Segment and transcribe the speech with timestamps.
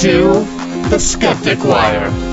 [0.00, 0.46] To
[0.88, 2.29] the Skeptic Wire.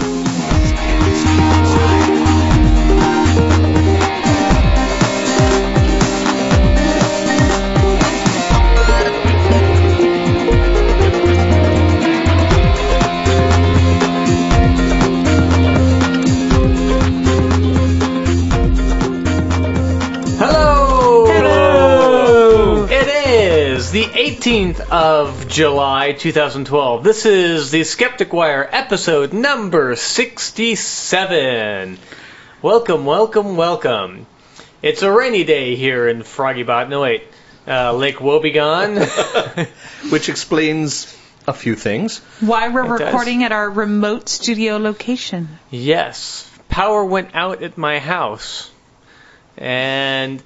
[24.48, 27.04] 15th of July 2012.
[27.04, 31.98] This is the Skeptic Wire episode number 67.
[32.62, 34.26] Welcome, welcome, welcome.
[34.82, 36.88] It's a rainy day here in Froggy Bot.
[36.88, 37.24] No, wait,
[37.68, 39.68] uh, Lake Wobegon.
[40.12, 41.14] Which explains
[41.46, 42.20] a few things.
[42.40, 43.48] Why we're it recording does.
[43.48, 45.60] at our remote studio location.
[45.72, 46.50] Yes.
[46.70, 48.72] Power went out at my house.
[49.58, 50.42] And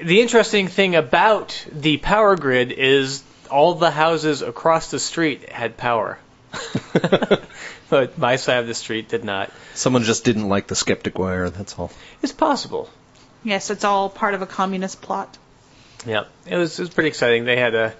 [0.00, 5.76] the interesting thing about the power grid is all the houses across the street had
[5.76, 6.18] power.
[7.90, 9.50] but my side of the street did not.
[9.74, 11.90] Someone just didn't like the skeptic wire, that's all.
[12.22, 12.88] It's possible.
[13.44, 15.36] Yes, it's all part of a communist plot.
[16.06, 17.44] Yeah, it was it was pretty exciting.
[17.44, 17.94] They had a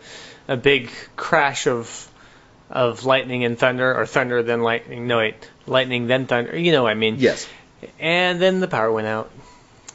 [0.48, 2.08] a big crash of
[2.70, 5.06] of lightning and thunder, or thunder then lightning.
[5.06, 5.34] No, wait,
[5.67, 6.56] lightning then thunder.
[6.58, 7.17] You know what I mean?
[7.19, 7.48] Yes.
[8.00, 9.30] And then the power went out.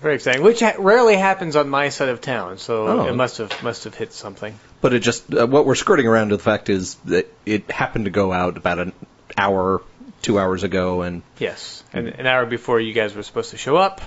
[0.01, 2.57] Very exciting, which ha- rarely happens on my side of town.
[2.57, 3.07] So Oh.
[3.07, 4.57] it must have must have hit something.
[4.81, 8.05] But it just, uh, what we're skirting around to the fact is that it happened
[8.05, 8.93] to go out about an
[9.37, 9.81] hour,
[10.23, 13.77] two hours ago, and Yes, an, an hour before you guys were supposed to show
[13.77, 14.01] up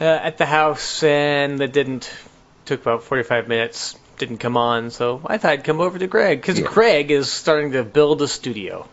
[0.00, 2.10] uh, at the house, and it didn't.
[2.64, 3.96] Took about 45 minutes.
[4.18, 6.66] Didn't come on, so I thought I'd come over to Greg because Yeah.
[6.66, 8.88] Greg is starting to build a studio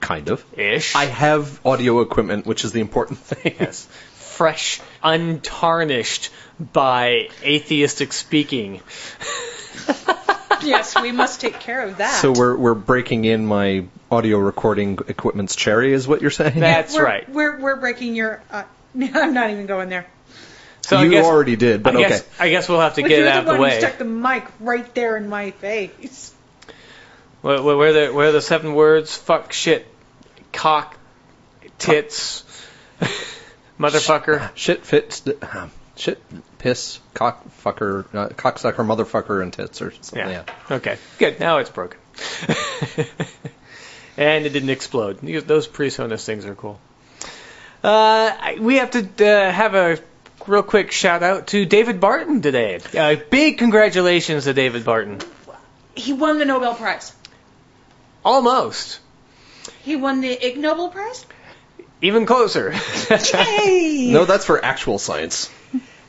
[0.00, 0.42] kind of.
[0.56, 0.94] ish.
[0.94, 3.54] I have audio equipment, which is the important thing.
[3.60, 3.86] Yes.
[4.14, 8.80] Fresh, untarnished by atheistic speaking.
[10.62, 12.20] yes, we must take care of that.
[12.20, 16.60] So we're we're breaking in my audio recording equipment's cherry, is what you're saying?
[16.60, 17.28] That's we're, right.
[17.28, 18.42] We're we're breaking your.
[18.50, 18.64] Uh,
[19.14, 20.06] I'm not even going there.
[20.82, 22.08] So you guess, already did, but I okay.
[22.10, 23.70] guess, I guess we'll have to But get you're it out the of the one
[23.70, 23.80] who way.
[23.80, 26.34] stuck the mic right there in my face.
[27.40, 29.16] Where, where, where are the where are the seven words?
[29.16, 29.86] Fuck, shit,
[30.52, 30.96] cock,
[31.78, 32.44] tits,
[33.80, 34.50] motherfucker.
[34.54, 36.22] Shit, fit, st- uh, shit,
[36.64, 40.18] piss, cock, fucker, uh, cocksucker, motherfucker, and tits, or something.
[40.18, 40.44] Yeah.
[40.70, 40.76] Yeah.
[40.76, 40.96] Okay.
[41.18, 41.38] Good.
[41.38, 42.00] Now it's broken.
[44.16, 45.20] and it didn't explode.
[45.20, 46.80] These- Those PreSonus things are cool.
[47.82, 49.98] Uh, we have to uh, have a
[50.46, 52.80] real quick shout out to David Barton today.
[52.96, 55.20] Uh, big congratulations to David Barton.
[55.94, 57.14] He won the Nobel Prize.
[58.24, 59.00] Almost.
[59.82, 61.26] He won the Ig Nobel Prize.
[62.00, 62.70] Even closer.
[63.08, 64.08] Hey.
[64.10, 65.50] No, that's for actual science.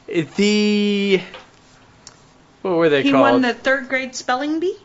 [0.07, 1.21] The
[2.61, 3.27] what were they He called?
[3.27, 4.77] He won the third grade spelling bee.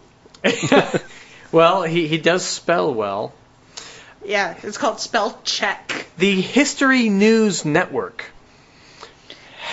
[1.52, 3.32] well, he, he does spell well.
[4.24, 6.06] Yeah, it's called spell check.
[6.18, 8.24] The History News Network.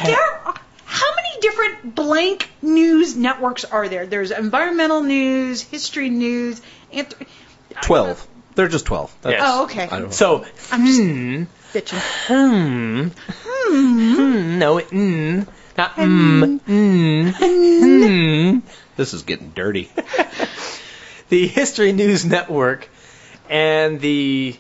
[0.04, 0.56] There, are-
[0.86, 4.06] how many different blank news networks are there?
[4.08, 6.62] There's environmental news, history news,
[6.94, 7.14] and
[7.82, 8.26] Twelve.
[8.56, 9.14] They're just twelve.
[9.22, 9.50] That's- Yes.
[9.54, 9.84] Oh, okay.
[9.84, 10.10] I don't know.
[10.12, 11.44] So, I'm just hmm,
[11.82, 12.00] bitching.
[12.28, 18.60] hmm, hmm, no, mm, not mm, mm, hmm.
[18.96, 19.90] This is getting dirty.
[21.30, 22.88] The History News Network
[23.50, 24.56] and the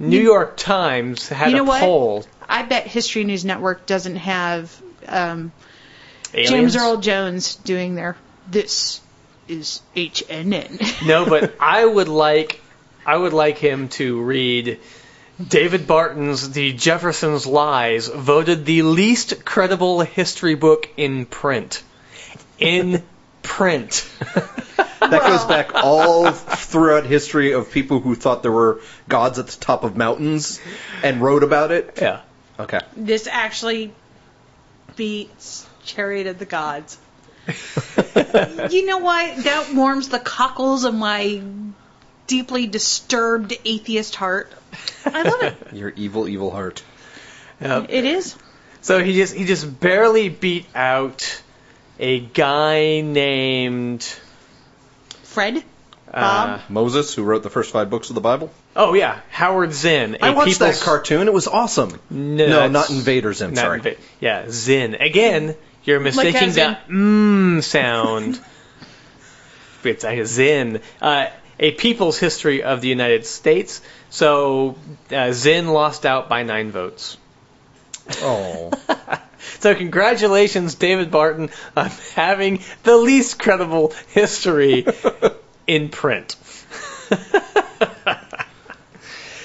[0.00, 1.80] New York Times had You know a what?
[1.80, 2.24] poll.
[2.48, 5.52] I bet History News Network doesn't have um,
[6.34, 8.16] James Earl Jones doing their
[8.50, 9.00] "This
[9.46, 12.60] is HNN." No, but I would like
[13.06, 14.80] I would like him to read
[15.48, 21.82] David Barton's The Jefferson's Lies, voted the least credible history book in print.
[22.58, 23.02] In
[23.42, 24.08] print.
[25.00, 29.58] That goes back all throughout history of people who thought there were gods at the
[29.58, 30.60] top of mountains
[31.02, 31.98] and wrote about it.
[32.00, 32.20] yeah.
[32.58, 32.80] Okay.
[32.94, 33.94] this actually
[34.96, 36.98] beats Chariot of the Gods.
[38.70, 39.42] you know what?
[39.44, 41.42] That warms the cockles of my
[42.26, 44.52] deeply disturbed atheist heart.
[45.06, 45.56] I love it.
[45.72, 46.82] Your evil, evil heart.
[47.60, 47.84] Yeah.
[47.88, 48.36] It is.
[48.80, 51.42] So he just he just barely beat out
[51.98, 54.02] a guy named
[55.22, 55.62] Fred?
[56.12, 56.60] uh, Bob?
[56.70, 58.50] Moses, who wrote the first five books of the Bible.
[58.74, 60.16] Oh yeah, Howard Zinn.
[60.22, 61.28] I a watched that people's- cartoon.
[61.28, 61.98] It was awesome.
[62.08, 63.52] No, No, not Invader Zim.
[63.54, 63.80] Not Sorry.
[63.80, 64.94] inva- yeah, Zinn.
[64.94, 68.40] Again, you're mistaking as in- that mmm sound.
[69.84, 70.80] it's a Zinn.
[71.02, 71.26] Uh,
[71.58, 73.82] a People's History of the United States.
[74.10, 74.76] So
[75.10, 77.16] uh, Zinn lost out by nine votes.
[78.18, 78.70] Oh.
[79.60, 84.86] So congratulations, David Barton, on having the least credible history
[85.66, 86.36] in print.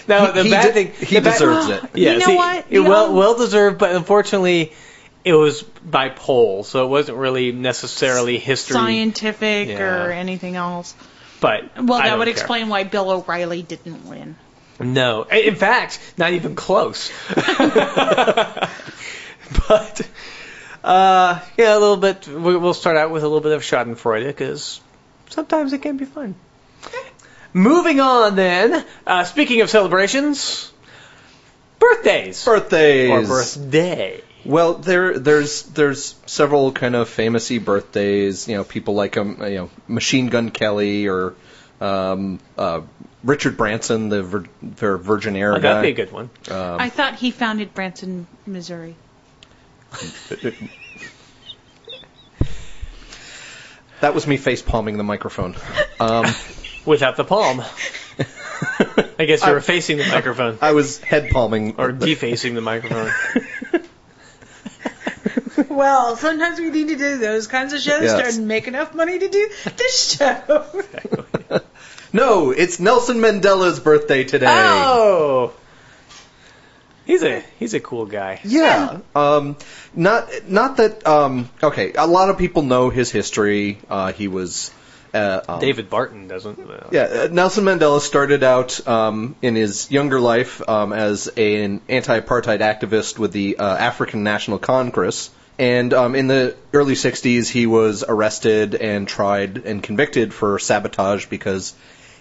[0.07, 1.83] Now the he bad de- thing, he the bad- deserves it.
[1.95, 2.57] Yeah, You know see, what?
[2.69, 4.73] It You well know- well deserved, but unfortunately,
[5.23, 8.75] it was by poll, so it wasn't really necessarily history.
[8.75, 10.05] Scientific Yeah.
[10.05, 10.93] or anything else.
[11.39, 12.31] But Well, I that don't would care.
[12.33, 14.35] explain why Bill O'Reilly didn't win.
[14.79, 17.11] No, in fact, not even close.
[19.67, 20.01] but
[20.83, 22.27] uh, yeah, a little bit.
[22.27, 24.81] we- We'll start out with a little bit of Schadenfreude because
[25.29, 26.35] sometimes it can be fun.
[27.53, 28.85] Moving on, then.
[29.07, 30.71] Uh, speaking of celebrations,
[31.79, 33.09] birthdays Birthdays.
[33.09, 34.21] or birthday.
[34.43, 38.47] Well, there, there's, there's several kind of famousy birthdays.
[38.47, 41.33] You know, people like um, you know, Machine Gun Kelly or
[41.81, 42.81] um, uh,
[43.25, 45.61] Richard Branson, the Vir- Vir- Virgin Air Oh, guy.
[45.61, 46.29] that'd be a good one.
[46.49, 48.95] I thought he founded Branson, Missouri.
[54.01, 55.55] That was me face palming the microphone.
[55.99, 56.25] Um,
[56.85, 57.61] Without the palm.
[59.17, 61.75] I guess you were facing the microphone I was head palming.
[61.77, 63.11] or defacing the microphone.
[65.69, 68.35] Well, sometimes we need to do those kinds of shows Yes.
[68.35, 70.65] to make enough money to do this show.
[72.15, 74.47] No, it's Nelson Mandela's birthday today.
[74.49, 75.53] Oh,
[77.05, 78.39] he's a he's a cool guy.
[78.43, 78.99] Yeah.
[79.13, 79.57] Um,
[79.93, 81.05] not not that.
[81.05, 83.79] Um, okay, a lot of people know his history.
[83.89, 84.71] Uh, he was.
[85.13, 86.59] Uh, um, David Barton doesn't.
[86.59, 91.79] uh, Yeah, uh, Nelson Mandela started out um, in his younger life um, as an
[91.87, 97.65] anti-apartheid activist with the uh, African National Congress, and um, in the early '60s he
[97.65, 101.73] was arrested and tried and convicted for sabotage because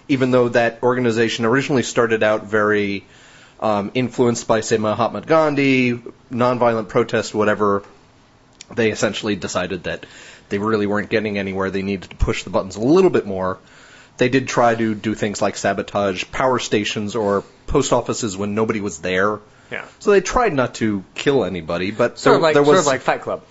[0.07, 3.05] even though that organization originally started out very
[3.59, 5.93] um, influenced by, say, Mahatma Gandhi,
[6.31, 7.83] nonviolent protest, whatever,
[8.73, 10.05] they essentially decided that
[10.49, 11.71] they really weren't getting anywhere.
[11.71, 13.59] They needed to push the buttons a little bit more.
[14.17, 18.79] They did try to do things like sabotage power stations or post offices when nobody
[18.79, 19.39] was there.
[19.71, 19.85] Yeah.
[19.99, 22.79] So they tried not to kill anybody, but Sort there, of like there was sort
[22.79, 23.43] of like Fight Club.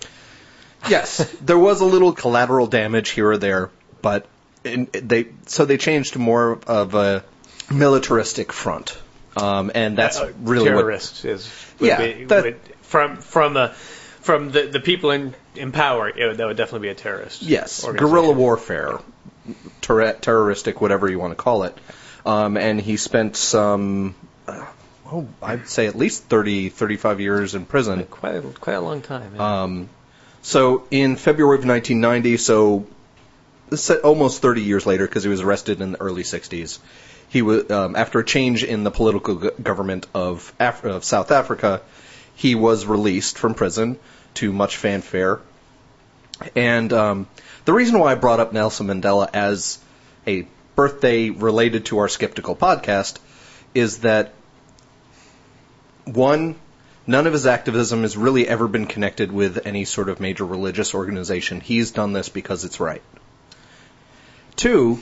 [0.89, 3.69] yes, there was a little collateral damage here or there,
[4.01, 4.25] but
[4.65, 7.23] in, they so they changed to more of a
[7.71, 8.97] militaristic front,
[9.37, 11.49] um, and that's Uh, really what terrorist is.
[11.79, 13.69] Would Yeah, be, that- would- from from the
[14.21, 16.07] from the the people in in power.
[16.09, 17.41] It would, that would definitely be a terrorist.
[17.41, 18.99] Yes, guerrilla warfare,
[19.81, 21.77] ter- terroristic, whatever you want to call it.
[22.25, 24.15] Um, and he spent some,
[24.47, 24.65] uh,
[25.11, 28.03] oh, I'd say at least 30, 35 years in prison.
[28.05, 29.33] Quite a, quite a long time.
[29.35, 29.61] yeah.
[29.63, 29.89] Um,
[30.41, 32.87] so in February of 1990, so
[34.03, 36.79] almost 30 years later, because he was arrested in the early 60s,
[37.29, 41.81] he was um, after a change in the political government of, Af- of South Africa,
[42.35, 43.97] he was released from prison
[44.35, 45.39] to much fanfare.
[46.55, 47.27] And um,
[47.65, 49.79] the reason why I brought up Nelson Mandela as
[50.27, 53.17] a birthday related to our skeptical podcast
[53.73, 54.33] is that
[56.05, 56.55] one,
[57.07, 60.93] none of his activism has really ever been connected with any sort of major religious
[60.93, 61.61] organization.
[61.61, 63.01] He's done this because it's right.
[64.55, 64.99] Two,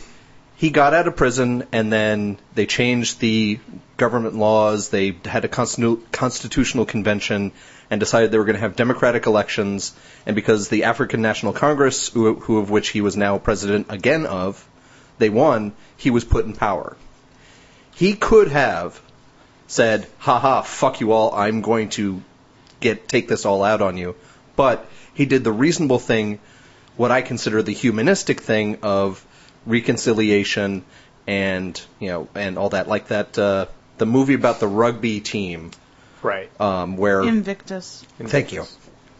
[0.55, 3.60] he got out of prison and then they changed the
[3.98, 4.89] government laws.
[4.89, 7.51] They had a constitutional convention
[7.89, 9.93] and decided they were going to have democratic elections.
[10.25, 14.67] And because the African National Congress, who, of which he was now president again of,
[15.17, 16.98] they won, he was put in power.
[17.93, 19.00] He could have
[19.67, 22.22] said, haha, fuck you all, I'm going to
[22.79, 24.15] get take this all out on you.
[24.55, 26.39] But he did the reasonable thing,
[26.98, 29.25] what I consider the humanistic thing of
[29.65, 30.84] reconciliation
[31.27, 33.65] and you know and all that, like that uh,
[33.98, 35.72] the movie about the rugby team,
[36.22, 36.50] right.
[36.60, 38.05] um, where Invictus.
[38.20, 38.65] thank you,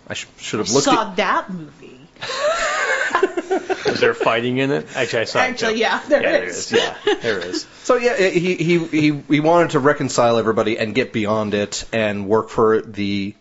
[0.08, 2.00] I sh- should have looked saw at that movie.
[3.86, 4.88] Is there fighting in it?
[4.96, 5.42] Actually, I saw it.
[5.52, 5.80] Actually, too.
[5.80, 6.70] yeah, there yeah, is.
[6.70, 6.96] There is.
[7.06, 7.68] Yeah, there is.
[7.84, 12.28] So yeah, he he he he wanted to reconcile everybody and get beyond it and
[12.28, 13.36] work for the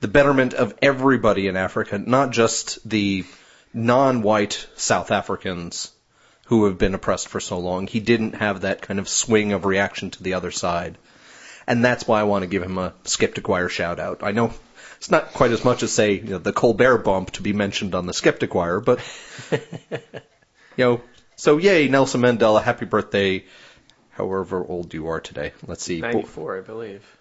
[0.00, 3.24] the betterment of everybody in Africa, not just the
[3.72, 5.92] non-white South Africans
[6.50, 7.86] who have been oppressed for so long.
[7.86, 10.98] He didn't have that kind of swing of reaction to the other side.
[11.64, 14.24] And that's why I want to give him a Skeptic Wire shout out.
[14.24, 14.52] I know
[14.96, 17.94] it's not quite as much as say you know, the Colbert bump to be mentioned
[17.94, 18.98] on the Skeptic Wire, but
[19.52, 19.58] you
[20.76, 21.00] know,
[21.36, 23.44] so yay, Nelson Mandela, happy birthday,
[24.10, 25.52] however old you are today.
[25.68, 27.16] Let's see, Bo- Ninety-four, I believe.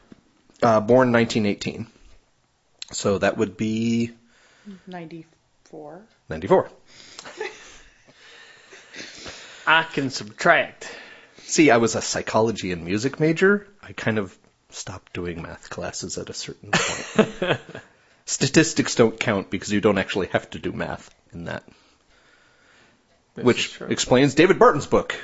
[0.63, 1.85] uh, born 1918.
[2.91, 4.11] So that would be
[4.87, 6.01] 94.
[6.29, 6.71] 94.
[9.69, 10.89] I can subtract.
[11.43, 13.67] See, I was a psychology and music major.
[13.83, 14.35] I kind of
[14.71, 17.59] stopped doing math classes at a certain point.
[18.25, 21.63] Statistics don't count because you don't actually have to do math in that.
[23.35, 25.15] This Which explains David Barton's book.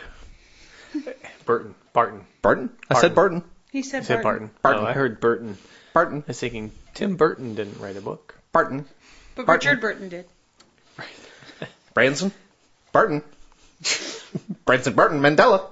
[1.46, 1.74] Burton.
[1.92, 2.28] Barton.
[2.44, 2.70] Barton?
[2.88, 3.44] I said Barton.
[3.72, 4.52] He said, I said Barton.
[4.62, 4.84] Barton.
[4.84, 5.58] Oh, I heard Burton.
[5.92, 6.20] Barton.
[6.20, 8.36] I was thinking Tim Burton didn't write a book.
[8.52, 8.86] Barton.
[9.34, 9.70] But Barton.
[9.70, 10.26] Richard Burton did.
[11.96, 12.32] Branson.
[12.92, 13.24] Barton.
[14.66, 15.68] Branson, Barton, Mandela.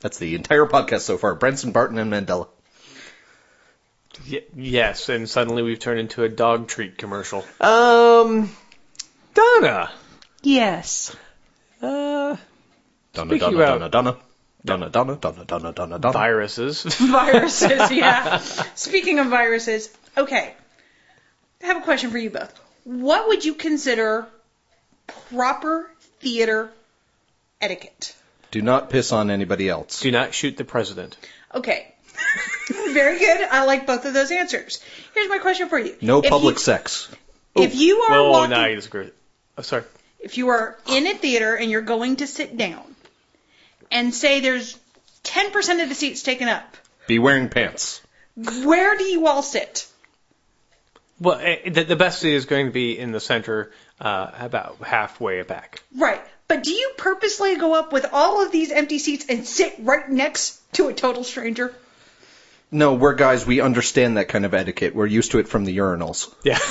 [0.00, 1.34] That's the entire podcast so far.
[1.34, 2.48] Branson, Barton, and Mandela.
[4.30, 7.44] Y- yes, and suddenly we've turned into a dog treat commercial.
[7.60, 8.50] Um,
[9.34, 9.90] Donna.
[10.42, 11.14] Yes.
[11.82, 12.36] Uh,
[13.12, 14.16] Donna, Speaking Donna, about- Donna, Donna.
[14.66, 16.12] Donna, Donna, Donna, Donna, Donna, Donna.
[16.12, 16.82] viruses.
[16.98, 18.38] Viruses, yeah.
[18.74, 20.54] Speaking of viruses, okay.
[21.62, 22.52] I have a question for you both.
[22.84, 24.26] What would you consider
[25.30, 25.90] proper
[26.20, 26.70] theater
[27.64, 28.14] etiquette?
[28.50, 30.00] Do not piss on anybody else.
[30.00, 31.16] Do not shoot the president.
[31.54, 31.92] Okay.
[32.92, 33.40] Very good.
[33.50, 34.80] I like both of those answers.
[35.14, 35.96] Here's my question for you.
[36.00, 37.08] No If public you- sex.
[37.56, 39.10] If you are Oh, walking, no, I disagree.
[39.56, 39.84] Oh, sorry.
[40.18, 42.82] if you are in a theater and you're going to sit down,
[43.92, 44.76] and say there's
[45.22, 48.00] 10% of the seats taken up, Be wearing pants.
[48.64, 49.86] where do you all sit?
[51.20, 54.78] Well, eh, the, the best seat is going to be in the center, uh, about
[54.82, 55.80] halfway back.
[55.96, 56.22] Right.
[56.54, 60.08] But do you purposely go up with all of these empty seats and sit right
[60.08, 61.74] next to a total stranger?
[62.70, 64.94] No, we're guys, we understand that kind of etiquette.
[64.94, 66.32] We're used to it from the urinals.
[66.44, 66.60] Yeah.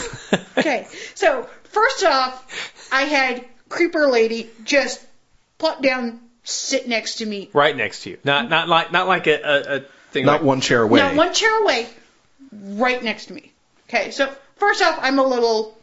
[0.55, 0.87] Okay.
[1.15, 5.05] So, first off, I had Creeper Lady just
[5.57, 7.49] plop down, sit next to me.
[7.51, 8.17] right next to you.
[8.23, 9.79] Not not like not like a, a, a
[10.11, 10.25] thing.
[10.25, 10.99] Not like, one chair away.
[10.99, 11.87] Now, one chair away,
[12.51, 13.51] right next to me.
[13.89, 14.11] Okay.
[14.11, 15.77] So, first off, I'm a little.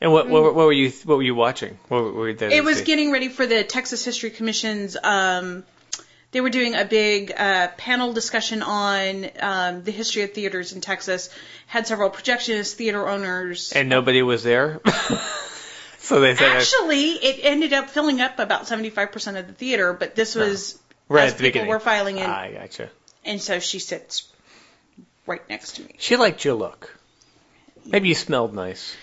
[0.00, 1.78] And what, what, what were you what were you watching?
[1.88, 2.50] What were you there?
[2.50, 2.84] It was see?
[2.84, 4.96] getting ready for the Texas History Commission's.
[5.02, 5.64] Um,
[6.32, 10.80] they were doing a big uh, panel discussion on um, the history of theaters in
[10.80, 11.28] Texas.
[11.66, 13.72] Had several projectionists, theater owners.
[13.72, 14.80] and nobody was there.
[15.98, 20.14] so they said Actually, it ended up filling up about 75% of the theater, but
[20.14, 20.78] this was
[21.08, 21.68] right as at the people beginning.
[21.68, 22.90] were filing in, I gotcha.
[23.24, 24.32] and so she sits
[25.26, 25.96] right next to me.
[25.98, 26.96] She liked your look.
[27.84, 28.96] Maybe you smelled nice.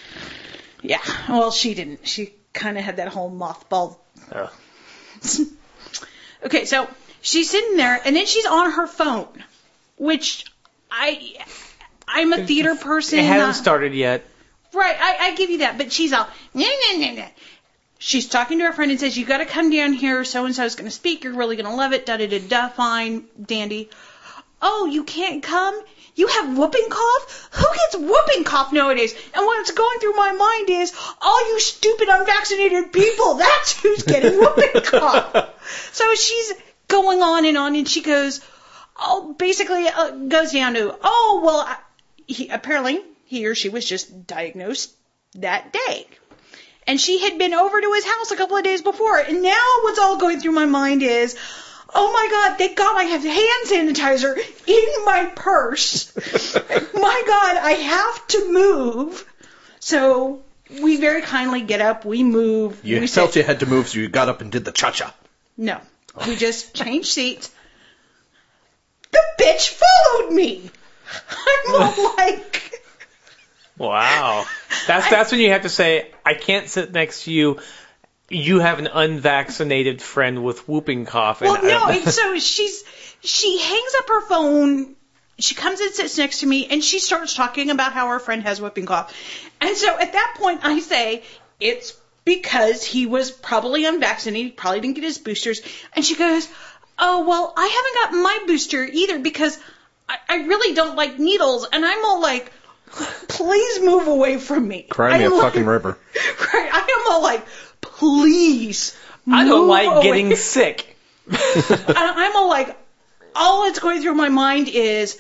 [0.82, 2.08] Yeah, well, she didn't.
[2.08, 3.98] She kind of had that whole mothball.
[4.32, 4.52] Oh.
[6.46, 6.88] Okay, so
[7.22, 9.44] she's sitting there, and then she's on her phone,
[9.98, 10.46] which
[10.92, 11.36] I,
[12.08, 13.20] I'm a theater person.
[13.20, 14.24] It hasn't uh, started yet.
[14.74, 16.66] Right, I, I give you that, but she's all, nah,
[16.96, 17.26] nah, nah.
[18.00, 20.76] She's talking to her friend and says, you gotta come down here, so and so's
[20.76, 23.90] gonna speak, you're really gonna love it, da da da da, fine, dandy.
[24.62, 25.82] Oh, you can't come?
[26.18, 27.50] You have whooping cough?
[27.54, 29.14] Who gets whooping cough nowadays?
[29.14, 34.40] And what's going through my mind is, all you stupid unvaccinated people, that's who's getting
[34.40, 35.94] whooping cough.
[35.94, 36.54] So she's
[36.88, 38.42] going on and on, and she goes,
[39.00, 41.78] oh, basically uh, goes down to, oh, well, I,
[42.26, 44.92] he, apparently he or she was just diagnosed
[45.36, 46.08] that day.
[46.88, 49.20] And she had been over to his house a couple of days before.
[49.20, 51.38] And now what's all going through my mind is,
[51.94, 56.15] oh my God, thank God I have hand sanitizer in my purse.
[56.94, 59.34] my God, I have to move.
[59.79, 60.41] So
[60.82, 62.79] we very kindly get up, we move.
[62.84, 64.72] You we felt sit- you had to move, so you got up and did the
[64.72, 65.13] cha-cha.
[65.58, 65.79] No,
[66.15, 66.27] oh.
[66.27, 67.51] we just changed seats.
[69.12, 70.70] The bitch followed me.
[71.32, 72.58] I'm all like,
[73.77, 74.46] Wow.
[74.88, 77.60] That's that's when you have to say, I can't sit next to you.
[78.30, 81.42] You have an unvaccinated friend with whooping cough.
[81.42, 82.00] And well, no.
[82.02, 82.84] so she's
[83.22, 84.96] she hangs up her phone.
[85.40, 88.44] She comes and sits next to me, and she starts talking about how her friend
[88.44, 89.16] has whooping cough.
[89.62, 91.24] And so at that point, I say
[91.60, 91.94] it's
[92.26, 95.62] because he was probably unvaccinated, probably didn't get his boosters.
[95.94, 96.48] And she goes,
[97.00, 99.58] "Oh well, I haven't gotten my booster either because
[100.10, 102.52] I, I really don't like needles." And I'm all like,
[103.30, 105.98] "Please move away from me." Cry me I'm a like- fucking river.
[106.54, 107.46] Right, I am all like,
[107.82, 108.96] "Please."
[109.30, 110.98] I don't move like away." getting sick.
[111.28, 112.78] And I'm all like,
[113.36, 115.20] all that's going through my mind is,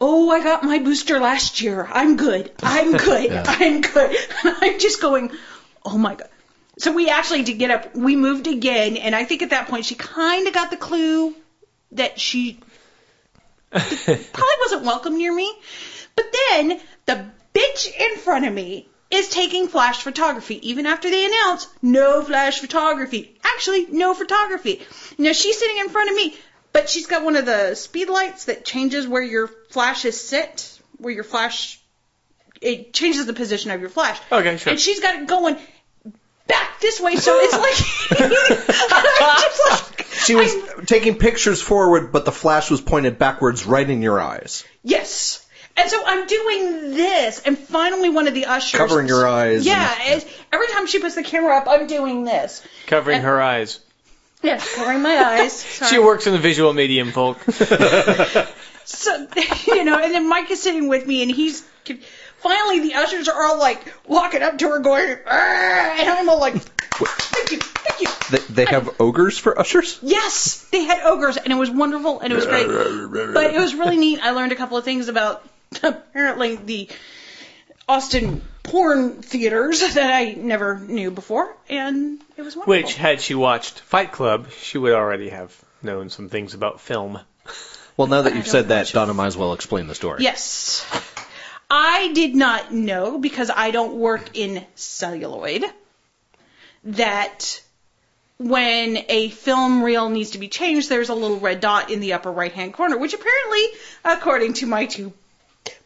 [0.00, 1.88] oh, I got my booster last year.
[1.90, 2.50] I'm good.
[2.62, 3.32] I'm good.
[3.32, 4.16] I'm good.
[4.44, 5.30] And I'm just going,
[5.84, 6.28] oh my god.
[6.78, 7.94] So we actually did get up.
[7.94, 11.34] We moved again, and I think at that point she kind of got the clue
[11.92, 12.58] that she
[13.70, 15.52] probably wasn't welcome near me.
[16.16, 21.26] But then the bitch in front of me is taking flash photography, even after they
[21.26, 23.36] announce no flash photography.
[23.44, 24.80] Actually, no photography.
[25.18, 26.34] Now she's sitting in front of me,
[26.72, 30.78] but she's got one of the speed lights that changes where your flash is set,
[30.96, 31.78] where your flash,
[32.60, 34.18] it changes the position of your flash.
[34.32, 34.70] Okay, sure.
[34.72, 35.56] And she's got it going
[36.46, 42.32] back this way, so it's like, like, She was I'm- taking pictures forward, but the
[42.32, 44.64] flash was pointed backwards right in your eyes.
[44.82, 45.41] Yes.
[45.76, 49.90] And so I'm doing this, and finally one of the ushers Covering your eyes Yeah,
[50.02, 52.62] and- it's- every time she puts the camera up, I'm doing this.
[52.86, 53.80] Covering And- her eyes.
[54.42, 55.62] Yes, covering my eyes.
[55.88, 57.38] She works in the visual medium, folk.
[58.84, 59.28] So,
[59.68, 61.62] you know, and then Mike is sitting with me, and he's
[62.38, 66.40] finally the ushers are all like walking up to her, going, "Arr!" and I'm all
[66.40, 68.08] like, thank you, thank you.
[68.30, 70.00] They, they have ogres for ushers?
[70.02, 72.66] Yes, they had ogres, and it was wonderful, and it was great.
[72.66, 74.18] But it was really neat.
[74.20, 75.48] I learned a couple of things about
[75.82, 76.88] apparently the
[77.88, 82.70] Austin porn theaters that I never knew before, and it was wonderful.
[82.70, 87.18] Which, had she watched Fight Club, she would already have known some things about film.
[87.96, 88.94] Well, now that I you've said that, watch it.
[88.94, 90.22] Donna might as well explain the story.
[90.22, 90.86] Yes.
[91.68, 95.64] I did not know because I don't work in celluloid
[96.84, 97.62] that
[98.38, 102.14] when a film reel needs to be changed, there's a little red dot in the
[102.14, 103.64] upper right hand corner, which apparently,
[104.04, 105.12] according to my two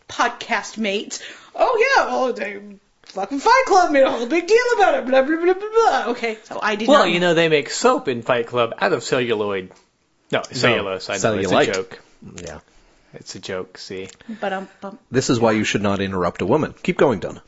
[0.09, 1.23] podcast mates,
[1.55, 2.61] oh yeah, well, they
[3.05, 6.05] fucking Fight Club made a whole big deal about it, blah, blah, blah, blah, blah.
[6.13, 8.93] Okay, so I did Well, not you know, they make soap in Fight Club out
[8.93, 9.71] of celluloid.
[10.33, 11.09] No, cellulose.
[11.09, 11.35] I know.
[11.39, 12.01] It's a joke.
[12.45, 12.59] Yeah.
[13.15, 14.09] It's a joke, see.
[14.41, 14.99] But, um, bum.
[15.11, 16.75] This is why you should not interrupt a woman.
[16.83, 17.43] Keep going, Donna.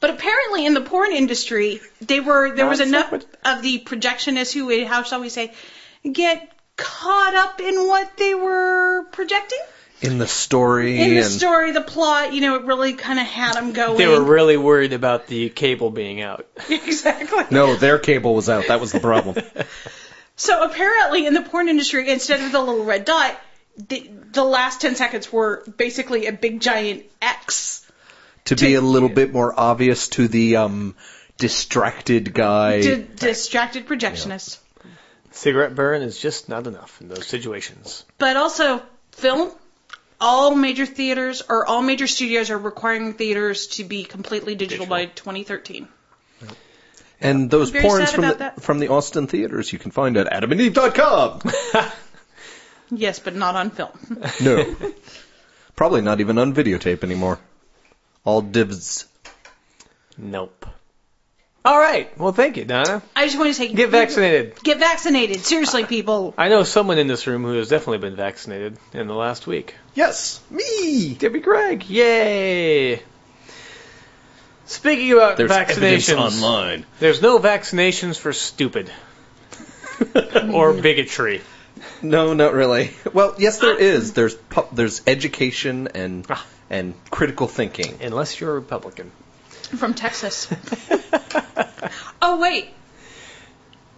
[0.00, 3.26] But apparently, in the porn industry, they were there was enough separate.
[3.44, 5.54] of the projectionists who would, how shall we say,
[6.10, 9.60] get caught up in what they were projecting
[10.02, 12.32] In the story in the and story, the plot.
[12.32, 13.98] You know, it really kind of had them going.
[13.98, 16.46] They were really worried about the cable being out.
[16.70, 17.44] exactly.
[17.50, 18.68] no, their cable was out.
[18.68, 19.36] That was the problem.
[20.40, 23.38] So apparently, in the porn industry, instead of the little red dot,
[23.76, 27.86] the, the last ten seconds were basically a big giant X.
[28.46, 30.94] to be a little bit more obvious to the um,
[31.36, 32.80] distracted guy.
[32.80, 34.56] D- distracted projectionist.
[35.32, 38.06] Cigarette burn is just not enough in those situations.
[38.16, 38.80] But also,
[39.12, 39.50] film.
[40.20, 45.06] All major theaters or all major studios are requiring theaters to be completely digital, by
[45.06, 45.88] 2013.
[47.20, 48.62] and those Very porns from the, that.
[48.62, 51.40] from the Austin theaters you can find at adamandeve.com.
[52.90, 53.90] Yes, but not on film.
[54.40, 54.76] no.
[55.76, 57.38] Probably not even on videotape anymore.
[58.24, 59.06] All divs.
[60.18, 60.66] Nope.
[61.64, 62.16] All right.
[62.18, 63.02] Well, thank you, Donna.
[63.14, 64.60] I just want to say, Get vaccinated.
[64.62, 65.40] Get vaccinated.
[65.40, 66.34] Seriously, people.
[66.36, 69.74] I know someone in this room who has definitely been vaccinated in the last week.
[69.94, 71.14] Yes, me.
[71.14, 71.88] Debbie Gregg.
[71.88, 73.02] Yay.
[74.66, 76.86] Speaking about vaccinations, online.
[77.00, 78.90] there's no vaccinations for stupid
[80.52, 81.40] or bigotry.
[82.02, 82.92] No, not really.
[83.12, 84.12] Well, yes, there is.
[84.12, 86.46] There's pu- there's education and Ah.
[86.70, 87.98] and critical thinking.
[88.00, 89.10] Unless you're a Republican.
[89.50, 90.46] From Texas.
[92.22, 92.68] oh, wait.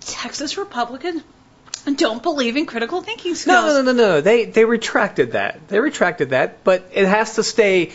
[0.00, 1.22] Texas Republicans
[1.96, 3.64] don't believe in critical thinking skills.
[3.64, 4.20] No, no, no, no, no.
[4.20, 5.68] They they retracted that.
[5.68, 7.92] They retracted that, but it has to stay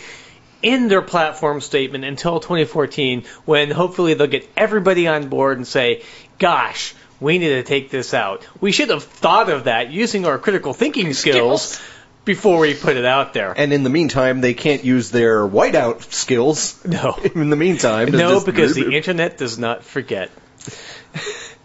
[0.61, 6.03] in their platform statement until 2014, when hopefully they'll get everybody on board and say,
[6.39, 8.45] "Gosh, we need to take this out.
[8.59, 11.81] We should have thought of that using our critical thinking skills Skills.
[12.25, 16.11] before we put it out there." And in the meantime, they can't use their whiteout
[16.11, 16.83] skills.
[16.85, 20.29] no, In the meantime, no, just- because the internet does not forget.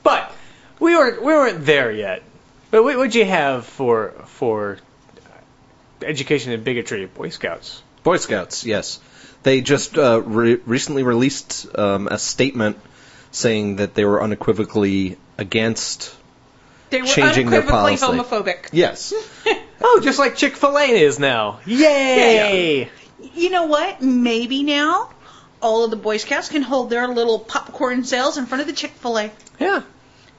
[0.02, 0.30] but
[0.82, 2.22] we weren't we weren't there yet.
[2.70, 4.78] But what would you have for for
[6.02, 7.82] education and bigotry Boy Scouts?
[8.02, 8.98] Boy Scouts, yes.
[9.42, 12.78] They just uh, re- recently released um, a statement
[13.30, 16.14] saying that they were unequivocally against.
[16.90, 18.28] they were changing their unequivocally policy.
[18.28, 18.68] homophobic.
[18.72, 19.12] Yes,
[19.84, 21.60] Oh, just like Chick Fil A is now.
[21.66, 22.88] Yay!
[23.34, 24.00] You know what?
[24.00, 25.10] Maybe now
[25.60, 28.72] all of the Boy Scouts can hold their little popcorn sales in front of the
[28.72, 29.30] Chick fil A.
[29.58, 29.82] Yeah.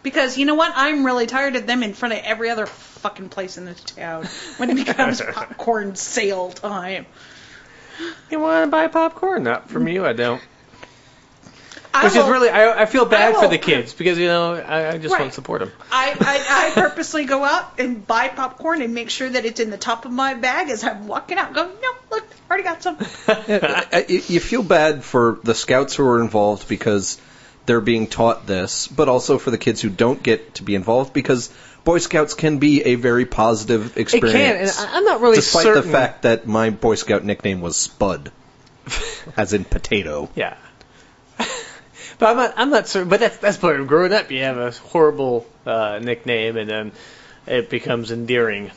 [0.03, 0.73] Because you know what?
[0.75, 4.25] I'm really tired of them in front of every other fucking place in this town
[4.57, 7.05] when it becomes popcorn sale time.
[8.29, 9.43] You want to buy popcorn?
[9.43, 10.41] Not from you, I don't.
[11.95, 14.55] I Which is really, I, I feel bad I for the kids because you know
[14.55, 15.19] I, I just Right.
[15.21, 15.71] want to support them.
[15.91, 19.69] I, I, I purposely go out and buy popcorn and make sure that it's in
[19.69, 21.53] the top of my bag as I'm walking out.
[21.53, 22.97] Go, no, look, already got some.
[23.27, 27.21] I- I- you feel bad for the scouts who are involved because
[27.65, 31.13] they're being taught this, but also for the kids who don't get to be involved
[31.13, 31.49] because
[31.83, 34.33] Boy Scouts can be a very positive experience.
[34.71, 35.83] It can, and I'm not really despite certain.
[35.83, 38.31] the fact that my Boy Scout nickname was Spud,
[39.37, 40.29] as in potato.
[40.35, 40.55] Yeah.
[41.37, 41.47] but
[42.29, 42.53] I'm not.
[42.57, 43.09] I'm not certain.
[43.09, 44.31] But that's that's part of growing up.
[44.31, 46.91] You have a horrible uh, nickname, and then
[47.47, 48.71] it becomes endearing.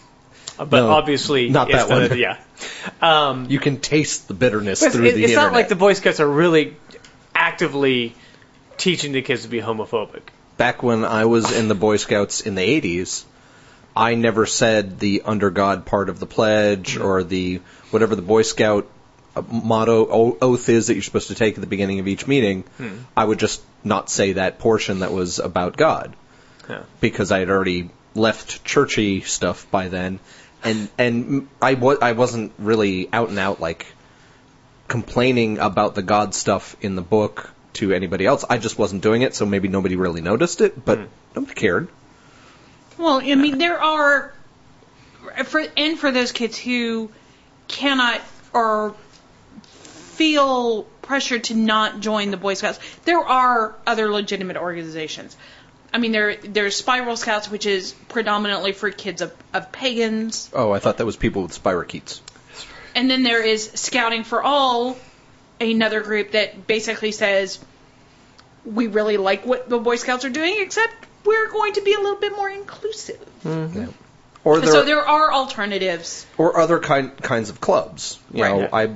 [0.58, 2.08] But No, obviously, not that one.
[2.08, 2.38] the- yeah.
[3.02, 5.36] Um, You can taste the bitterness through it- the it's internet.
[5.48, 6.76] not like the Boy Scouts are really
[7.34, 8.14] actively
[8.78, 10.22] teaching the kids to be homophobic.
[10.56, 13.24] Back when I was in the Boy Scouts in the 80s,
[13.94, 17.60] I never said the under God part of the pledge or the
[17.90, 18.86] whatever the Boy Scout
[19.34, 22.26] uh, motto o- oath is that you're supposed to take at the beginning of each
[22.26, 22.64] meeting.
[23.16, 26.14] I would just not say that portion that was about God.
[26.68, 26.82] Yeah.
[27.00, 30.18] because I had already left churchy stuff by then,
[30.64, 33.86] and and I wa- I wasn't really out and out like
[34.88, 38.44] complaining about the God stuff in the book to anybody else.
[38.48, 41.04] I just wasn't doing it, so maybe nobody really noticed it, but hmm.
[41.34, 41.88] nobody cared.
[42.98, 44.32] Well, I mean, there are,
[45.44, 47.10] for and for those kids who
[47.68, 48.20] cannot
[48.54, 48.94] or
[49.62, 55.36] feel pressured to not join the Boy Scouts, there are other legitimate organizations.
[55.92, 60.72] I mean, there there's Spiral Scouts, which is predominantly for kids of, of pagans, Oh,
[60.72, 62.20] I thought that was people with spirochetes.
[62.94, 64.96] and then there is Scouting for All,
[65.60, 67.58] another group that basically says
[68.64, 70.92] we really like what the Boy Scouts are doing, except
[71.24, 73.24] we're going to be a little bit more inclusive.
[73.44, 73.86] Mm-hmm.
[74.44, 76.24] Or there, so there are alternatives.
[76.38, 78.18] or other kind kinds of clubs.
[78.32, 78.56] You Right.
[78.60, 78.94] know, I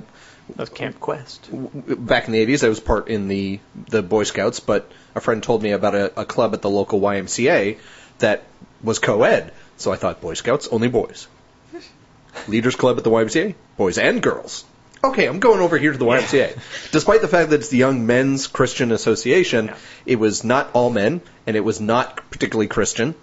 [0.55, 1.49] That's Camp Quest.
[1.53, 5.43] back in the 80s, I was part in the, the Boy Scouts, but a friend
[5.43, 7.79] told me about a, a club at the local YMCA
[8.21, 8.45] that
[8.83, 9.53] was co ed.
[9.77, 11.27] So I thought, Boy Scouts, only boys.
[12.49, 14.65] Leaders Club at the YMCA, boys and girls.
[15.03, 16.59] Okay, I'm going over here to the YMCA.
[16.93, 19.77] Despite the fact that it's the Young Men's Christian Association, Yeah.
[20.05, 23.15] it was not all men, and it was not particularly Christian.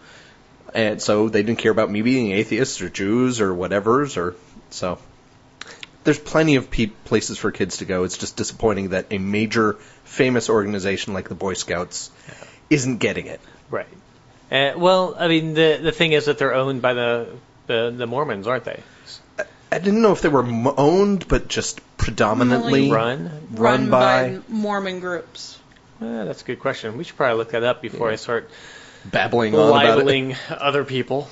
[0.74, 4.36] And so they didn't care about me being atheists or Jews or whatever's, or
[4.72, 4.98] so
[6.04, 8.04] there's plenty of pe- places for kids to go.
[8.06, 12.10] It's just disappointing that a major famous organization like the Boy Scouts
[12.70, 13.40] isn't getting it.
[13.70, 13.88] Right.
[14.52, 17.28] Uh, well, I mean, the the thing is that they're owned by the
[17.68, 18.82] the, the Mormons, aren't they?
[19.72, 20.46] I didn't know if they were
[20.78, 23.48] owned, but just predominantly Run.
[23.52, 25.60] run by Mormon groups.
[26.02, 26.98] Uh, that's a good question.
[26.98, 28.50] We should probably look that up before I start
[29.04, 29.90] babbling on about it.
[29.96, 31.28] libeling other people.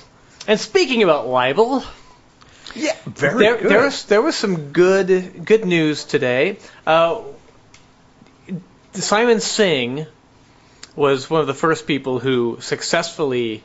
[0.46, 1.82] And speaking about libel,
[2.74, 3.70] Yeah, very there, good.
[3.70, 6.58] there was there was some good good news today.
[6.86, 7.22] Uh,
[8.92, 10.06] Simon Singh
[10.94, 13.62] was one of the first people who successfully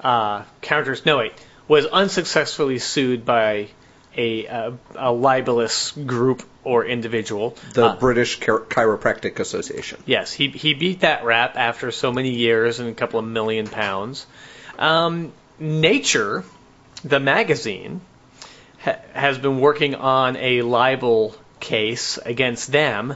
[0.00, 1.04] uh, counters.
[1.06, 1.32] No, wait,
[1.68, 3.68] was unsuccessfully sued by
[4.16, 7.56] a uh, a libelous group or individual.
[7.74, 10.02] the Uh, British Chir- Chiropractic Association.
[10.06, 13.66] Yes, he he beat that rap after so many years and a couple of million
[13.66, 14.26] pounds.
[14.78, 16.42] Um, Nature,
[17.04, 18.00] the magazine,
[18.82, 23.14] ha- has been working on a libel case against them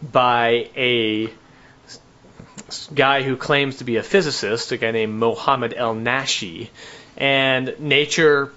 [0.00, 1.28] by a
[2.94, 6.68] guy who claims to be a physicist, a guy named Mohammed El Naschie,
[7.16, 8.52] and Nature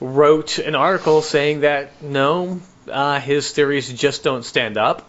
[0.00, 5.08] wrote an article saying that no, uh, his theories just don't stand up.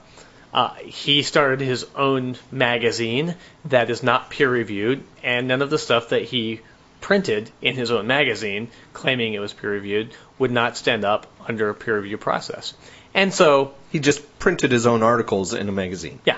[0.51, 5.77] Uh, he started his own magazine that is not peer reviewed, and none of the
[5.77, 6.59] stuff that he
[7.01, 11.69] printed in his own magazine, claiming it was peer reviewed, would not stand up under
[11.69, 12.73] a peer review process.
[13.13, 16.19] And so, He just printed his own articles in a magazine.
[16.25, 16.37] yeah,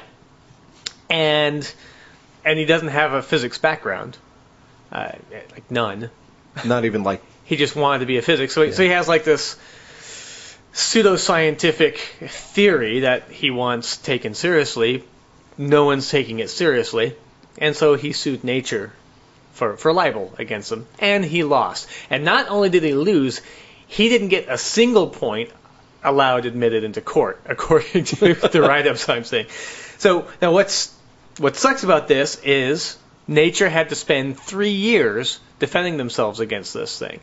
[1.09, 1.73] and
[2.43, 4.17] and he doesn't have a physics background,
[4.91, 5.11] uh,
[5.51, 6.09] like none.
[6.65, 8.53] Not even like He just wanted to be a physics.
[8.53, 9.57] So, he, so he has like this
[10.71, 11.97] pseudoscientific
[12.29, 15.03] theory that he wants taken seriously.
[15.57, 17.13] No one's taking it seriously.
[17.57, 18.93] And so he sued nature
[19.51, 20.87] for, for libel against him.
[20.97, 21.89] And he lost.
[22.09, 23.41] And not only did he lose,
[23.85, 25.51] he didn't get a single point
[26.05, 29.47] allowed admitted into court, according to the write-ups I'm saying.
[29.97, 30.95] So now what's
[31.37, 36.97] what sucks about this is nature had to spend three years defending themselves against this
[36.97, 37.19] thing.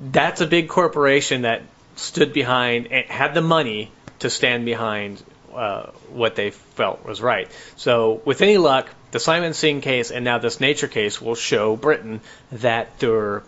[0.00, 1.62] That's a big corporation that
[1.96, 5.22] stood behind and had the money to stand behind
[5.54, 7.50] uh, what they felt was right.
[7.76, 11.76] So with any luck, the Simon Singh case and now this nature case will show
[11.76, 12.20] Britain
[12.52, 13.42] that their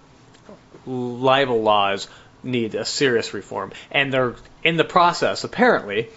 [0.87, 2.09] libel laws
[2.43, 4.35] need a serious reform, and they're
[4.65, 6.09] in the process apparently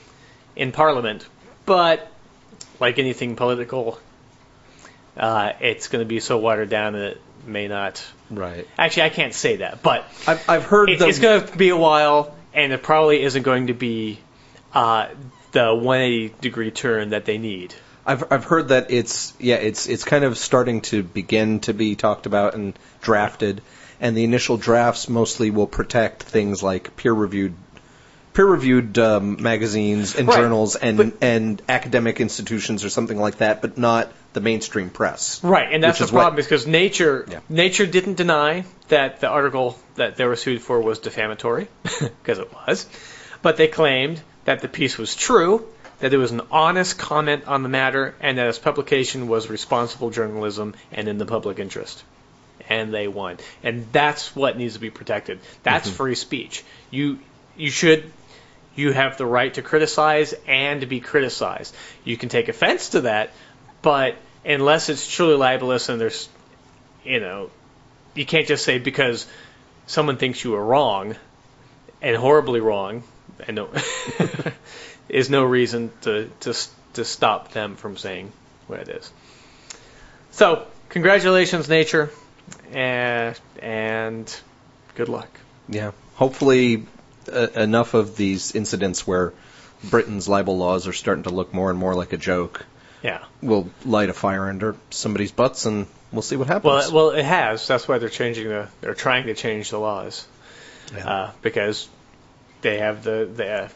[0.55, 1.25] in Parliament,
[1.65, 2.09] but
[2.79, 3.99] like anything political,
[5.17, 8.03] uh, it's going to be so watered down that it may not.
[8.35, 8.67] Right.
[8.77, 11.69] Actually, I can't say that, but I've, I've heard it, them- it's going to be
[11.69, 14.19] a while, and it probably isn't going to be
[14.73, 15.09] uh,
[15.51, 17.73] the 180 degree turn that they need.
[18.05, 21.95] I've I've heard that it's yeah it's it's kind of starting to begin to be
[21.95, 23.61] talked about and drafted,
[24.01, 27.53] and the initial drafts mostly will protect things like peer reviewed
[28.33, 30.37] peer reviewed um, magazines and Right.
[30.37, 35.39] journals and But- and academic institutions or something like that, but not the mainstream press.
[35.43, 37.39] Right, and that's the is what- problem because Nature Yeah.
[37.49, 42.49] Nature didn't deny that the article that they were sued for was defamatory because it
[42.53, 42.87] was,
[43.43, 45.65] but they claimed that the piece was true,
[45.99, 50.09] that it was an honest comment on the matter, and that its publication was responsible
[50.09, 52.03] journalism and in the public interest.
[52.69, 55.39] And they won, and that's what needs to be protected.
[55.63, 56.63] That's free speech.
[56.89, 57.19] You
[57.55, 58.11] you should
[58.75, 61.75] you have the right to criticize and be criticized.
[62.03, 63.31] You can take offense to that,
[63.81, 66.27] but unless it's truly libelous and there's,
[67.03, 67.51] you know,
[68.15, 69.25] you can't just say because
[69.87, 71.15] someone thinks you are wrong
[72.01, 73.03] and horribly wrong,
[73.47, 73.69] and no,
[75.09, 76.53] is no reason to, to
[76.93, 78.31] to stop them from saying
[78.67, 79.11] what it is.
[80.31, 82.11] So, congratulations, nature,
[82.71, 84.39] and and
[84.95, 85.29] good luck.
[85.69, 85.91] Yeah.
[86.15, 86.85] Hopefully,
[87.31, 89.33] uh, enough of these incidents where
[89.83, 92.65] Britain's libel laws are starting to look more and more like a joke
[93.01, 93.23] Yeah.
[93.41, 96.91] will light a fire under somebody's butts, and we'll see what happens.
[96.91, 97.67] Well, well, it has.
[97.67, 98.67] That's why they're changing the.
[98.81, 100.25] They're trying to change the laws
[100.95, 101.07] Yeah.
[101.09, 101.87] uh, because
[102.61, 103.69] they have the the,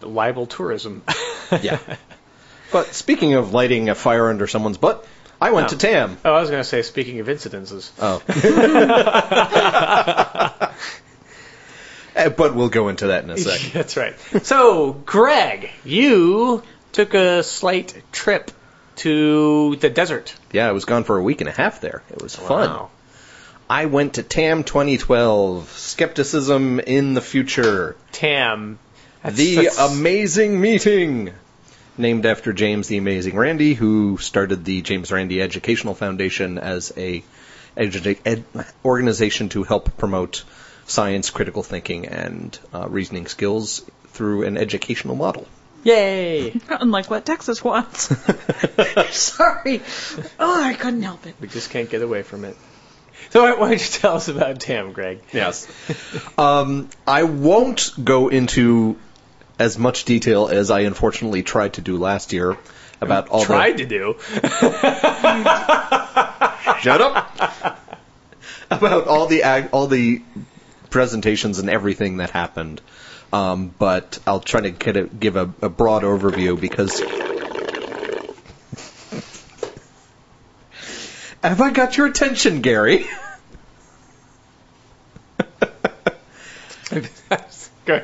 [0.00, 1.02] the libel tourism.
[1.62, 1.78] yeah.
[2.72, 5.04] But speaking of lighting a fire under someone's butt,
[5.40, 5.70] I went Oh.
[5.70, 6.16] to Tam.
[6.24, 7.90] Oh, I was going to say, speaking of incidences.
[7.98, 8.22] Oh.
[12.26, 13.72] Uh, but we'll go into that in a sec.
[13.72, 14.14] That's right.
[14.42, 18.50] So, Greg, you took a slight trip
[18.96, 20.34] to the desert.
[20.52, 22.02] Yeah, I was gone for a week and a half there.
[22.10, 22.68] It was fun.
[22.68, 22.90] Wow.
[23.68, 28.78] I went to TAM 2012, Skepticism in the Future, Tam.
[29.22, 31.32] That's, the that's- amazing meeting,
[31.96, 37.22] named after James the Amazing Randi, who started the James Randi Educational Foundation as a
[37.76, 38.44] edu- ed-
[38.84, 40.42] organization to help promote
[40.90, 45.46] science, critical thinking, and uh, reasoning skills through an educational model.
[45.84, 46.52] Yay!
[46.68, 48.14] Unlike what Texas wants.
[49.10, 49.80] Sorry.
[50.38, 51.34] Oh, I couldn't help it.
[51.40, 52.56] we just can't get away from it.
[53.30, 55.20] So, why why don't you tell us about Tam, Greg?
[55.32, 55.66] Yes.
[56.38, 58.96] um, I won't go into
[59.58, 62.56] as much detail as I unfortunately tried to do last year
[63.00, 64.16] about all Tried to do.
[66.80, 67.78] shut up
[68.70, 70.22] about all the ac- all the
[70.90, 72.80] presentations and everything that happened.
[73.32, 74.70] Um, but I'll try to
[75.06, 77.00] give a, a broad overview because.
[81.42, 83.06] Have I got your attention, Gary?
[87.86, 88.02] Go.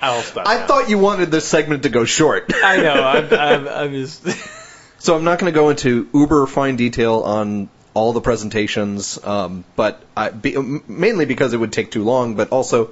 [0.00, 0.46] I'll stop.
[0.46, 0.66] I now.
[0.66, 2.52] thought you wanted this segment to go short.
[2.54, 2.94] I know.
[2.94, 4.26] I'm, I'm, I'm just.
[4.98, 9.64] So I'm not going to go into uber fine detail on all the presentations, um,
[9.76, 10.56] but I, be,
[10.88, 12.34] mainly because it would take too long.
[12.34, 12.90] But also,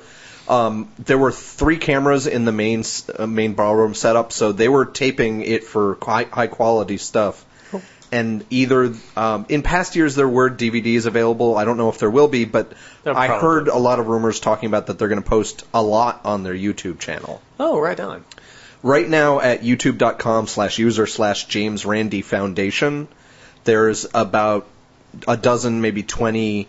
[0.49, 2.85] um, there were three cameras in the main
[3.19, 7.45] uh, main ballroom setup, so they were taping it for high, high quality stuff.
[8.13, 11.57] And either um, in past years there were DVDs available.
[11.57, 12.71] I don't know if there will be, but
[13.05, 15.65] There I probably heard a lot of rumors talking about that they're going to post
[15.73, 18.23] a lot on their YouTube channel oh, right on.
[18.83, 23.09] right now at youtube.com slash user slash James Randi Foundation,
[23.65, 24.67] there's about
[25.29, 26.69] a dozen, maybe 20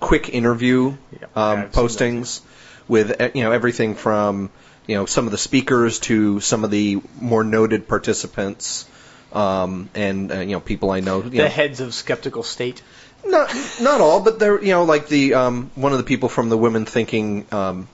[0.00, 2.40] quick interview um, I've seen those, postings
[2.86, 4.50] with, uh, you know, everything from,
[4.86, 8.88] you know, some of the speakers to some of the more noted participants,
[9.32, 11.22] um, and, uh, you know, people I know.
[11.22, 12.82] You The know, heads of skeptical state.
[13.26, 16.48] not not all, but they're you know like the um, one of the people from
[16.48, 17.88] the Women Thinking um,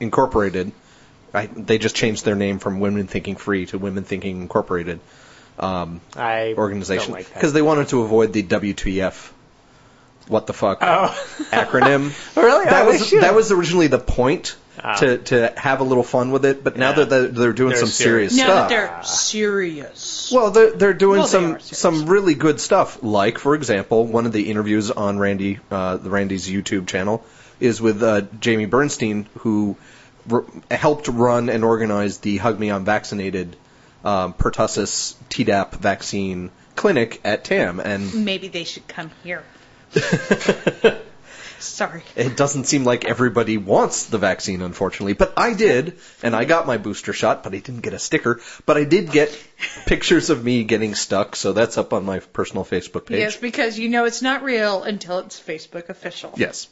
[0.00, 0.70] Incorporated.
[1.34, 5.00] I, they just changed their name from Women Thinking Free to Women Thinking Incorporated
[5.58, 9.30] um, I organization don't like because they wanted to avoid the WTF.
[10.26, 11.08] What the fuck Oh.
[11.52, 12.10] acronym?
[12.36, 12.64] Really?
[12.64, 14.96] That Oh, was that was originally the point Ah.
[14.96, 16.96] to to have a little fun with it, but now Yeah.
[16.96, 18.48] that they're, they're doing They're some serious, serious.
[18.48, 18.68] Now that stuff.
[18.70, 20.32] they're serious.
[20.34, 21.78] Well, they're, they're doing Well, some are serious.
[21.78, 23.02] some really good stuff.
[23.02, 27.24] Like, for example, one of the interviews on Randi, uh, the Randi's YouTube channel,
[27.60, 29.76] is with uh, Jamie Bernstein, who
[30.30, 33.56] r- helped run and organize the Hug Me I'm Vaccinated
[34.04, 39.42] um, pertussis Tdap vaccine clinic at TAM, and Maybe they should come here.
[41.60, 42.02] Sorry.
[42.14, 45.14] it doesn't seem like everybody wants the vaccine, unfortunately.
[45.14, 48.40] But I did, and I got my booster shot, but I didn't get a sticker.
[48.66, 49.30] But I did get
[49.86, 53.18] pictures of me getting stuck, so that's up on my personal Facebook page.
[53.18, 56.34] Yes, because you know it's not real until it's Facebook official.
[56.36, 56.68] Yes.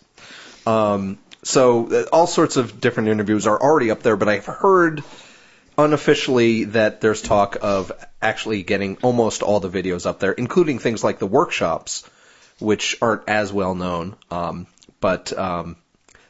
[0.67, 5.03] Um, so uh, all sorts of different interviews are already up there, but I've heard
[5.79, 11.03] unofficially that there's talk of actually getting almost all the videos up there, including things
[11.03, 12.09] like the workshops,
[12.59, 14.17] which aren't as well known.
[14.31, 14.67] Um,
[15.01, 15.77] but um,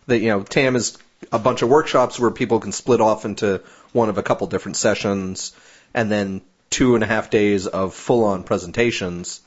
[0.06, 0.98] the, you know, TAM is
[1.30, 4.76] a bunch of workshops where people can split off into one of a couple different
[4.76, 5.54] sessions,
[5.94, 9.40] and then two and a half days of full-on presentations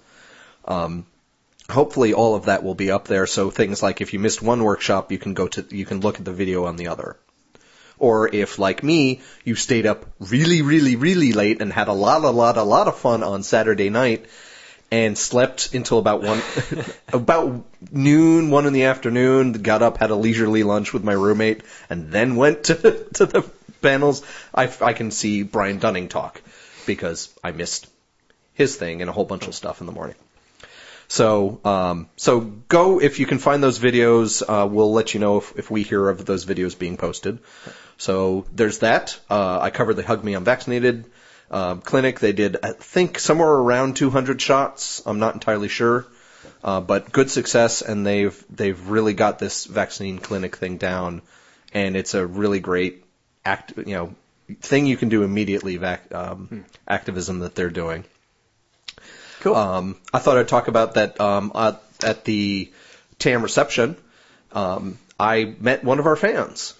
[1.69, 3.25] hopefully all of that will be up there.
[3.25, 6.19] So things like if you missed one workshop, you can go to you can look
[6.19, 7.17] at the video on the other.
[7.97, 12.23] Or if, like me, you stayed up really, really, really late and had a lot,
[12.23, 14.25] a lot, a lot of fun on Saturday night
[14.91, 16.41] and slept until about one,
[17.13, 21.63] about noon, one in the afternoon, got up, had a leisurely lunch with my roommate,
[21.89, 22.75] and then went to,
[23.13, 23.49] to the
[23.81, 26.41] panels, I, I can see Brian Dunning talk
[26.85, 27.87] because I missed
[28.53, 30.15] his thing and a whole bunch of stuff in the morning.
[31.07, 34.41] So, um, so go if you can find those videos.
[34.47, 37.39] Uh, we'll let you know if, if we hear of those videos being posted.
[37.97, 39.19] So there's that.
[39.29, 41.05] Uh, I covered the Hug Me I'm Vaccinated
[41.49, 42.19] uh, clinic.
[42.19, 45.01] They did, I think, somewhere around 200 shots.
[45.05, 46.05] I'm not entirely sure,
[46.63, 51.21] uh, but good success, and they've they've really got this vaccine clinic thing down,
[51.73, 53.05] and it's a really great
[53.45, 54.15] act, you know,
[54.61, 55.77] thing you can do immediately.
[55.77, 58.03] Vac- um, Activism that they're doing.
[59.41, 59.55] Cool.
[59.55, 62.71] Um, I thought I'd talk about that um, at, at the
[63.19, 63.95] TAM reception.
[64.51, 66.73] Um, I met one of our fans.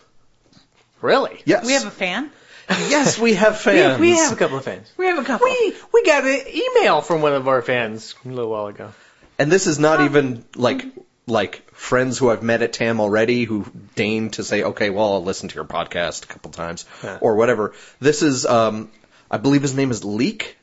[1.02, 1.42] Really?
[1.46, 1.66] Yes.
[1.66, 2.32] We have a fan.
[2.70, 4.00] yes, we have We, fans.
[4.00, 4.92] we have a couple of fans.
[4.98, 5.46] We have a couple.
[5.46, 8.92] We we got an email from one of our fans a little while ago.
[9.38, 10.84] and this is not even like
[11.28, 15.24] like friends who I've met at TAM already who deign to say, okay, well, I'll
[15.24, 17.18] listen to your podcast a couple times Yeah.
[17.20, 17.74] or whatever.
[18.00, 18.92] This is, um,
[19.32, 20.56] I believe his name is Leek.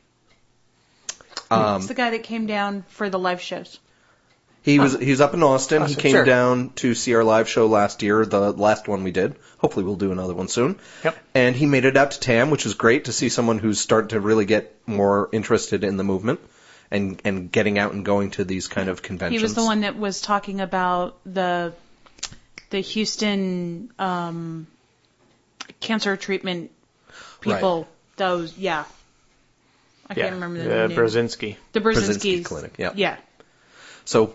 [1.51, 3.79] Um, it's the guy that came down for the live shows.
[4.63, 5.87] He was he was up in Austin.
[5.87, 6.25] he came sure.
[6.25, 9.35] down to see our live show last year, the last one we did.
[9.59, 10.79] Hopefully we'll do another one soon.
[11.03, 11.19] Yep.
[11.35, 14.09] And he made it out to TAM, which is great to see someone who's starting
[14.09, 16.41] to really get more interested in the movement
[16.93, 19.41] and and getting out and going to these kind of conventions.
[19.41, 21.73] He was the one that was talking about the
[22.71, 24.67] the Houston um,
[25.81, 26.71] cancer treatment
[27.41, 27.89] people.
[28.17, 28.85] Those, yeah.
[30.09, 30.23] I Yeah.
[30.25, 30.97] can't remember the uh, name.
[30.97, 31.57] Burzynski.
[31.73, 32.93] the Burzynski Burzynski's clinic, yeah.
[32.95, 33.17] Yeah.
[34.05, 34.35] So,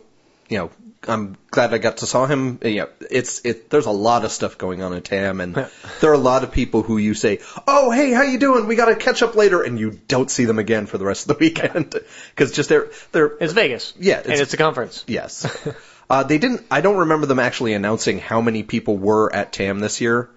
[0.49, 0.71] you know,
[1.07, 2.59] I'm glad I got to saw him.
[2.63, 3.69] Yeah, it's it.
[3.69, 6.51] There's a lot of stuff going on in TAM, and there are a lot of
[6.51, 8.67] people who you say, "Oh, hey, how you doing?
[8.67, 11.29] We got to catch up later," and you don't see them again for the rest
[11.29, 11.95] of the weekend
[12.35, 13.93] because just they're they're It's Vegas.
[13.99, 15.05] Yeah, and it's- it's a conference.
[15.07, 15.45] Yes.
[16.09, 16.65] uh, they didn't.
[16.71, 20.29] I don't remember them actually announcing how many people were at TAM this year,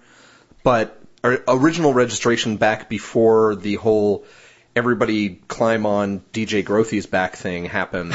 [0.63, 4.25] but original registration back before the whole
[4.75, 8.13] everybody climb on DJ Grothe's back thing happened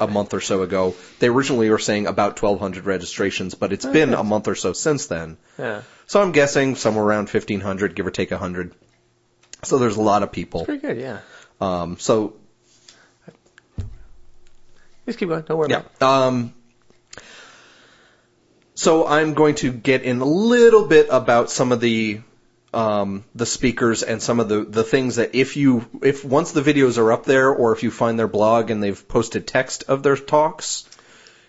[0.00, 0.94] a month or so ago.
[1.18, 5.06] They originally were saying about 1,200 registrations, but it's been a month or so since
[5.06, 5.36] then.
[5.58, 5.82] Yeah.
[6.06, 8.74] So I'm guessing somewhere around 1,500, give or take 100.
[9.62, 10.66] So there's a lot of people.
[10.66, 11.20] Pretty good, yeah.
[11.60, 12.34] Um, so
[15.06, 15.42] Just keep going.
[15.42, 15.80] Don't worry Yeah.
[15.80, 16.02] about it.
[16.02, 16.54] Um,
[18.74, 22.20] so I'm going to get in a little bit about some of the
[22.74, 26.62] um, the speakers and some of the, the things that if you if once the
[26.62, 30.02] videos are up there or if you find their blog and they've posted text of
[30.02, 30.88] their talks,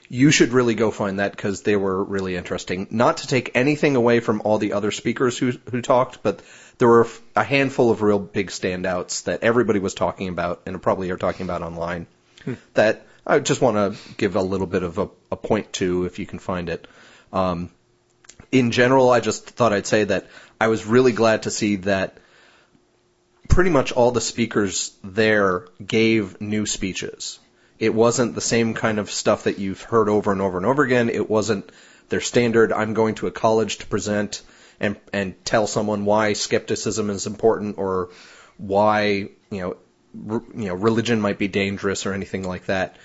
[0.07, 2.87] you should really go find that because they were really interesting.
[2.91, 6.41] Not to take anything away from all the other speakers who who talked, but
[6.77, 11.09] there were a handful of real big standouts that everybody was talking about and probably
[11.11, 12.07] are talking about online.
[12.75, 16.19] That I just want to give a little bit of a, a point to if
[16.19, 16.87] you can find it.
[17.33, 17.71] Um,
[18.51, 20.27] in general, I just thought I'd say that
[20.59, 22.17] I was really glad to see that
[23.49, 27.39] pretty much all the speakers there gave new speeches.
[27.77, 30.83] It wasn't the same kind of stuff that you've heard over and over and over
[30.83, 31.09] again.
[31.09, 31.69] It wasn't
[32.09, 34.41] their standard, I'm going to a college to present
[34.79, 38.09] and, and tell someone why skepticism is important or
[38.57, 39.77] why, you know,
[40.29, 42.97] r- you know, religion might be dangerous or anything like that.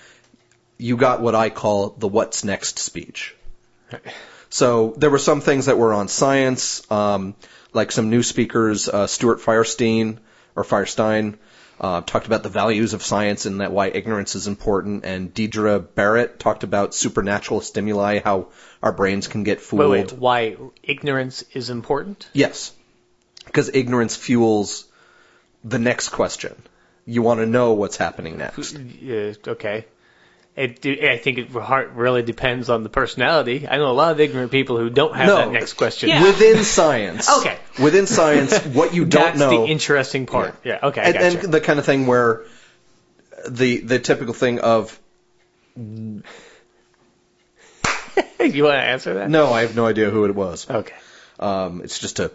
[0.77, 3.35] You got what I call the what's next speech.
[4.51, 7.35] So there were some things that were on science, um,
[7.73, 10.19] like some new speakers, uh, Stuart Firestein
[10.55, 11.37] or Firestein
[11.79, 15.79] uh, talked about the values of science and that why ignorance is important, and Deirdre
[15.79, 18.49] Barrett talked about supernatural stimuli, how
[18.83, 19.89] our brains can get fooled.
[19.89, 20.13] Wait, wait.
[20.13, 22.27] Why ignorance is important?
[22.33, 22.71] Yes,
[23.45, 24.85] because ignorance fuels
[25.63, 26.55] the next question.
[27.05, 28.73] You want to know what's happening next.
[28.73, 29.85] Yeah, okay.
[30.53, 33.67] It, I think it har- really depends on the personality.
[33.69, 35.37] I know a lot of ignorant people who don't have No.
[35.37, 36.09] that next question.
[36.09, 36.23] Yeah.
[36.23, 37.57] Within science, Okay.
[37.81, 39.49] Within science, what you don't That's know.
[39.49, 40.55] That's the interesting part.
[40.65, 40.79] Yeah.
[40.83, 40.99] Okay.
[41.01, 41.39] I and, gotcha.
[41.45, 42.43] and the kind of thing where
[43.47, 44.99] the the typical thing of
[45.77, 46.21] you
[48.63, 49.29] want to answer that?
[49.29, 50.69] no, I have no idea who it was.
[50.69, 50.95] Okay.
[51.39, 52.31] Um, it's just a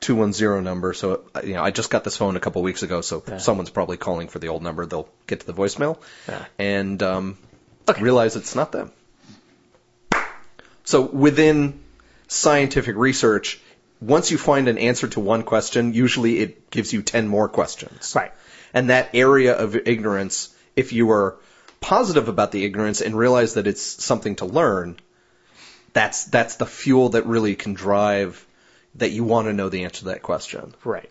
[0.00, 0.94] two one zero number.
[0.94, 3.70] So uh, you know, I just got this phone a couple weeks ago, so someone's
[3.70, 4.86] probably calling for the old number.
[4.86, 6.44] They'll get to the voicemail Yeah.
[6.58, 7.38] and um,
[7.88, 8.02] Okay.
[8.02, 8.92] realize it's not them.
[10.84, 11.80] So within
[12.28, 13.60] scientific research,
[14.00, 18.14] once you find an answer to one question, usually it gives you ten more questions.
[18.16, 18.32] Right.
[18.72, 21.36] And that area of ignorance, if you are
[21.80, 24.98] positive about the ignorance and realize that it's something to learn,
[25.92, 28.46] that's that's the fuel that really can drive
[28.96, 30.74] that you want to know the answer to that question.
[30.84, 31.10] Right.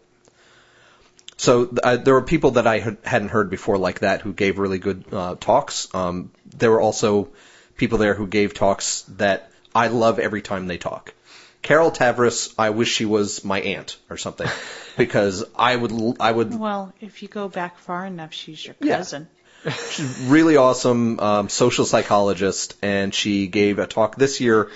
[1.40, 4.60] So uh, there were people that I had, hadn't heard before like that who gave
[4.60, 5.88] really good uh, talks.
[5.96, 7.30] Um, there were also
[7.78, 11.14] people there who gave talks that I love every time they talk.
[11.62, 14.50] Carol Tavris, I wish she was my aunt or something,
[14.98, 18.74] because I would l- I would Well, if you go back far enough, she's your
[18.74, 19.30] cousin.
[19.64, 19.72] Yeah.
[19.72, 20.28] cousin.
[20.30, 24.72] really awesome um, social psychologist, and she gave a talk this year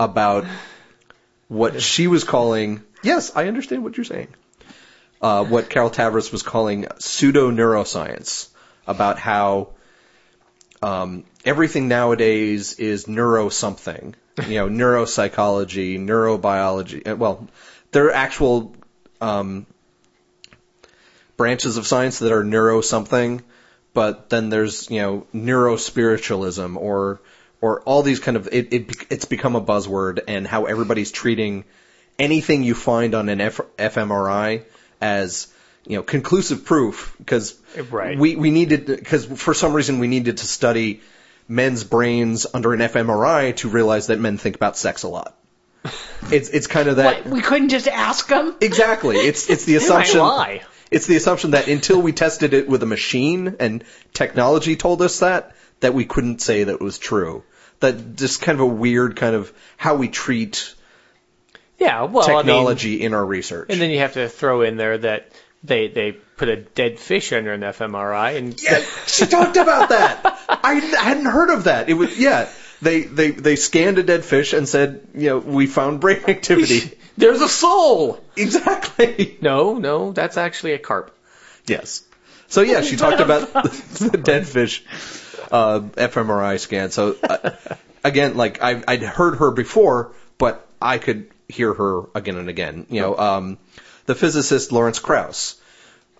[0.00, 0.46] about
[1.48, 2.82] what she was calling.
[3.02, 4.28] Yes, I understand what you're saying.
[5.20, 8.48] Uh, what Carol Tavris was calling pseudo neuroscience
[8.86, 9.70] about how
[10.82, 14.14] um, everything nowadays is neuro something.
[14.46, 17.08] You know, neuropsychology, neurobiology.
[17.08, 17.48] uh, Well,
[17.92, 18.74] there are actual
[19.20, 19.66] um,
[21.36, 23.42] branches of science that are neuro something,
[23.94, 27.20] but then there's you know neurospiritualism or
[27.60, 31.64] or all these kind of it, it it's become a buzzword and how everybody's treating
[32.18, 34.64] anything you find on an F, fMRI
[35.00, 35.48] as
[35.86, 37.54] you know conclusive proof because
[37.90, 38.18] Right.
[38.18, 41.00] we we needed because for some reason we needed to study
[41.48, 45.36] men's brains under an fMRI to realize that men think about sex a lot.
[46.32, 48.56] It's it's kind of that What, we couldn't just ask them?
[48.60, 49.16] exactly.
[49.16, 50.18] It's it's the assumption.
[50.20, 50.62] lie.
[50.90, 55.18] It's the assumption that until we tested it with a machine and technology told us
[55.20, 57.42] that, that we couldn't say that it was true.
[57.80, 60.74] That just kind of a weird kind of how we treat
[61.78, 63.68] Yeah, well, I mean, technology in our research.
[63.70, 65.30] and then you have to throw in there that
[65.62, 70.38] they they put a dead fish under an fMRI, and yeah, she talked about that.
[70.48, 71.88] I hadn't heard of that.
[71.88, 72.48] It was yeah.
[72.82, 76.98] They they they scanned a dead fish and said, you know, we found brain activity.
[77.16, 78.20] there's a soul.
[78.36, 79.38] exactly.
[79.40, 81.16] No, no, that's actually a carp.
[81.66, 82.04] Yes.
[82.48, 84.84] So yeah, she talked about the dead fish
[85.50, 86.90] uh, fMRI scan.
[86.90, 87.52] So uh,
[88.04, 92.86] again, like I, I'd heard her before, but I could hear her again and again.
[92.90, 93.58] You know, um,
[94.06, 95.60] the physicist Lawrence Krauss.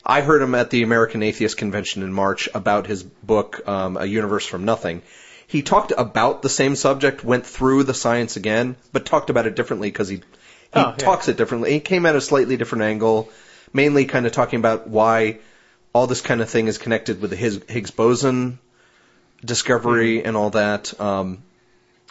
[0.04, 4.04] I heard him at the American Atheist Convention in March about his book, um, A
[4.04, 5.02] Universe from Nothing.
[5.48, 9.56] He talked about the same subject, went through the science again, but talked about it
[9.56, 10.22] differently because he he
[10.74, 10.96] Oh, yeah.
[10.96, 11.72] talks it differently.
[11.72, 13.30] He came at a slightly different angle,
[13.72, 15.38] mainly kind of talking about why
[15.92, 18.58] all this kind of thing is connected with the Higgs, boson
[19.44, 20.98] discovery and all that.
[21.00, 21.42] Um,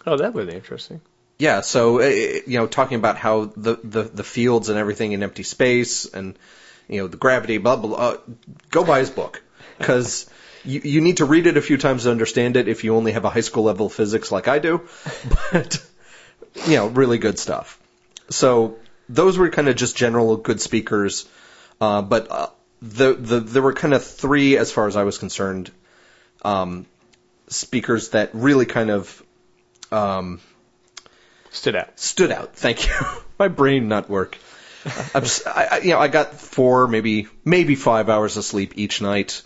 [0.08, 1.02] Oh, that would be interesting.
[1.38, 5.22] Yeah, so uh, you know, talking about how the, the the fields and everything in
[5.22, 6.38] empty space and
[6.88, 7.90] you know the gravity, blah blah.
[7.90, 7.98] blah.
[7.98, 8.18] Uh,
[8.70, 9.44] go buy his book
[9.78, 10.30] because
[10.64, 13.12] you you need to read it a few times to understand it if you only
[13.12, 14.82] have a high school level physics like I do.
[15.52, 15.86] But
[16.68, 17.80] you know, really good stuff.
[18.30, 18.78] So
[19.10, 21.28] those were kind of just general good speakers,
[21.82, 22.48] uh, but uh,
[22.82, 25.70] the the there were kind of three as far as I was concerned,
[26.44, 26.86] um,
[27.50, 29.22] speakers that really kind of
[29.92, 30.40] um,
[31.56, 32.00] Stood out.
[32.00, 32.56] stood out.
[32.56, 32.94] Thank you.
[33.40, 34.38] My brain not work.
[35.16, 39.42] I'm, I, you know, I got four, maybe maybe five hours of sleep each night,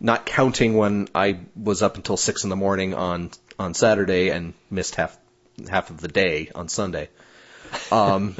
[0.00, 4.54] not counting when I was up until six in the morning on on Saturday and
[4.70, 5.18] missed half
[5.68, 7.10] half of the day on Sunday.
[7.92, 8.36] Um,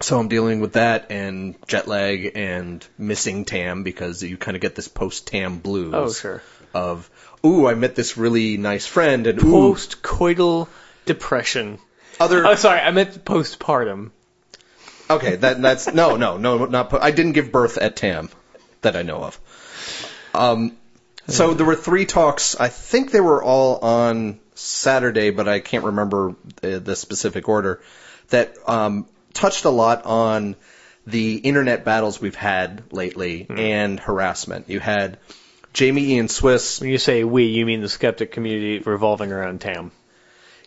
[0.00, 4.60] so I'm dealing with that and jet lag and missing Tam because you kind of
[4.60, 5.94] get this post Tam blues.
[5.94, 6.42] Oh, sure.
[6.74, 7.08] Of
[7.44, 10.68] ooh, I met this really nice friend and ooh, Post-coital
[11.06, 11.78] depression.
[12.20, 14.10] Other Oh, sorry, I meant postpartum.
[15.10, 16.90] Okay, that that's no, no, no, not.
[16.90, 18.30] po- I didn't give birth at Tam,
[18.80, 19.40] that I know of.
[20.34, 20.76] Um,
[21.28, 22.58] so there were three talks.
[22.58, 27.80] I think they were all on Saturday, but I can't remember the, the specific order.
[28.28, 30.56] That um, touched a lot on
[31.06, 34.70] the internet battles we've had lately and harassment.
[34.70, 35.18] You had
[35.74, 36.80] Jamy Ian Swiss.
[36.80, 39.92] When you say we, you mean the skeptic community revolving around Tam.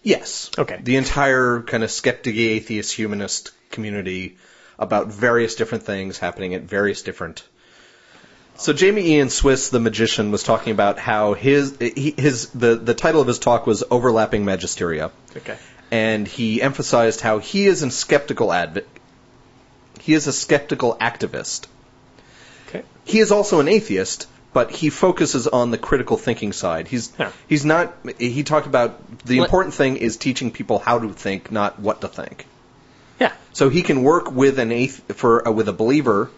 [0.03, 0.51] Yes.
[0.57, 0.79] Okay.
[0.81, 4.37] The entire kind of skeptic, atheist, humanist community
[4.79, 7.43] about various different things happening at various different.
[8.55, 13.21] So Jamy Ian Swiss, the magician, was talking about how his his the the title
[13.21, 15.57] of his talk was overlapping magisteria, Okay.
[15.91, 18.85] and he emphasized how he is a skeptical adv-
[19.99, 21.67] he is a skeptical activist.
[22.69, 22.83] Okay.
[23.05, 24.27] He is also an atheist,
[24.57, 26.87] but he focuses on the critical thinking side.
[26.91, 27.31] He's Yeah.
[27.47, 27.95] he's not.
[28.17, 28.91] He talked about
[29.31, 32.45] the Let- important thing is teaching people how to think, not what to think.
[33.19, 33.33] Yeah.
[33.53, 36.29] So he can work with an athe- for uh, with a believer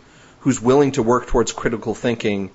[0.41, 2.49] who's willing to work towards critical thinking,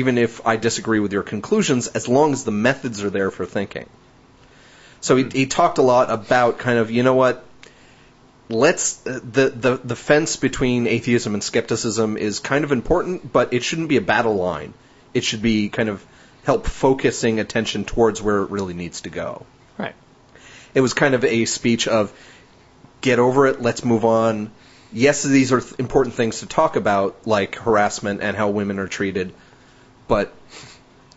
[0.00, 3.46] even if I disagree with your conclusions, as long as the methods are there for
[3.46, 3.86] thinking.
[5.00, 7.44] So he, he talked a lot about kind of you know what.
[8.48, 13.52] Let's uh, the, the the fence between atheism and skepticism is kind of important, but
[13.58, 14.72] it shouldn't be a battle line.
[15.14, 16.04] It should be kind of
[16.44, 19.44] help focusing attention towards where it really needs to go
[19.78, 19.94] Right.
[20.74, 22.12] it was kind of a speech of
[23.00, 24.50] get over it, let's move on.
[24.92, 28.88] Yes, these are th- important things to talk about, like harassment and how women are
[28.88, 29.32] treated,
[30.08, 30.34] but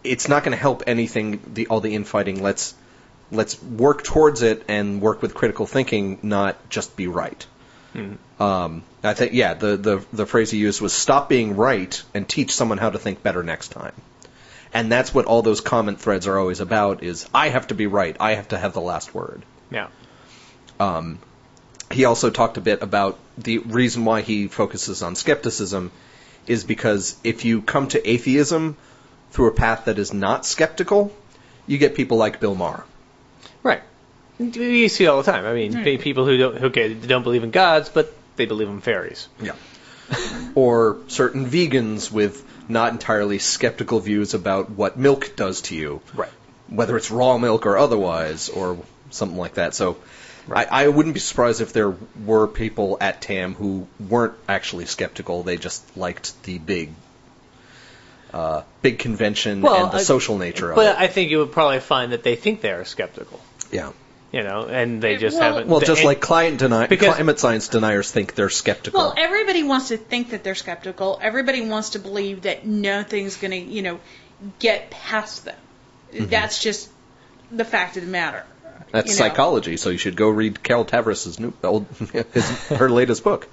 [0.04, 1.42] it's not going to help anything.
[1.54, 2.42] The all the infighting.
[2.44, 2.76] Let's
[3.32, 7.46] let's work towards it and work with critical thinking, not just be right.
[8.40, 12.28] Um, I think, yeah, the, the, the phrase he used was stop being right and
[12.28, 13.94] teach someone how to think better next time.
[14.74, 17.88] And that's what all those comment threads are always about is I have to be
[17.88, 18.18] right.
[18.20, 19.44] I have to have the last word.
[19.70, 19.88] Yeah.
[20.80, 21.20] Um,
[21.92, 25.92] He also talked a bit about the reason why he focuses on skepticism
[26.48, 28.76] is because if you come to atheism
[29.32, 31.12] through a path that is not skeptical,
[31.68, 32.84] you get people like Bill Maher.
[33.62, 33.82] Right.
[34.40, 35.46] You see it all the time.
[35.46, 36.00] I mean, Right.
[36.00, 39.28] people who don't who okay, don't believe in gods, but they believe in fairies.
[39.42, 39.54] Yeah.
[40.56, 46.02] or certain vegans with not entirely skeptical views about what milk does to you.
[46.14, 46.30] Right.
[46.68, 48.78] Whether it's raw milk or otherwise, or
[49.12, 49.74] something like that.
[49.76, 49.98] So
[50.52, 55.44] I, I wouldn't be surprised if there were people at TAM who weren't actually skeptical.
[55.44, 56.90] They just liked the big,
[58.34, 60.94] uh, big convention Well, and the I- social nature of But it.
[60.96, 63.40] But I think you would probably find that they think they are skeptical.
[63.72, 63.92] yeah.
[64.34, 65.68] You know, and they just Well- haven't.
[65.68, 69.00] Well, just and- like client deni- Because- climate science deniers think they're skeptical.
[69.00, 71.20] Well, everybody wants to think that they're skeptical.
[71.22, 74.00] Everybody wants to believe that nothing's going to, you know,
[74.58, 75.56] get past them.
[76.12, 76.26] Mm-hmm.
[76.32, 76.90] That's just
[77.52, 78.44] the fact of the matter.
[78.92, 79.30] That's you know.
[79.30, 81.86] psychology, so you should go read Carol Tavris's new, old,
[82.34, 83.48] his, her latest book.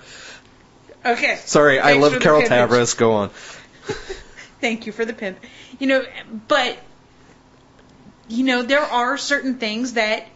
[1.05, 1.37] Okay.
[1.45, 2.69] Sorry, I love Carol pimpage.
[2.69, 2.97] Tavris.
[2.97, 3.31] Go on.
[4.63, 5.39] Thank you for the pimp.
[5.79, 6.05] You know,
[6.49, 6.79] but
[8.29, 10.27] you know, there are certain things that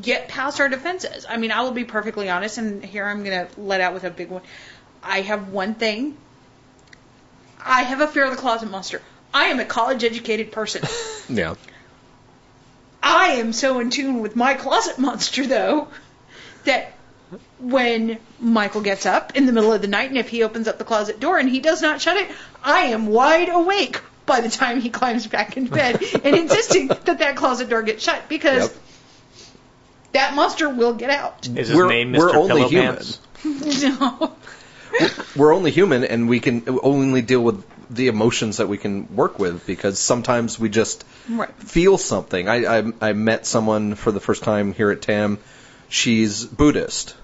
[0.00, 1.26] get past our defenses.
[1.28, 4.04] I mean, I will be perfectly honest, and here I'm going to let out with
[4.04, 4.42] a big one.
[5.02, 6.16] I have one thing.
[7.64, 9.02] I have a fear of the closet monster.
[9.34, 10.82] I am a college educated person.
[11.28, 11.54] Yeah.
[13.00, 15.88] I am so in tune with my closet monster, though,
[16.64, 16.92] that
[17.58, 20.78] when Michael gets up in the middle of the night and if he opens up
[20.78, 22.28] the closet door and he does not shut it,
[22.62, 27.18] I am wide awake by the time he climbs back into bed and insisting that
[27.18, 28.82] that closet door get shut because Yep.
[30.12, 31.46] That monster will get out.
[31.46, 32.34] is his We're- name we're Mr.
[32.34, 33.18] only Pillowpants?
[33.98, 34.32] no.
[35.36, 39.38] We're only human, and we can only deal with the emotions that we can work
[39.38, 41.48] with because sometimes we just Right.
[41.62, 42.46] feel something.
[42.46, 45.38] I, I I met someone for the first time here at TAM.
[45.88, 47.14] She's Buddhist.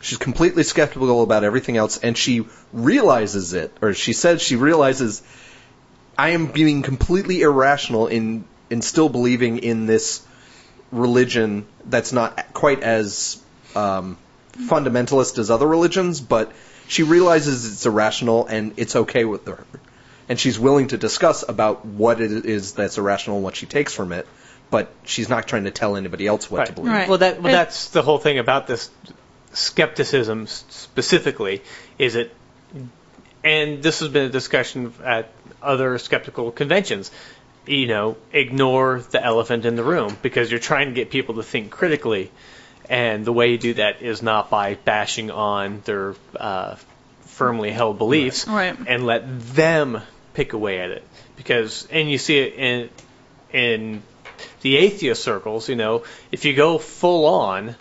[0.00, 5.22] She's completely skeptical about everything else, and she realizes it, or she says she realizes
[6.18, 10.25] I am being completely irrational in in still believing in this
[10.96, 13.42] religion that's not quite as
[13.74, 14.16] um,
[14.52, 16.52] fundamentalist as other religions, but
[16.88, 19.64] she realizes it's irrational and it's okay with her.
[20.28, 23.94] And she's willing to discuss about what it is that's irrational and what she takes
[23.94, 24.26] from it,
[24.70, 26.92] but she's not trying to tell anybody else what to believe.
[26.92, 27.08] Right.
[27.08, 28.90] Well, that well, that's the whole thing about this
[29.52, 31.62] skepticism specifically.
[31.98, 32.34] Is it,
[33.44, 35.30] and this has been a discussion at
[35.62, 37.10] other skeptical conventions.
[37.66, 41.42] You know, ignore the elephant in the room because you're trying to get people to
[41.42, 42.30] think critically,
[42.88, 46.76] and the way you do that is not by bashing on their uh,
[47.22, 48.76] firmly held beliefs, Right.
[48.86, 50.00] and let them
[50.34, 51.02] pick away at it.
[51.36, 52.90] Because, and you see it in
[53.52, 54.02] in
[54.60, 57.74] the atheist circles, you know, if you go full on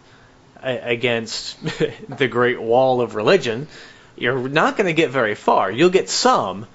[0.61, 1.57] against
[2.17, 3.67] the great wall of religion,
[4.17, 5.71] you're not going to get very far.
[5.71, 6.65] You'll get some,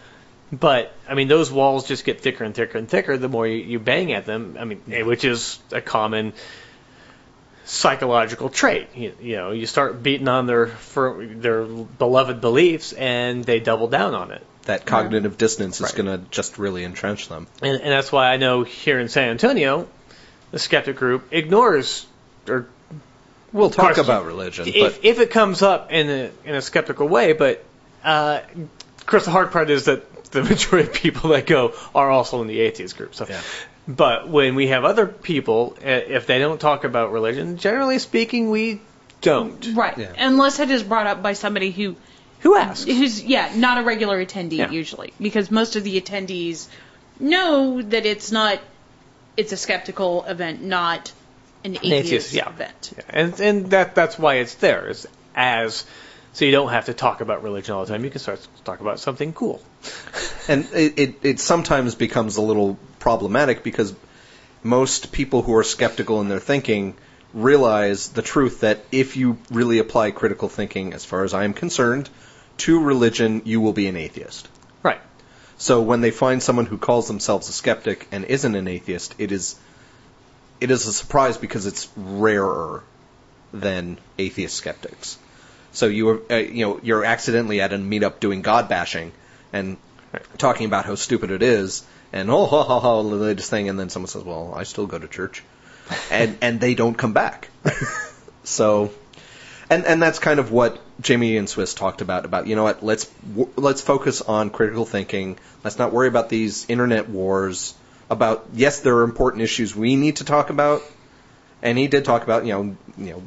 [0.53, 3.57] but I mean, those walls just get thicker and thicker and thicker the more you,
[3.57, 4.57] you bang at them.
[4.59, 6.33] I mean, which is a common
[7.65, 8.89] psychological trait.
[8.95, 13.89] You, you know, you start beating on their fir- their beloved beliefs, and they double
[13.89, 14.45] down on it.
[14.65, 15.95] That cognitive dissonance is Right.
[16.05, 17.47] going to just really entrench them.
[17.63, 19.89] And, and that's why I know here in San Antonio,
[20.51, 22.07] the skeptic group ignores
[22.49, 22.67] or
[23.53, 26.63] We'll talk course, about religion, but if, if it comes up in a in a
[26.63, 27.65] skeptical way, but
[28.05, 28.43] uh,
[28.99, 32.41] of course the hard part is that the majority of people that go are also
[32.43, 33.15] in the atheist group.
[33.15, 33.41] So, Yeah.
[33.89, 38.51] but when we have other people, uh, if they don't talk about religion, generally speaking,
[38.51, 38.81] we
[39.21, 39.75] don't.
[39.75, 39.97] Right.
[39.99, 40.13] Yeah.
[40.17, 41.97] Unless it is brought up by somebody who
[42.41, 42.85] Who asks?
[42.85, 44.71] who's yeah not a regular attendee Yeah.
[44.71, 46.69] usually because most of the attendees
[47.19, 48.61] know that it's not
[49.37, 51.13] it's a skeptical event not
[51.65, 52.49] an atheist, atheist, yeah.
[52.49, 55.85] event Yeah, and and that that's why it's there is as
[56.33, 58.05] so you don't have to talk about religion all the time.
[58.05, 59.63] You can start to talk about something cool.
[60.49, 63.95] And it, it, it sometimes becomes a little problematic because
[64.65, 66.97] most people who are skeptical in their thinking
[67.33, 71.53] realize the truth that if you really apply critical thinking, as far as I am
[71.53, 72.09] concerned,
[72.59, 74.49] to religion, you will be an atheist.
[74.83, 75.01] Right.
[75.57, 79.31] So when they find someone who calls themselves a skeptic and isn't an atheist, it
[79.31, 79.57] is
[80.61, 82.83] it is a surprise because it's rarer
[83.53, 85.17] than atheist skeptics.
[85.73, 89.13] So you were, uh, you know, you're accidentally at a meetup doing God bashing
[89.53, 89.77] and
[90.39, 93.79] talking about how stupid it is, and oh, ha ha ha, the latest thing, and
[93.79, 95.43] then someone says, "Well, I still go to church."
[96.11, 97.49] and and they don't come back.
[98.45, 98.91] so,
[99.69, 102.25] and and that's kind of what Jamy Ian Swiss talked about.
[102.25, 105.39] About you know what, let's w- let's focus on critical thinking.
[105.65, 107.75] Let's not worry about these internet wars.
[108.09, 110.83] About yes, there are important issues we need to talk about,
[111.63, 113.23] and he did talk about you know you know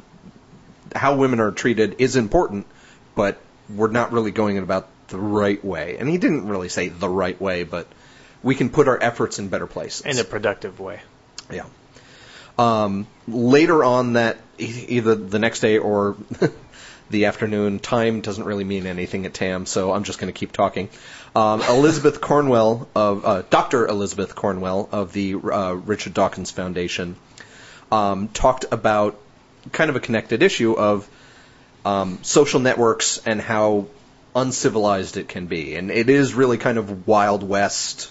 [0.94, 2.66] how women are treated is important,
[3.14, 3.38] but
[3.68, 5.96] we're not really going about the right way.
[5.98, 7.86] And he didn't really say the right way, but
[8.42, 10.06] we can put our efforts in better places.
[10.06, 11.00] In a productive way.
[11.50, 11.66] Yeah.
[12.58, 16.16] Um, later on that, either the next day or
[17.10, 20.52] the afternoon, time doesn't really mean anything at TAM, so I'm just going to keep
[20.52, 20.88] talking.
[21.34, 23.86] Um, Elizabeth Cornwell of uh, Dr.
[23.86, 27.16] Elizabeth Cornwell of the uh, Richard Dawkins Foundation
[27.90, 29.18] um, talked about
[29.72, 31.08] kind of a connected issue of
[31.84, 33.86] um, social networks and how
[34.34, 38.10] uncivilized it can be, and it is really kind of wild west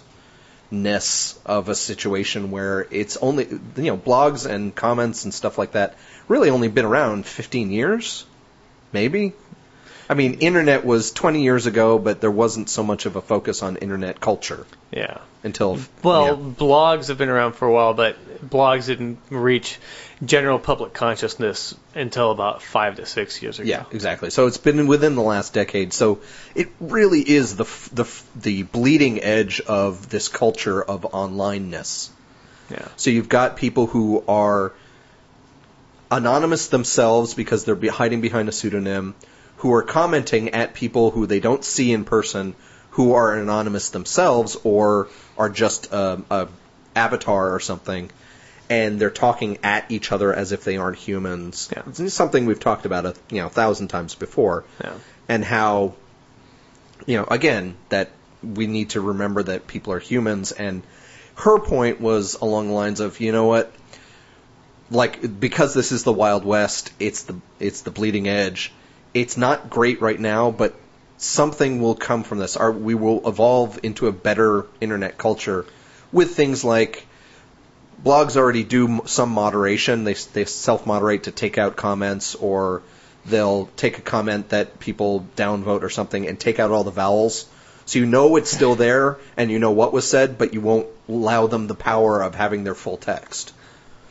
[0.72, 5.74] ness of a situation where it's only you know blogs and comments and stuff like
[5.74, 5.96] that
[6.28, 8.26] really only been around 15 years
[8.92, 9.34] maybe
[10.10, 13.62] i mean internet was 20 years ago but there wasn't so much of a focus
[13.62, 15.20] on internet culture Yeah.
[15.44, 16.54] until Well, yeah.
[16.58, 18.16] blogs have been around for a while, but
[18.50, 19.78] blogs didn't reach
[20.24, 23.68] general public consciousness until about five to six years ago.
[23.68, 24.30] Yeah, exactly.
[24.30, 25.94] So it's been within the last decade.
[25.94, 26.22] So
[26.56, 28.06] it really is the the
[28.36, 32.10] the bleeding edge of this culture of onlineness.
[32.70, 32.88] Yeah.
[32.96, 34.74] So you've got people who are
[36.12, 39.16] anonymous themselves because they're hiding behind a pseudonym,
[39.58, 42.56] who are commenting at people who they don't see in person,
[42.92, 46.48] who are anonymous themselves or are just a, a
[46.96, 48.12] avatar or something,
[48.74, 51.70] and they're talking at each other as if they aren't humans.
[51.72, 51.84] Yeah.
[51.88, 54.94] It's something we've talked about a you know thousand times before, Yeah.
[55.30, 55.94] and how
[57.06, 58.10] you know again that
[58.42, 60.82] we need to remember that people are humans and
[61.36, 63.72] her point was along the lines of you know what
[64.92, 68.72] like because this is the wild west it's the it's the bleeding edge
[69.14, 70.76] it's not great right now but
[71.18, 75.66] something will come from this Our, we will evolve into a better internet culture
[76.12, 77.08] with things like
[78.04, 80.04] blogs already do some moderation.
[80.04, 82.82] They they self moderate to take out comments or
[83.26, 87.46] they'll take a comment that people downvote or something and take out all the vowels.
[87.86, 90.88] So you know it's still there and you know what was said but you won't
[91.08, 93.54] allow them the power of having their full text.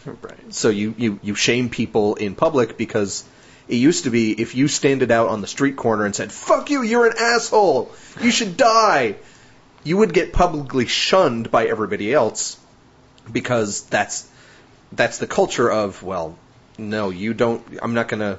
[0.05, 0.53] Right.
[0.53, 3.23] so you, you, you shame people in public because
[3.69, 6.71] it used to be if you standed out on the street corner and said, fuck
[6.71, 9.15] you, you're an asshole, you should die,
[9.85, 12.59] you would get publicly shunned by everybody else
[13.31, 14.29] because that's,
[14.93, 16.37] that's the culture of, well,
[16.79, 18.39] no, you don't, I'm not gonna,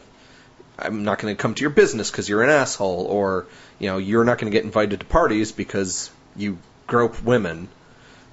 [0.78, 3.46] I'm not gonna come to your business because you're an asshole or,
[3.80, 6.58] you know, you're not gonna get invited to parties because you
[6.88, 7.70] grope women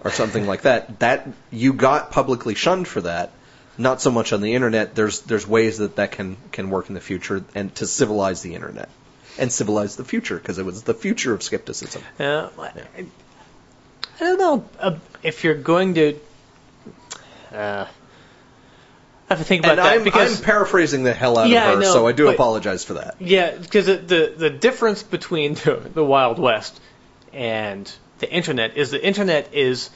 [0.04, 0.98] or something like that.
[1.00, 3.30] That you got publicly shunned for that.
[3.78, 4.94] Not so much on the internet.
[4.94, 8.54] There's there's ways that that can can work in the future and to civilize the
[8.54, 8.88] internet
[9.38, 12.02] and civilize the future because it was the future of skepticism.
[12.18, 13.06] Uh, I, I
[14.18, 16.18] don't know uh, if you're going to.
[17.52, 17.86] Uh,
[19.28, 21.68] I have to think about And that I'm, because I'm paraphrasing the hell out Yeah,
[21.70, 23.16] of her, know, so I do but- apologize for that.
[23.20, 26.80] Yeah, because the, the difference between the, the Wild West
[27.32, 29.90] and the internet is the internet is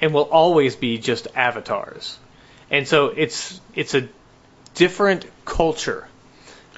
[0.00, 2.18] and will always be just avatars,
[2.70, 4.08] and so it's it's a
[4.74, 6.08] different culture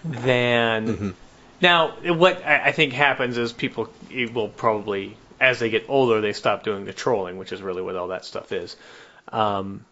[0.04, 1.14] than
[1.60, 1.92] now.
[2.04, 3.88] What I, I think happens is people
[4.34, 7.96] will probably as they get older they stop doing the trolling, which is really what
[7.96, 8.76] all that stuff is.
[9.28, 9.84] Um,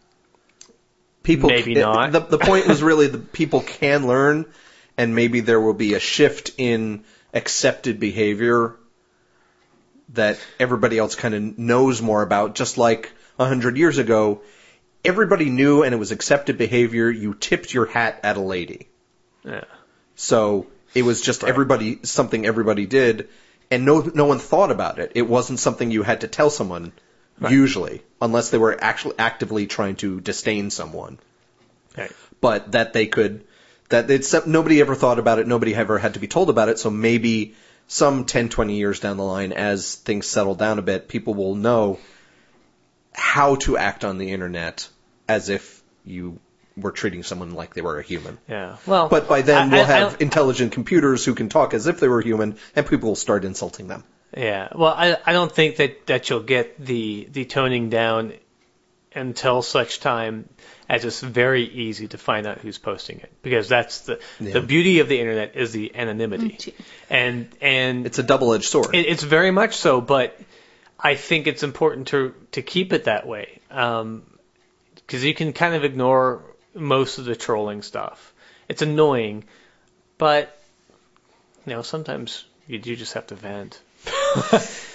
[1.22, 2.12] People Maybe it- not.
[2.12, 4.46] The, the point was really that people can learn,
[4.96, 7.04] and maybe there will be a shift in
[7.34, 8.76] accepted behavior
[10.14, 12.54] that everybody else kind of knows more about.
[12.54, 14.40] Just like a hundred years ago,
[15.04, 17.10] everybody knew, and it was accepted behavior.
[17.10, 18.88] You tipped your hat at a lady,
[19.44, 19.64] yeah.
[20.16, 23.28] so it was just everybody something everybody did,
[23.70, 25.12] and no no one thought about it.
[25.14, 26.92] It wasn't something you had to tell someone
[27.49, 31.18] usually, unless they were actually actively trying to disdain someone.
[31.99, 32.12] Right.
[32.41, 33.45] but that they could
[33.88, 35.47] that it's nobody ever thought about it.
[35.49, 36.78] Nobody ever had to be told about it.
[36.78, 37.55] So maybe
[37.88, 41.57] some 10 20 years down the line as things settle down a bit people will
[41.57, 41.99] know
[43.12, 44.88] how to act on the internet
[45.28, 46.38] as if you
[46.76, 48.38] were treating someone like they were a human.
[48.49, 48.76] Yeah.
[48.86, 51.74] Well, but by then I- we'll I- I have don't- intelligent computers who can talk
[51.74, 54.05] as if they were human and people will start insulting them
[54.37, 54.68] Yeah.
[54.74, 58.33] Well, I I don't think that that you'll get the the toning down
[59.14, 60.49] until such time
[60.89, 64.53] as it's very easy to find out who's posting it because that's the Yeah.
[64.53, 66.74] the beauty of the internet is the anonymity
[67.09, 70.39] and and it's a double-edged sword it, it's very much so, but
[70.99, 73.61] I think it's important to to keep it that way.
[73.70, 74.22] Um,
[74.95, 78.33] because you can kind of ignore most of the trolling stuff.
[78.68, 79.43] It's annoying,
[80.18, 80.57] but
[81.66, 83.81] you know sometimes you do just have to vent.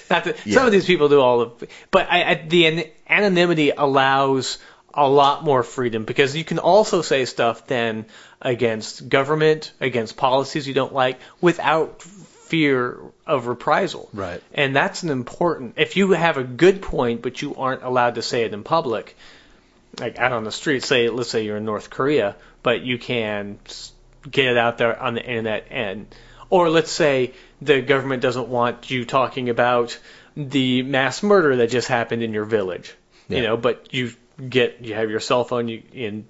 [0.09, 0.55] Not that Yeah.
[0.55, 4.59] some of these people do all of, but I, I, the an- anonymity allows
[4.93, 8.05] a lot more freedom because you can also say stuff then
[8.41, 14.07] against government, against policies you don't like, without fear of reprisal.
[14.13, 14.41] Right.
[14.53, 15.73] And that's an important.
[15.77, 19.17] If you have a good point, but you aren't allowed to say it in public,
[19.99, 23.57] like out on the street, say let's say you're in North Korea, but you can
[24.29, 26.05] get it out there on the internet and
[26.49, 29.97] or let's say the government doesn't want you talking about
[30.37, 32.93] the mass murder that just happened in your village.
[33.27, 34.13] You know, but you
[34.49, 36.25] get you have your cell phone you and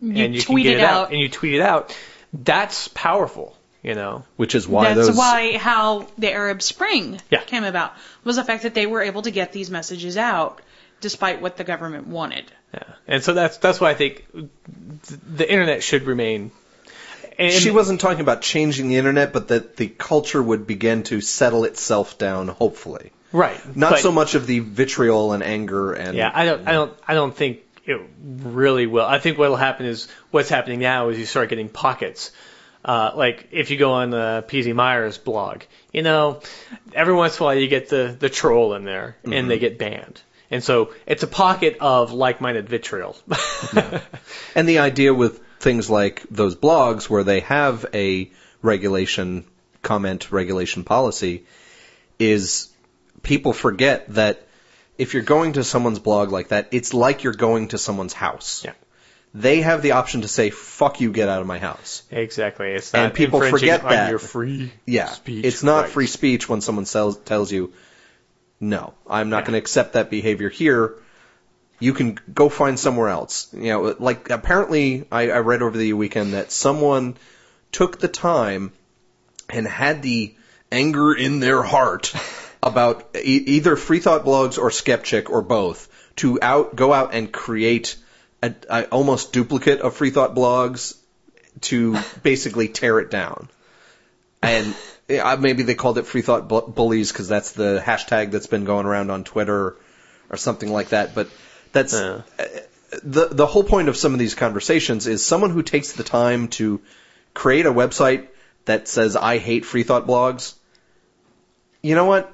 [0.00, 1.10] You and you tweet can get it out.
[1.10, 1.94] and you tweet it out.
[2.32, 4.24] That's powerful, you know.
[4.36, 5.16] Which is why That's those.
[5.16, 7.42] why how the Arab Spring Yeah.
[7.42, 7.92] came about
[8.24, 10.62] was the fact that they were able to get these messages out
[11.02, 12.50] despite what the government wanted.
[12.72, 12.84] Yeah.
[13.06, 14.24] And so that's that's why I think
[15.04, 16.50] the internet should remain
[17.38, 21.20] and she wasn't talking about changing the internet, but that the culture would begin to
[21.20, 23.12] settle itself down, hopefully.
[23.32, 23.76] right.
[23.76, 26.94] Not but- so much of the vitriol and anger and Yeah, I don't, I don't,
[27.08, 29.04] I don't think it really will.
[29.04, 32.30] I think what'll happen is what's happening now is you start getting pockets.
[32.84, 35.62] Uh, like if you go on the PZ Myers blog,
[35.92, 36.40] you know,
[36.92, 39.78] every once in a while you get the the troll in there and they get
[39.78, 40.20] banned,
[40.50, 43.16] and so it's a pocket of like-minded vitriol.
[44.56, 48.30] And the idea with things like those blogs where they have a
[48.62, 49.44] regulation,
[49.80, 51.44] comment regulation policy
[52.18, 52.68] is
[53.22, 54.46] people forget that
[54.98, 58.62] if you're going to someone's blog like that, it's like you're going to someone's house.
[58.64, 58.72] Yeah.
[59.34, 62.02] They have the option to say, fuck you, get out of my house.
[62.10, 62.72] exactly.
[62.72, 64.10] It's not And people forget that.
[64.10, 65.06] your free Yeah.
[65.06, 65.44] speech.
[65.46, 65.92] it's not rights.
[65.92, 67.72] free speech when someone sells, tells you,
[68.60, 69.42] no, I'm not Yeah.
[69.46, 70.94] going to accept that behavior here.
[71.82, 73.48] You can go find somewhere else.
[73.52, 77.16] You know, like apparently I, I read over the weekend that someone
[77.70, 78.72] took the time
[79.48, 80.34] and had the
[80.70, 82.14] anger in their heart
[82.62, 87.32] about e- either free thought blogs or skeptic or both to out go out and
[87.32, 87.96] create
[88.42, 90.96] a, a almost duplicate of free thought blogs
[91.62, 93.48] to basically tear it down
[94.42, 94.74] and
[95.40, 98.86] maybe they called it free thought bu- bullies because that's the hashtag that's been going
[98.86, 99.76] around on Twitter
[100.30, 101.14] or something like that.
[101.14, 101.28] But
[101.72, 102.22] that's Yeah.
[102.38, 102.44] uh,
[103.02, 106.48] the the whole point of some of these conversations is someone who takes the time
[106.48, 106.80] to
[107.34, 108.28] create a website
[108.66, 110.54] that says I hate free thought blogs.
[111.82, 112.32] You know what?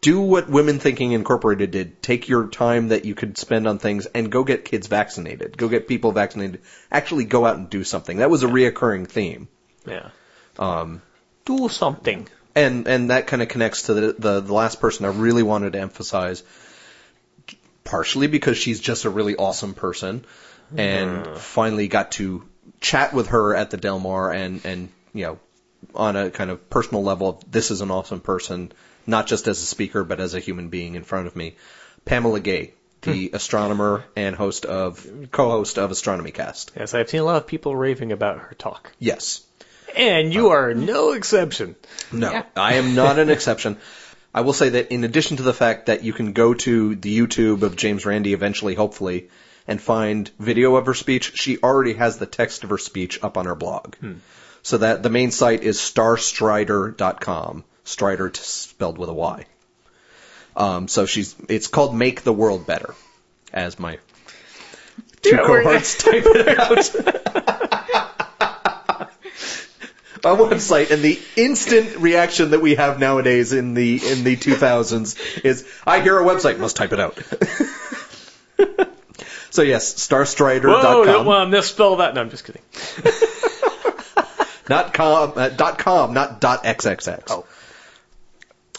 [0.00, 2.02] Do what Women Thinking Incorporated did.
[2.02, 5.56] Take your time that you could spend on things and go get kids vaccinated.
[5.56, 6.60] Go get people vaccinated.
[6.92, 8.18] Actually go out and do something.
[8.18, 9.48] That was a reoccurring theme.
[9.86, 10.10] Yeah.
[10.58, 11.00] Um,
[11.46, 12.28] Do something.
[12.54, 15.72] and and that kind of connects to the, the the last person I really wanted
[15.72, 16.42] to emphasize,
[17.84, 20.24] partially because she's just a really awesome person,
[20.76, 22.42] and finally got to
[22.80, 25.38] chat with her at the Del Mar and and you know
[25.94, 28.72] on a kind of personal level, this is an awesome person,
[29.06, 31.56] not just as a speaker but as a human being in front of me.
[32.04, 32.72] Pamela Gay,
[33.02, 33.36] the hmm.
[33.36, 36.72] astronomer and host of co-host of Astronomy Cast.
[36.76, 38.92] Yes, I've seen a lot of people raving about her talk.
[38.98, 39.42] Yes.
[39.96, 41.76] And you uh, are no exception.
[42.12, 42.44] No, Yeah.
[42.56, 43.76] I am not an exception.
[44.34, 47.16] I will say that in addition to the fact that you can go to the
[47.18, 49.28] YouTube of James Randi eventually, hopefully,
[49.68, 53.36] and find video of her speech, she already has the text of her speech up
[53.38, 53.94] on her blog.
[54.62, 57.64] So that the main site is starstryder.com.
[57.84, 59.44] Stryder t- spelled with a Y.
[60.56, 62.94] Um, so she's, it's called Make the World Better,
[63.52, 63.98] as my
[65.22, 67.43] two Yeah, we're- cohorts type it out.
[70.24, 75.44] a website and the instant reaction that we have nowadays in the in the 2000s
[75.44, 77.16] is I hear a website must type it out.
[79.50, 80.70] so yes, starstryder.com.
[80.70, 81.26] Whoa, starstryder.com.
[81.26, 82.14] well, misspell that.
[82.14, 82.62] No, I'm just kidding.
[84.68, 87.24] not com uh, dot com, not dot xxx.
[87.28, 87.44] Oh.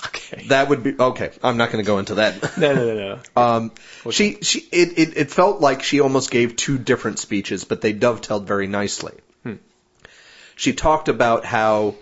[0.07, 0.45] Okay.
[0.47, 1.31] That would be okay.
[1.43, 2.35] I'm not going to go into that.
[2.57, 3.41] No, no, no, no.
[3.41, 3.71] Um,
[4.11, 7.91] she she it, it it felt like she almost gave two different speeches, but they
[7.91, 9.13] dovetailed very nicely.
[10.55, 11.95] She talked about how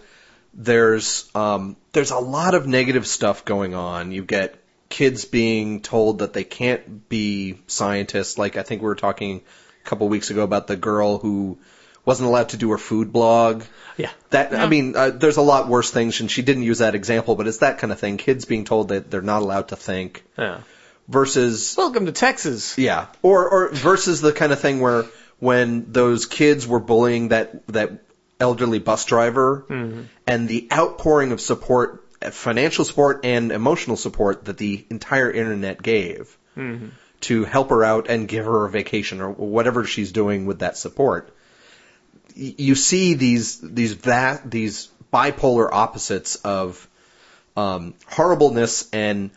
[0.54, 4.12] there's um, there's a lot of negative stuff going on.
[4.12, 4.56] You get
[4.90, 8.38] kids being told that they can't be scientists.
[8.38, 9.42] Like I think we were talking
[9.84, 11.58] a couple weeks ago about the girl who
[12.06, 13.64] wasn't allowed to do her food blog.
[13.98, 14.12] Yeah.
[14.30, 17.36] That I mean, uh, there's a lot worse things, and she didn't use that example,
[17.36, 18.18] but it's that kind of thing.
[18.18, 20.60] Kids being told that they're not allowed to think Yeah.
[21.08, 22.78] versus Welcome to Texas.
[22.78, 25.06] yeah, or or versus the kind of thing where
[25.40, 27.92] when those kids were bullying that that
[28.44, 29.66] elderly bus driver
[30.28, 35.82] and the outpouring of support, uh, financial support and emotional support that the entire internet
[35.82, 36.38] gave
[37.22, 40.78] to help her out and give her a vacation or whatever she's doing with that
[40.78, 41.34] support.
[42.36, 46.88] You see these these va- these bipolar opposites of
[47.56, 49.32] um, horribleness and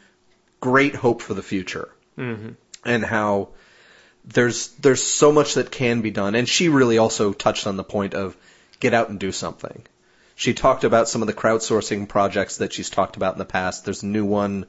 [0.60, 1.88] great hope for the future,
[2.18, 2.52] mm-hmm.
[2.84, 3.50] and how
[4.24, 6.34] there's there's so much that can be done.
[6.34, 8.36] And she really also touched on the point of
[8.80, 9.84] get out and do something.
[10.34, 13.84] She talked about some of the crowdsourcing projects that she's talked about in the past.
[13.84, 14.66] There's a new one,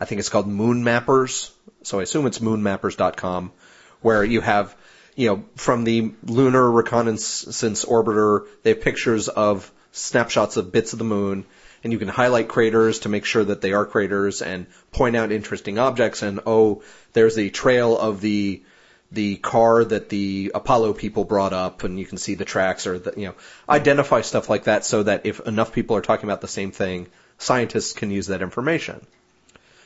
[0.00, 1.50] I think it's called Moon Mappers.
[1.82, 3.52] So I assume it's moonmappers.com,
[4.00, 4.76] where you have,
[5.16, 10.98] you know, from the Lunar Reconnaissance Orbiter, they have pictures of snapshots of bits of
[10.98, 11.44] the moon,
[11.82, 15.32] and you can highlight craters to make sure that they are craters and point out
[15.32, 16.22] interesting objects.
[16.22, 16.82] And oh,
[17.12, 18.62] there's the trail of the
[19.10, 22.98] the car that the Apollo people brought up, and you can see the tracks or
[22.98, 23.34] the, you know
[23.68, 27.08] identify stuff like that, so that if enough people are talking about the same thing,
[27.38, 29.04] scientists can use that information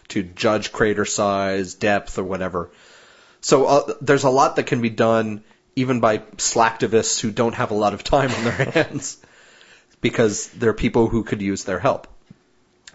[0.08, 2.70] to judge crater size, depth, or whatever.
[3.40, 5.42] So uh, there's a lot that can be done
[5.74, 9.18] even by slacktivists who don't have a lot of time on their hands
[10.00, 12.08] because there are people who could use their help.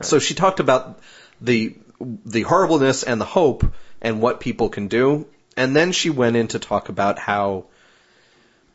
[0.01, 0.99] So she talked about
[1.41, 3.65] the the horribleness and the hope
[4.01, 5.25] and what people can do,
[5.57, 7.65] and then she went in to talk about how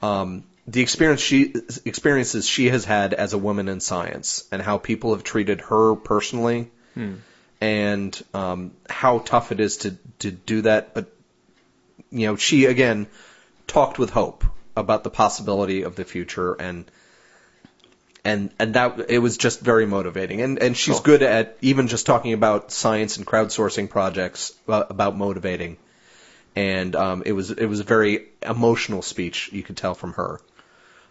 [0.03, 1.55] um, the experience she
[1.85, 5.95] experiences she has had as a woman in science and how people have treated her
[5.95, 6.71] personally
[7.61, 10.95] and um, how tough it is to to do that.
[10.95, 11.07] But
[12.11, 13.07] you know, she again
[13.67, 14.45] talked with hope
[14.77, 16.85] about the possibility of the future and
[18.25, 20.43] and and that it was just very motivating.
[20.43, 25.17] And and she's good at even just talking about science and crowdsourcing projects uh, about
[25.17, 25.77] motivating.
[26.55, 30.41] And um, it was it was a very emotional speech you could tell from her.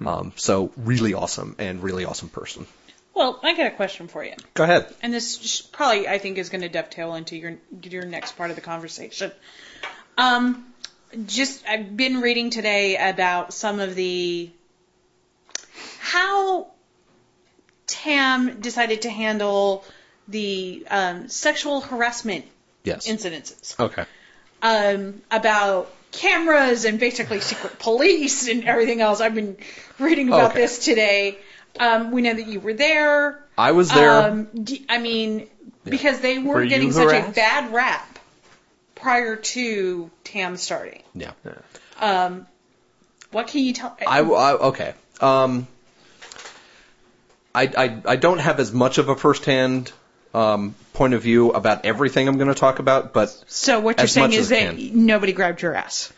[0.05, 2.65] Um, so really awesome and really awesome person.
[3.13, 4.33] Well, I got a question for you.
[4.53, 4.93] Go ahead.
[5.01, 8.55] and this probably I think is going to dovetail into your your next part of
[8.55, 9.31] the conversation.
[10.17, 10.65] Um,
[11.25, 14.49] just I've been reading today about some of the
[15.99, 16.67] how
[17.87, 19.83] Tam decided to handle
[20.27, 22.45] the um, sexual harassment
[22.83, 23.07] Yes.
[23.07, 24.05] incidences Okay.
[24.61, 29.21] Um, about cameras and basically secret police and everything else.
[29.21, 29.57] I've been
[29.99, 30.61] reading about Okay.
[30.61, 31.37] this today.
[31.79, 33.39] Um, we know that you were there.
[33.57, 34.11] I was there.
[34.29, 35.47] Um, d- I mean,
[35.85, 38.19] because they were, Were getting such a bad rap
[38.95, 41.01] prior to Tam starting.
[41.15, 41.31] yeah.
[41.99, 42.45] Um,
[43.31, 43.95] what can you tell?
[44.05, 44.93] I, I okay.
[45.21, 45.65] Um,
[47.55, 49.91] I, I I don't have as much of a firsthand
[50.33, 54.07] um, point of view about everything I'm going to talk about, but so what you're
[54.07, 56.11] saying is that I nobody grabbed your ass.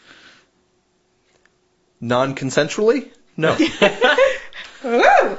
[2.01, 3.53] non-consensually, no.
[4.85, 5.37] Ooh.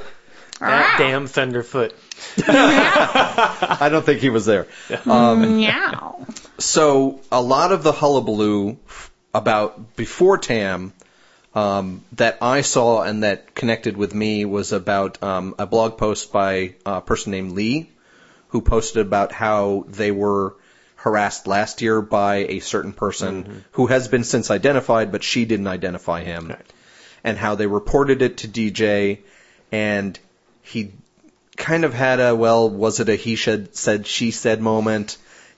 [0.61, 1.93] That damn Thunderfoot.
[2.49, 4.67] I don't think he was there.
[5.05, 6.27] Meow.
[6.59, 8.79] So a lot of the hullabaloo
[9.35, 10.93] about before Tam
[11.55, 16.33] um, that I saw and that connected with me was about um, a blog post
[16.33, 17.91] by a person named Lee,
[18.55, 20.55] who posted about how they were
[20.95, 23.59] harassed last year by a certain person mm-hmm.
[23.73, 26.55] who has been since identified, but she didn't identify him,
[27.25, 29.19] and how they reported it to DJ,
[29.73, 30.17] and
[30.63, 30.93] he
[31.57, 35.17] kind of had a well, was it a he said said she said moment?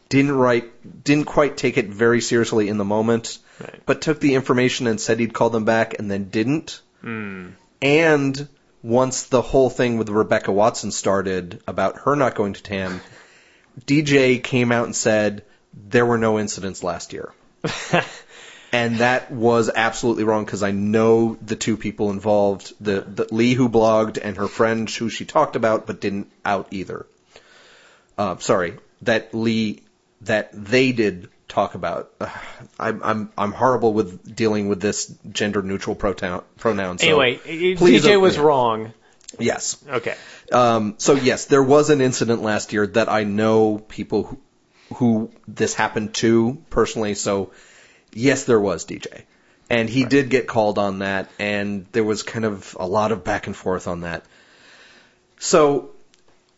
[0.09, 3.83] Didn't write, didn't quite take it very seriously in the moment, Right.
[3.85, 6.81] but took the information and said he'd call them back, and then didn't.
[7.03, 7.49] Hmm.
[7.83, 8.49] And
[8.87, 13.01] once the whole thing with Rebecca Watson started about her not going to TAM,
[13.81, 15.43] DJ came out and said
[15.75, 17.33] there were no incidents last year.
[18.73, 23.55] and that was absolutely wrong because I know the two people involved, the, the Lee
[23.55, 27.07] who blogged and her friend who she talked about but didn't out either.
[28.17, 29.83] Uh, sorry, that Lee,
[30.21, 32.13] that they did talk about.
[32.21, 32.31] Ugh,
[32.79, 36.99] I'm I'm I'm horrible with dealing with this gender neutral pronoun pronoun.
[36.99, 37.37] So Anyway,
[37.77, 38.43] please DJ was yeah.
[38.43, 38.93] wrong.
[39.39, 39.83] Yes.
[39.89, 40.15] Okay.
[40.53, 44.39] Um, so yes, there was an incident last year that I know people who,
[44.95, 47.15] who this happened to personally.
[47.15, 47.53] So
[48.13, 49.23] yes, there was DJ,
[49.69, 53.25] and he did get called on that, and there was kind of a lot of
[53.25, 54.25] back and forth on that.
[55.39, 55.91] So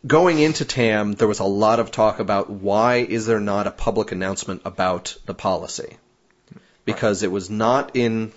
[0.05, 3.71] going into TAM, there was a lot of talk about why is there not a
[3.71, 5.97] public announcement about the policy?
[6.85, 8.31] Because it was not in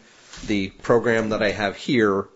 [0.47, 2.29] the program that I have here.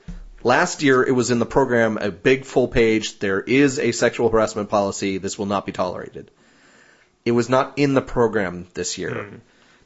[0.42, 3.18] Last year, it was in the program, a big full page.
[3.18, 5.18] There is a sexual harassment policy.
[5.18, 6.30] This will not be tolerated.
[7.24, 9.24] It was not in the program this year.
[9.24, 9.36] Hmm.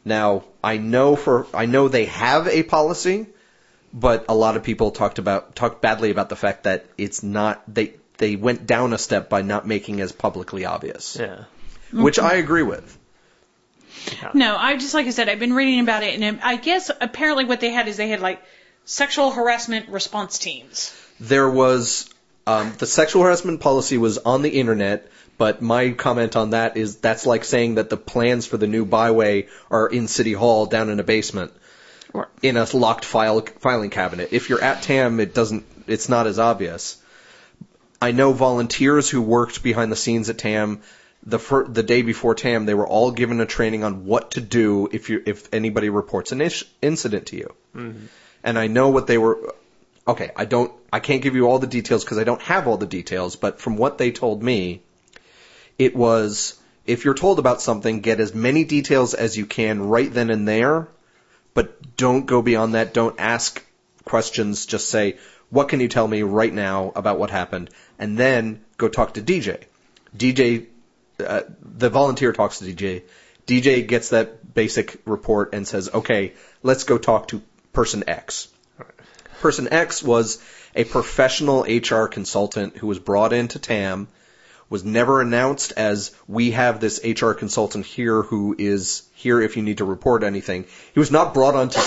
[0.04, 3.26] Now, I know for, I know they have a policy,
[3.92, 7.62] but a lot of people talked about, talked badly about the fact that it's not,
[7.72, 11.44] they, they went down a step by not making as publicly obvious Yeah.
[11.92, 12.96] which I agree with.
[14.34, 17.44] No, I just like I said, I've been reading about it, and I guess apparently
[17.44, 18.40] what they had is they had like
[18.84, 20.94] sexual harassment response teams.
[21.18, 22.08] There was
[22.46, 25.08] um, the sexual harassment policy was on the internet,
[25.38, 28.84] but my comment on that is that's like saying that the plans for the new
[28.84, 31.52] byway are in City Hall down in a basement
[32.14, 34.28] Or- in a locked file filing cabinet.
[34.32, 35.64] If you're at TAM, it doesn't.
[35.86, 36.96] It's not as obvious.
[38.00, 40.80] I know volunteers who worked behind the scenes at TAM.
[41.22, 44.40] The fir- the day before TAM, they were all given a training on what to
[44.40, 47.54] do if you if anybody reports an ish- incident to you.
[47.76, 48.06] Mm-hmm.
[48.42, 49.54] And I know what they were.
[50.08, 50.72] Okay, I don't.
[50.90, 53.36] I can't give you all the details because I don't have all the details.
[53.36, 54.82] But from what they told me,
[55.78, 60.12] it was if you're told about something, get as many details as you can right
[60.12, 60.88] then and there,
[61.54, 62.94] but don't go beyond that.
[62.94, 63.64] Don't ask
[64.04, 64.66] questions.
[64.66, 65.18] Just say,
[65.50, 67.70] what can you tell me right now about what happened?
[68.00, 69.62] And then go talk to DJ.
[70.16, 70.66] DJ,
[71.24, 73.02] uh, the volunteer talks to DJ.
[73.46, 76.32] DJ gets that basic report and says, okay,
[76.62, 77.42] let's go talk to
[77.72, 78.48] person X.
[79.40, 80.42] Person X was
[80.74, 84.08] a professional HR consultant who was brought into TAM,
[84.68, 89.62] was never announced as we have this HR consultant here who is here if you
[89.62, 90.64] need to report anything.
[90.94, 91.80] He was not brought onto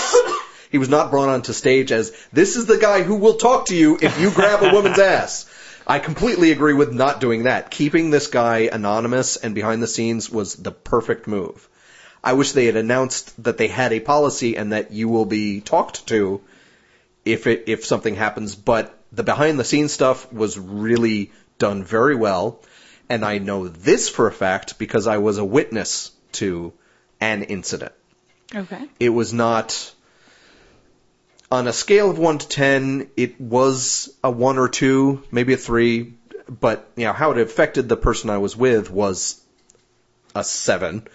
[0.70, 3.76] he was not brought onto stage as this is the guy who will talk to
[3.76, 5.46] you if you grab a woman's ass.
[5.86, 7.70] I completely agree with not doing that.
[7.70, 11.68] Keeping this guy anonymous and behind the scenes was the perfect move.
[12.22, 15.60] I wish they had announced that they had a policy and that you will be
[15.60, 16.40] talked to
[17.24, 22.14] if it if something happens, but the behind the scenes stuff was really done very
[22.14, 22.60] well.
[23.10, 26.72] And I know this for a fact because I was a witness to
[27.20, 27.92] an incident.
[28.54, 28.88] Okay.
[28.98, 29.92] It was not
[31.54, 35.56] on a scale of one to ten, it was a one or two, maybe a
[35.56, 36.14] three,
[36.48, 39.40] but you know, how it affected the person I was with was
[40.34, 41.06] a seven.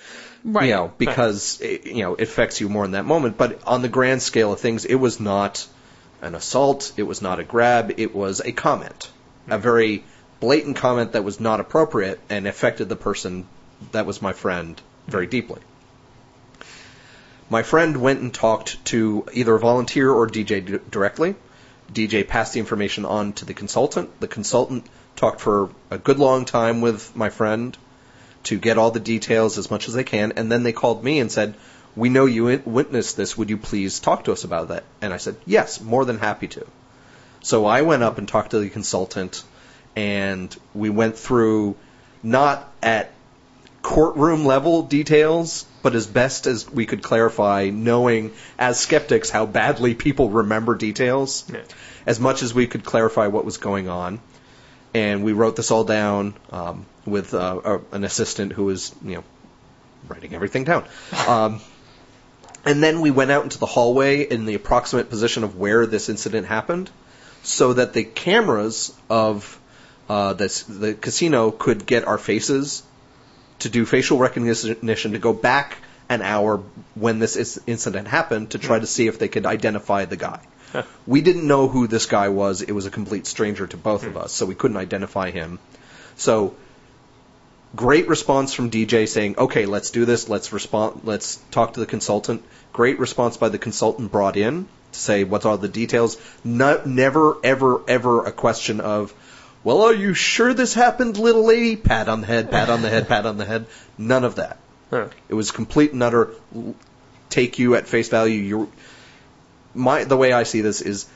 [0.43, 0.67] Right.
[0.67, 3.37] You know, because it, you know, it affects you more in that moment.
[3.37, 5.67] But on the grand scale of things, it was not
[6.21, 9.09] an assault, it was not a grab, it was a comment.
[9.49, 9.61] A hmm.
[9.61, 10.03] very
[10.39, 13.45] blatant comment that was not appropriate and affected the person
[13.91, 15.61] that was my friend very deeply.
[17.51, 21.35] My friend went and talked to either a volunteer or DJ d- directly.
[21.91, 24.19] DJ passed the information on to the consultant.
[24.19, 24.85] The consultant
[25.15, 27.75] talked for a good long time with my friend
[28.43, 31.19] to get all the details as much as they can, and then they called me
[31.19, 31.55] and said,
[31.95, 33.35] "We know you witnessed this.
[33.35, 36.47] Would you please talk to us about that?" And I said, "Yes, more than happy
[36.49, 36.67] to."
[37.41, 39.43] So I went up and talked to the consultant,
[39.95, 41.77] and we went through
[42.21, 43.11] not at
[43.81, 49.95] courtroom level details, but as best as we could clarify, knowing as skeptics how badly
[49.95, 51.61] people remember details, Yeah.
[52.05, 54.19] as much as we could clarify what was going on.
[54.93, 59.15] And we wrote this all down um, with uh, a, an assistant who was, you
[59.15, 59.23] know,
[60.07, 60.85] writing everything down.
[61.27, 61.61] Um,
[62.65, 66.09] and then we went out into the hallway in the approximate position of where this
[66.09, 66.89] incident happened,
[67.41, 69.57] so that the cameras of
[70.09, 72.83] uh, this, the casino could get our faces
[73.59, 75.77] to do facial recognition to go back
[76.09, 76.61] an hour
[76.95, 80.39] when this is- incident happened to try to see if they could identify the guy.
[81.07, 82.61] We didn't know who this guy was.
[82.61, 84.19] It was a complete stranger to both of hmm.
[84.19, 85.59] us, so we couldn't identify him.
[86.15, 86.53] So
[87.75, 90.29] great response from DJ saying, "Okay, let's do this.
[90.29, 91.01] Let's respond.
[91.03, 92.43] Let's talk to the consultant."
[92.73, 96.17] Great response by the consultant brought in to say "What's all the details.
[96.43, 99.13] No, never, ever, ever a question of,
[99.63, 102.89] "Well, are you sure this happened, little lady?" Pat on the head, pat on the
[102.89, 103.67] head, pat on the head.
[103.97, 104.57] None of that.
[104.89, 105.07] Huh.
[105.27, 106.31] It was complete and utter
[107.29, 108.39] take you at face value.
[108.39, 108.71] You,
[109.75, 111.07] my the way I see this is,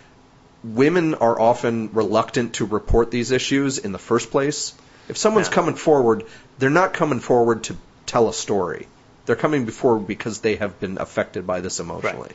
[0.64, 4.74] women are often reluctant to report these issues in the first place.
[5.10, 5.54] If someone's Yeah.
[5.54, 6.24] coming forward,
[6.60, 7.76] they're not coming forward to
[8.06, 8.88] tell a story.
[9.26, 12.32] They're coming forward because they have been affected by this emotionally.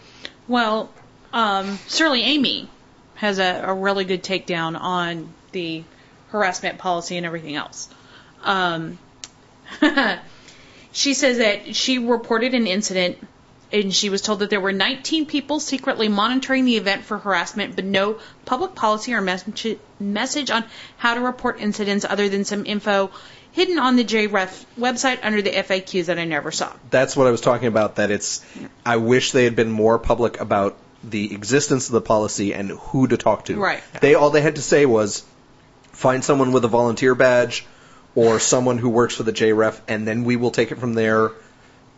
[0.48, 0.90] Well,
[1.32, 2.68] um, Surly Amy
[3.16, 5.84] has a, a really good takedown on the
[6.30, 7.88] harassment policy and everything else.
[8.42, 8.98] Um,
[10.92, 13.18] she says that she reported an incident
[13.70, 17.76] and she was told that there were 19 people secretly monitoring the event for harassment,
[17.76, 20.64] but no public policy or message, message on
[20.96, 23.10] how to report incidents other than some info
[23.52, 26.72] hidden on the JREF website under the FAQs that I never saw.
[26.90, 27.96] That's what I was talking about.
[27.96, 28.44] That it's.
[28.86, 33.06] I wish they had been more public about the existence of the policy and who
[33.08, 33.56] to talk to.
[33.56, 33.82] Right.
[34.00, 35.24] They all they had to say was
[35.98, 37.66] find someone with a volunteer badge
[38.14, 41.32] or someone who works for the JREF, and then we will take it from there.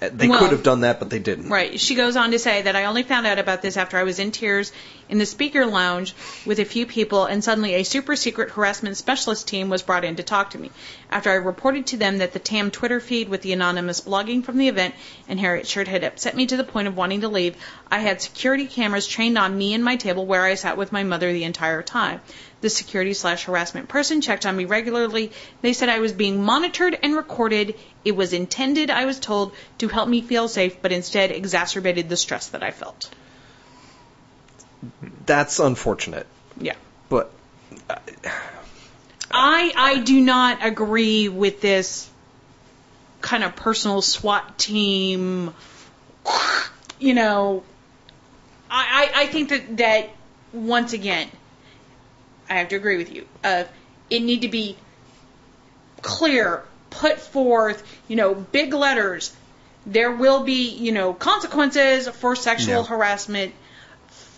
[0.01, 1.51] They Well- could have done that, but they didn't.
[1.51, 1.79] Right.
[1.79, 4.19] She goes on to say that I only found out about this after I was
[4.19, 4.73] in tears
[5.11, 6.15] in the speaker lounge
[6.47, 10.17] with a few people, and suddenly a super secret harassment specialist team was brought in
[10.17, 10.71] to talk to me.
[11.11, 14.57] After I reported to them that the TAM Twitter feed with the anonymous blogging from
[14.57, 14.95] the event
[15.29, 17.57] and Harriet shirt had upset me to the point of wanting to leave,
[17.91, 21.03] I had security cameras trained on me and my table where I sat with my
[21.03, 22.21] mother the entire time.
[22.61, 25.33] The security slash harassment person checked on me regularly.
[25.61, 27.75] They said I was being monitored and recorded.
[28.05, 32.17] It was intended, I was told, to help me feel safe, but instead exacerbated the
[32.17, 33.11] stress that I felt.
[35.27, 36.27] That's unfortunate,
[36.61, 36.75] Yeah.
[37.09, 37.31] but
[39.31, 42.09] I I do not agree with this
[43.21, 45.55] kind of personal SWAT team.
[46.99, 47.63] You know,
[48.71, 50.11] I I, I think that that
[50.53, 51.29] once again,
[52.49, 53.27] I have to agree with you.
[53.45, 53.65] Uh,
[54.09, 54.77] it need to be
[56.03, 57.83] clear, put forth.
[58.09, 59.35] You know, big letters.
[59.87, 63.55] There will be you know consequences for sexual harassment.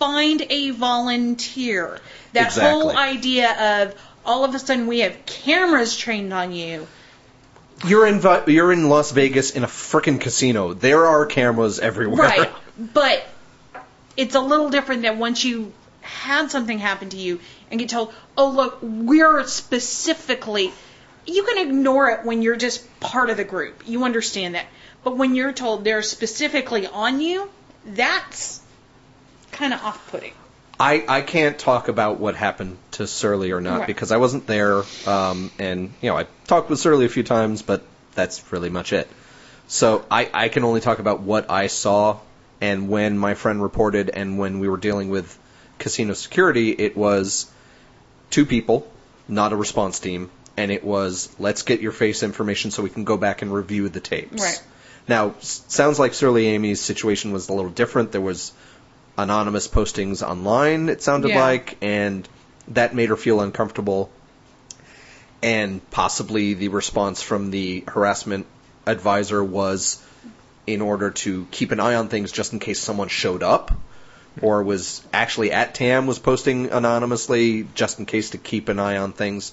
[0.03, 1.99] Find a volunteer.
[2.33, 2.69] That Exactly.
[2.71, 3.95] whole idea of
[4.25, 6.87] all of a sudden we have cameras trained on you.
[7.85, 10.73] you're in you're in Las Vegas in a frickin' casino.
[10.73, 12.27] There are cameras everywhere.
[12.27, 12.51] Right.
[12.93, 13.23] But
[14.17, 17.39] it's a little different than once you had something happen to you
[17.69, 20.71] and get told, oh, look, we're specifically.
[21.25, 23.83] You can ignore it when you're just part of the group.
[23.85, 24.65] You understand that.
[25.03, 27.49] But when you're told they're specifically on you,
[27.85, 28.59] that's
[29.53, 30.33] kind of off putting.
[30.79, 33.87] I, I can't talk about what happened to Surly or not Right.
[33.87, 34.83] because I wasn't there.
[35.07, 37.83] Um, and, you know, I talked with Surly a few times, but
[38.15, 39.07] that's really much it.
[39.67, 42.19] So I, I can only talk about what I saw
[42.59, 45.37] and when my friend reported and when we were dealing with
[45.79, 47.49] casino security, it was
[48.29, 48.89] two people,
[49.27, 53.03] not a response team, and it was let's get your face information so we can
[53.03, 54.41] go back and review the tapes.
[54.41, 54.63] Right.
[55.07, 58.11] Now, s- sounds like Surly Amy's situation was a little different.
[58.11, 58.53] There was
[59.17, 61.39] anonymous postings online, it sounded Yeah.
[61.39, 62.27] like, and
[62.69, 64.09] that made her feel uncomfortable.
[65.41, 68.45] And possibly the response from the harassment
[68.87, 70.01] advisor was
[70.65, 73.73] in order to keep an eye on things just in case someone showed up
[74.41, 78.97] or was actually at TAM was posting anonymously just in case to keep an eye
[78.97, 79.51] on things.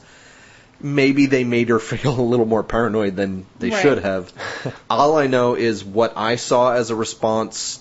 [0.80, 3.82] Maybe they made her feel a little more paranoid than they Right.
[3.82, 4.32] should have.
[4.90, 7.80] All I know is what I saw as a response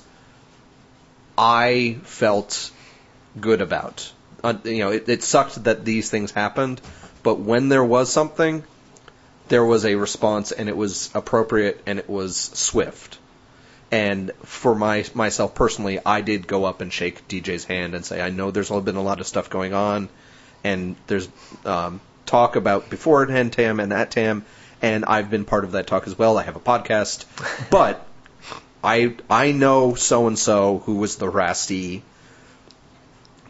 [1.40, 2.70] I felt
[3.40, 4.12] good about.
[4.44, 6.82] Uh, you know, it, it sucked that these things happened,
[7.24, 8.64] but when there was something,
[9.48, 13.18] there was a response, and it was appropriate, and it was swift.
[13.90, 18.22] And for my myself personally, I did go up and shake DJ's hand and say,
[18.22, 20.10] I know there's been a lot of stuff going on,
[20.66, 21.30] and there's
[21.64, 24.46] um, talk about beforehand TAM and at TAM,
[24.82, 26.38] and I've been part of that talk as well.
[26.38, 27.24] I have a podcast,
[27.70, 28.06] but
[28.84, 32.02] I I know so and so who was the harassee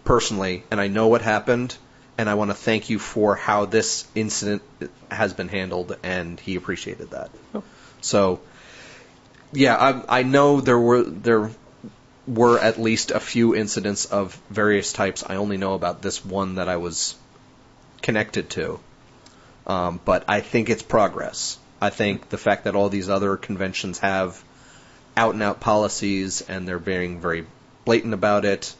[0.03, 1.75] personally, and I know what happened,
[2.17, 4.63] and I want to thank you for how this incident
[5.11, 7.29] has been handled, and he appreciated that.
[8.01, 8.39] So,
[9.51, 11.51] yeah, I I know there were there
[12.27, 15.23] were at least a few incidents of various types.
[15.27, 17.15] I only know about this one that I was
[18.01, 18.79] connected to.
[19.67, 21.57] Um, but I think it's progress.
[21.81, 24.43] I think the fact that all these other conventions have
[25.19, 27.45] out and out policies and they're being very
[27.83, 28.73] blatant about it.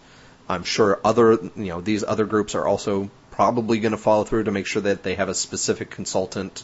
[0.48, 4.46] I'm sure other, you know, these other groups are also probably going to follow through
[4.46, 6.64] to make sure that they have a specific consultant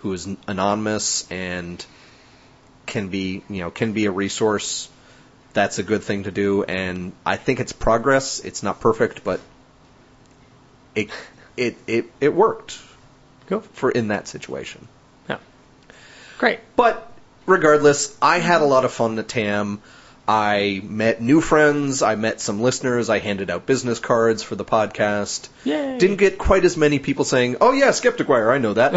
[0.00, 1.84] who is anonymous and
[2.84, 4.90] can be, you know, can be a resource.
[5.54, 8.40] That's a good thing to do, and I think it's progress.
[8.40, 9.40] It's not perfect, but
[10.94, 11.08] it
[11.56, 12.78] it it, it worked
[13.46, 13.60] Go.
[13.60, 14.86] for in that situation.
[15.30, 15.38] Yeah.
[16.36, 16.60] Great.
[16.76, 17.15] But
[17.46, 19.80] regardless, I had a lot of fun at TAM.
[20.28, 22.02] I met new friends.
[22.02, 23.08] I met some listeners.
[23.08, 25.48] I handed out business cards for the podcast.
[25.64, 25.98] Yay.
[25.98, 28.92] Didn't get quite as many people saying, "Oh yeah, Skeptic Wire, I know that,"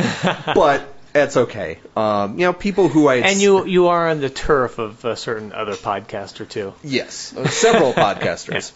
[0.55, 0.81] but
[1.13, 1.79] it's okay.
[1.95, 5.15] Um, you know, people who I And you you are on the turf of a
[5.15, 6.73] certain other podcaster too.
[6.83, 8.71] Yes, uh, several podcasters.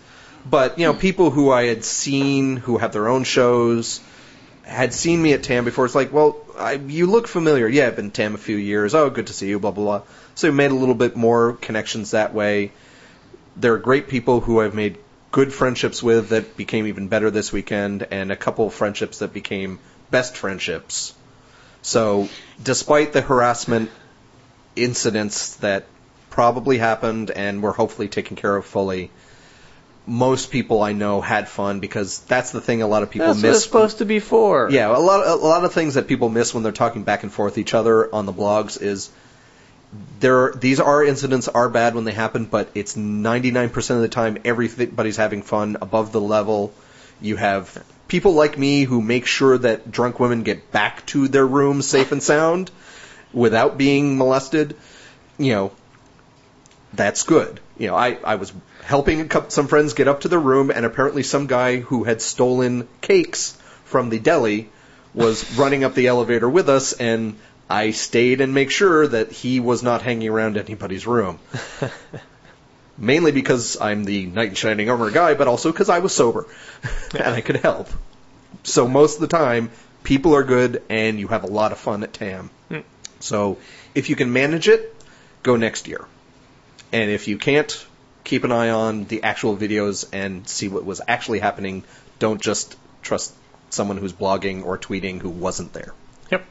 [0.46, 4.02] But, you know, people who I had seen who have their own shows
[4.64, 5.86] had seen me at TAM before.
[5.86, 7.68] It's like, well, I, you look familiar.
[7.68, 8.96] Yeah, I've been TAM a few years.
[8.96, 10.08] Oh, good to see you, blah, blah, blah.
[10.36, 12.72] So we made a little bit more connections that way.
[13.56, 14.98] There are great people who I've made
[15.32, 19.34] good friendships with that became even better this weekend, and a couple of friendships that
[19.34, 19.80] became
[20.12, 21.14] best friendships.
[21.82, 22.30] So,
[22.62, 23.90] despite the harassment
[24.76, 25.86] incidents that
[26.34, 29.12] probably happened and were hopefully taken care of fully.
[30.06, 33.42] Most people I know had fun because that's the thing a lot of people That's
[33.42, 33.64] miss.
[33.64, 34.70] supposed to be for.
[34.70, 37.32] Yeah, a lot a lot of things that people miss when they're talking back and
[37.32, 39.10] forth each other on the blogs is
[40.20, 44.40] there these are incidents are bad when they happen, but it's 99% of the time
[44.44, 46.74] everybody's having fun above the level.
[47.22, 51.46] You have people like me who make sure that drunk women get back to their
[51.46, 52.72] rooms safe and sound
[53.32, 54.76] without being molested.
[55.38, 55.72] You know,
[56.94, 57.60] that's good.
[57.78, 58.54] You know, I, I was
[58.84, 62.88] helping some friends get up to their room, and apparently some guy who had stolen
[63.02, 64.70] cakes from the deli
[65.14, 67.36] was running up the elevator with us, and
[67.70, 71.40] I stayed and make sure that he was not hanging around anybody's room.
[72.98, 76.46] Mainly because I'm the knight in shining armor guy, but also because I was sober
[77.14, 77.90] and I could help.
[78.64, 79.72] So most of the time,
[80.04, 82.52] people are good and you have a lot of fun at TAM.
[82.70, 82.80] Hmm.
[83.20, 83.58] So
[83.96, 84.96] if you can manage it,
[85.42, 86.06] go next year.
[86.92, 87.86] And if you can't,
[88.24, 91.84] keep an eye on the actual videos and see what was actually happening.
[92.20, 93.34] Don't just trust
[93.70, 95.94] someone who's blogging or tweeting who wasn't there.
[96.32, 96.46] Yep.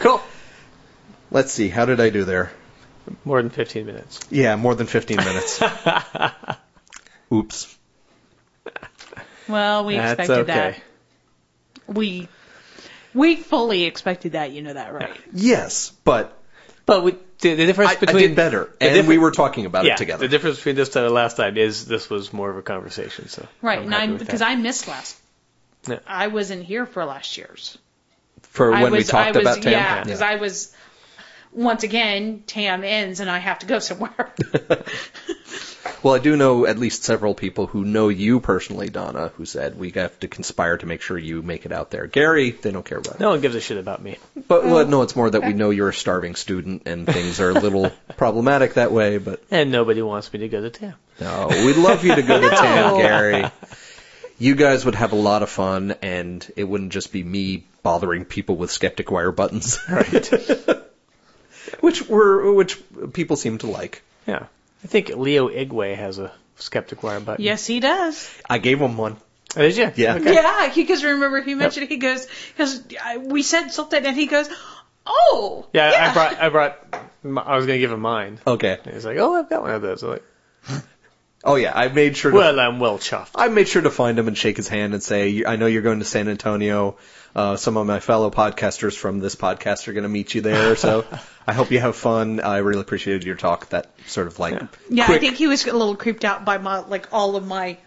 [0.00, 0.20] Cool.
[1.30, 2.50] Let's see, how did I do there?
[3.24, 4.20] More than 15 minutes.
[4.30, 5.62] Yeah, more than 15 minutes.
[7.32, 7.78] Oops.
[9.48, 10.76] Well, we That's expected okay.
[11.86, 11.94] that.
[11.94, 12.28] We
[13.14, 14.52] we fully expected that.
[14.52, 15.16] You know that, right?
[15.32, 16.36] Yes, but
[16.86, 19.66] But we, the, the difference I, I between did better, and difference- we were talking
[19.66, 20.26] about yeah, it together.
[20.26, 23.28] the difference between this time and last time is this was more of a conversation.
[23.28, 24.48] So Right, I'm and I with because that.
[24.48, 25.16] I missed last.
[25.88, 25.98] Yeah.
[26.06, 27.78] I wasn't here for last year's.
[28.42, 29.72] For I when we talked I was, about TAM.
[29.72, 30.74] yeah, because I was
[31.52, 34.34] once again Tam ends and I have to go somewhere.
[36.02, 39.78] Well, I do know at least several people who know you personally, Donna, who said
[39.78, 42.06] we have to conspire to make sure you make it out there.
[42.06, 43.18] Gary, they don't care about.
[43.20, 44.18] no one gives a shit about me.
[44.48, 44.88] But well, mm.
[44.88, 47.90] no, it's more that we know you're a starving student and things are a little
[48.16, 49.18] problematic that way.
[49.18, 50.94] But And nobody wants me to go to town.
[51.20, 53.44] no, we'd love you to go to town, Gary.
[54.38, 58.24] You guys would have a lot of fun, and it wouldn't just be me bothering
[58.24, 60.30] people with skeptic wire buttons, Right.
[61.80, 62.78] which were which
[63.12, 64.02] people seem to like.
[64.26, 64.46] yeah.
[64.84, 67.44] I think Leo Igwe has a skeptic wire button.
[67.44, 68.30] yes, he does.
[68.48, 69.16] I gave him one.
[69.56, 69.90] Oh, did you?
[69.96, 70.14] Yeah.
[70.14, 70.34] Okay.
[70.34, 72.26] Yeah, because remember he mentioned he goes
[72.56, 72.82] because
[73.18, 74.48] we said something and he goes,
[75.06, 76.40] oh Yeah, I brought.
[76.40, 76.94] I brought.
[77.24, 78.38] m- I was gonna give him mine.
[78.46, 78.78] Okay.
[78.84, 80.24] And he's like, "Oh, I've got one of those." I'm like,
[81.42, 82.30] Oh yeah, I made sure.
[82.30, 84.92] To, "Well, I'm well chuffed." I made sure to find him and shake his hand
[84.94, 86.96] and say, "I know you're going to San Antonio.
[87.34, 90.74] Uh, some of my fellow podcasters from this podcast are going to meet you there.
[90.76, 91.04] So
[91.46, 92.40] I hope you have fun.
[92.40, 93.68] I really appreciated your talk.
[93.68, 96.58] That sort of like Yeah, quick, I think he was a little creeped out by
[96.58, 97.78] my like all of my.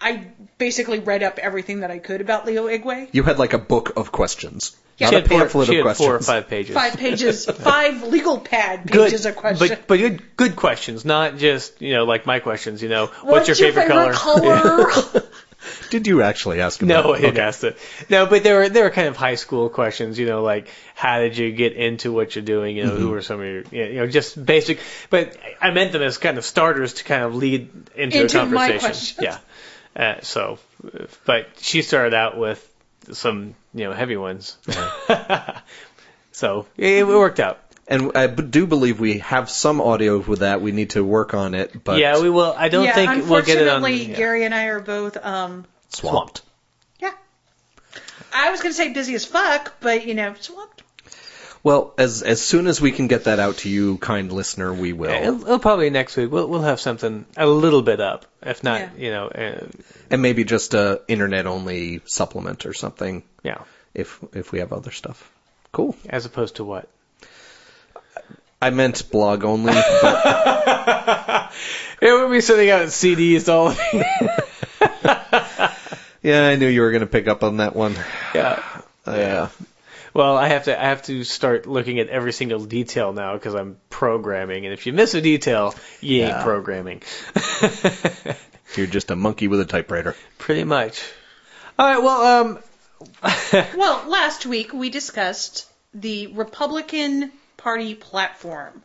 [0.00, 0.26] I
[0.58, 3.08] basically read up everything that I could about Leo Igwe.
[3.12, 5.06] you had like a book of questions, Yeah.
[5.06, 6.26] not she a had, four, pamphlet she of had four or questions.
[6.26, 6.74] five pages.
[6.74, 9.70] Five pages, five legal pad good, pages of questions.
[9.70, 12.82] but but good good questions, not just you know like my questions.
[12.82, 14.12] You know, what's, your, favorite, color?
[14.12, 15.22] color?
[15.90, 16.88] Did you actually ask him?
[16.88, 17.18] No, that?
[17.18, 17.76] I didn't ask it.
[18.08, 21.18] No, but there were there were kind of high school questions, you know, like how
[21.20, 22.76] did you get into what you're doing?
[22.76, 23.02] You know, Mm-hmm.
[23.02, 24.80] who are some of your, you know, just basic.
[25.10, 28.40] But I meant them as kind of starters to kind of lead into, Into a
[28.40, 28.78] conversation.
[28.80, 29.18] questions.
[29.20, 29.38] Yeah.
[29.94, 30.58] Uh, so,
[31.24, 32.60] but she started out with
[33.12, 34.56] some, you know, heavy ones.
[36.32, 37.58] so it, it worked out.
[37.88, 40.60] And I do believe we have some audio with that.
[40.60, 42.52] We need to work on it, but yeah, we will.
[42.56, 43.76] I don't yeah, think we'll get it on.
[43.76, 44.16] unfortunately, yeah.
[44.16, 45.16] Gary and I are both.
[45.24, 46.42] um swamped.
[46.98, 47.12] Yeah.
[48.34, 50.82] I was gonna say busy as fuck, but you know, swamped.
[51.62, 54.92] Well, as as soon as we can get that out to you, kind listener, we
[54.92, 55.10] will.
[55.10, 56.30] Yeah, It'll, it'll probably next week.
[56.30, 58.90] We'll we'll have something a little bit up, if not, Yeah.
[58.98, 59.66] you know, uh,
[60.10, 63.62] and maybe just a internet only supplement or something yeah.
[63.94, 65.30] if if we have other stuff.
[65.72, 65.96] Cool.
[66.08, 66.88] As opposed to what?
[68.66, 69.72] I meant blog only.
[69.72, 70.24] But
[72.02, 73.72] Yeah, we'll be sending out CDs to all
[76.22, 77.94] yeah, I knew you were going to pick up on that one.
[78.34, 78.62] yeah.
[79.06, 79.48] Uh, yeah.
[80.12, 83.54] Well, I have to I have to start looking at every single detail now because
[83.54, 86.42] I'm programming, and if you miss a detail, you ain't Yeah.
[86.42, 87.02] programming.
[88.76, 90.16] You're just a monkey with a typewriter.
[90.38, 91.02] Pretty much.
[91.78, 92.02] All right.
[92.02, 92.58] Well, um,
[93.76, 97.30] Well, last week we discussed the Republican
[97.66, 98.80] Party platform.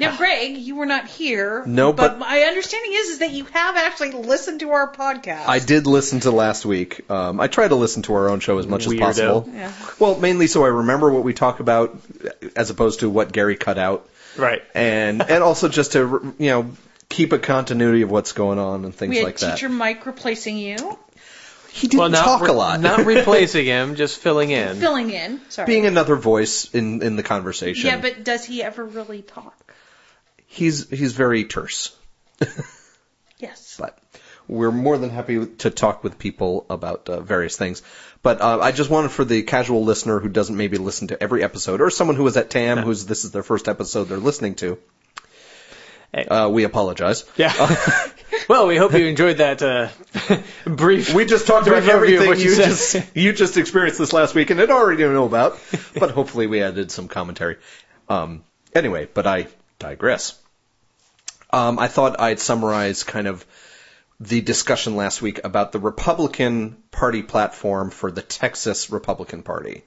[0.00, 1.62] Now, Greg, you were not here.
[1.64, 5.44] No, but- my understanding is is that you have actually listened to our podcast.
[5.46, 7.08] I did listen to last week.
[7.08, 8.94] Um, I try to listen to our own show as much Weirdo.
[8.94, 9.48] as possible.
[9.54, 9.72] Yeah.
[10.00, 11.96] Well, mainly so I remember what we talk about,
[12.56, 14.60] as opposed to what Gary cut out, right.
[14.74, 16.72] and and also just to you know
[17.08, 19.52] keep a continuity of what's going on and things We had like that.
[19.54, 20.98] teacher Mike replacing you,
[21.76, 22.80] He didn't Well, not talk re- a lot.
[22.80, 24.76] Not replacing him, just filling in.
[24.80, 25.40] filling in.
[25.50, 25.66] Sorry.
[25.66, 27.86] being another voice in in the conversation.
[27.86, 29.54] yeah, but does he ever really talk?
[30.46, 31.94] he's he's very terse.
[33.38, 33.76] Yes.
[33.78, 33.98] But
[34.48, 37.82] we're more than happy to talk with people about uh, various things.
[38.22, 41.42] But uh, I just wanted for the casual listener who doesn't maybe listen to every
[41.44, 44.54] episode, or someone who was at TAM, who's this is their first episode they're listening
[44.56, 44.78] to.
[46.14, 47.24] Uh, we apologize.
[47.36, 47.52] Yeah.
[48.48, 49.88] well, we hope you enjoyed that uh,
[50.70, 51.12] brief.
[51.12, 52.68] We just talked about brief overview of everything what you said.
[52.68, 55.58] just you just experienced this last week and had already know about,
[55.98, 57.56] but hopefully we added some commentary.
[58.08, 60.38] Um, anyway, but I digress.
[61.50, 63.44] Um, I thought I'd summarize kind of
[64.20, 69.82] the discussion last week about the Republican Party platform for the Texas Republican Party.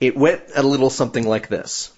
[0.00, 1.92] It went a little something like this.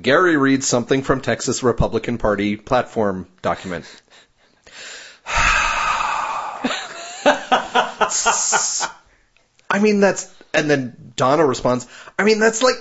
[0.00, 3.84] Gary reads something from Texas Republican Party platform document.
[9.70, 11.86] I mean, that's, and then Donna responds,
[12.18, 12.76] I mean, that's like,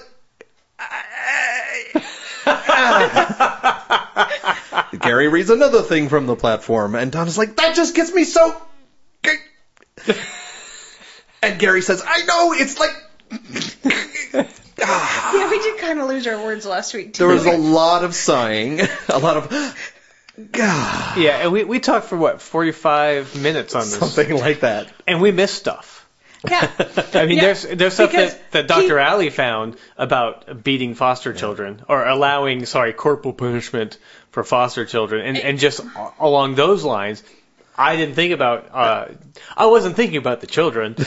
[5.00, 8.56] Gary reads another thing from the platform, and Donna's like, that just gets me so.
[11.42, 12.92] and Gary says, I know, it's like.
[14.80, 17.26] Yeah, we did kind of lose our words last week too.
[17.26, 18.80] There was a lot of sighing,
[19.10, 19.78] a lot of.
[20.52, 23.98] God, Yeah, and we, we talked for what, 45 minutes on this.
[23.98, 24.88] something like that.
[25.08, 26.08] And we missed stuff.
[26.48, 26.70] yeah.
[27.16, 29.00] I mean, Yeah, there's there's stuff because that, that Dr.
[29.00, 33.98] he- Alley found about beating foster children or allowing, sorry, corporal punishment
[34.30, 35.82] for foster children, and and just
[36.20, 37.24] along those lines,
[37.76, 38.70] I didn't think about.
[38.72, 39.08] Uh,
[39.58, 40.96] I wasn't thinking about the children.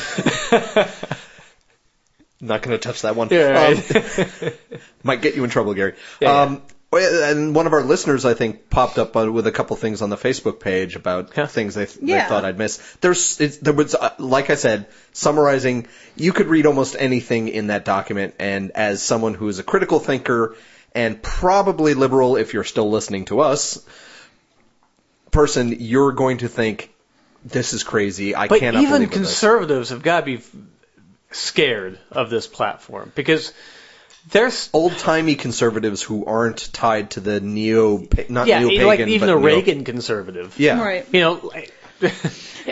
[2.41, 3.29] Not going to touch that one.
[3.31, 4.53] Yeah, Um,
[5.03, 5.95] might get you in trouble, Gary.
[6.21, 6.63] Yeah, um,
[6.93, 10.11] and one of our listeners, I think, popped up uh, with a couple things on
[10.11, 11.47] the Facebook page about Yeah.
[11.47, 12.27] things they, they Yeah.
[12.29, 12.79] thought I'd miss.
[13.01, 15.87] There's, it's, there was, uh, like I said, summarizing.
[16.17, 20.01] You could read almost anything in that document, and as someone who is a critical
[20.01, 20.57] thinker
[20.95, 23.85] and probably liberal, if you're still listening to us,
[25.31, 26.93] person, you're going to think
[27.45, 28.35] this is crazy.
[28.35, 29.17] I But cannot even believe this.
[29.19, 30.51] conservatives have got to be f-
[31.33, 33.53] scared of this platform because
[34.31, 39.01] there's old timey conservatives who aren't tied to the neo, not yeah, neo pagan, like
[39.01, 40.59] even but a neo- Reagan conservative.
[40.59, 41.07] Yeah, Right.
[41.13, 41.73] You know, like,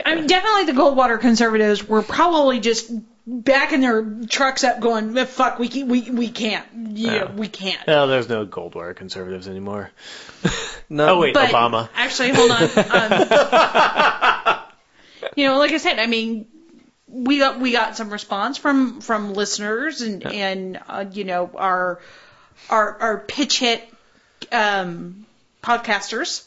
[0.05, 2.91] I mean, definitely the Goldwater conservatives were probably just
[3.27, 7.33] backing their trucks up, going, "Eh, "Fuck, we can, we we can't, yeah, Yeah.
[7.33, 9.91] we can't." no, there's no Goldwater conservatives anymore.
[10.91, 11.91] No, Oh wait, But Obama.
[11.95, 12.63] actually, hold on.
[12.63, 12.69] Um,
[15.37, 16.47] you know, like I said, I mean,
[17.11, 22.01] we got we got some response from from listeners and and uh, you know our
[22.71, 23.83] our our pitch hit
[24.53, 25.25] um,
[25.63, 26.45] podcasters.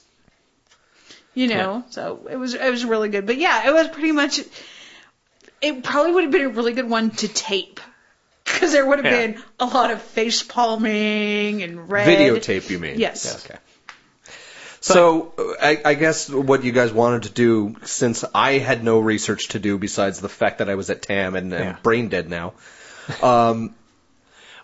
[1.33, 3.25] You know, so it was it was really good.
[3.25, 4.39] But yeah, it was pretty much.
[5.61, 7.79] It probably would have been a really good one to tape.
[8.43, 9.27] Because there would have Yeah.
[9.27, 12.07] been a lot of face palming and red.
[12.07, 12.69] videotape.
[12.69, 12.99] You mean?
[12.99, 13.45] Yes.
[13.45, 13.57] Okay.
[14.83, 18.99] So uh, I, I guess what you guys wanted to do, since I had no
[18.99, 21.77] research to do besides the fact that I was at TAM and, and Yeah.
[21.83, 22.53] brain dead now,
[23.21, 23.75] um,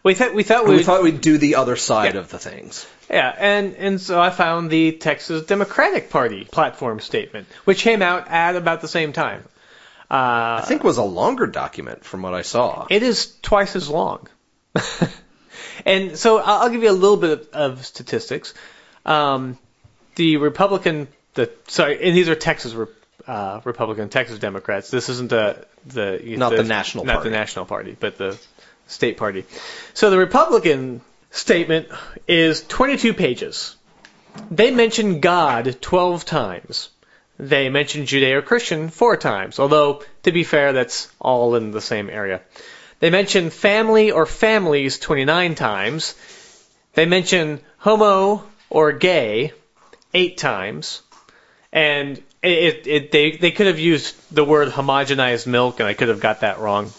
[0.04, 2.22] We thought we thought we we thought we'd do the other side Yeah.
[2.22, 2.86] of the things.
[3.10, 8.28] yeah, and and so I found the Texas Democratic Party platform statement, which came out
[8.30, 9.44] at about the same time.
[10.10, 12.88] Uh, I think it was a longer document from what I saw.
[12.90, 14.28] It is twice as long.
[15.86, 17.48] and so I'll I'll give you a little bit of,
[17.80, 18.54] of statistics.
[19.06, 19.58] Um,
[20.18, 22.88] the Republican, the sorry, and these are Texas Re-
[23.26, 24.90] uh, Republican, Texas Democrats.
[24.90, 27.30] This isn't the the Not the national not party.
[27.30, 28.38] the national party, but the
[28.88, 29.46] state party.
[29.94, 31.88] So the Republican statement
[32.28, 33.76] is 22 pages.
[34.52, 36.90] They mention God 12 times.
[37.40, 42.42] They mention Judeo-Christian four times, although, to be fair, that's all in the same area.
[43.00, 46.16] They mention family or families 29 times.
[46.94, 49.54] They mention homo or gay
[50.18, 51.02] eight times.
[51.72, 56.08] And it, it, they, they could have used the word homogenized milk, and I could
[56.10, 56.92] have got that wrong.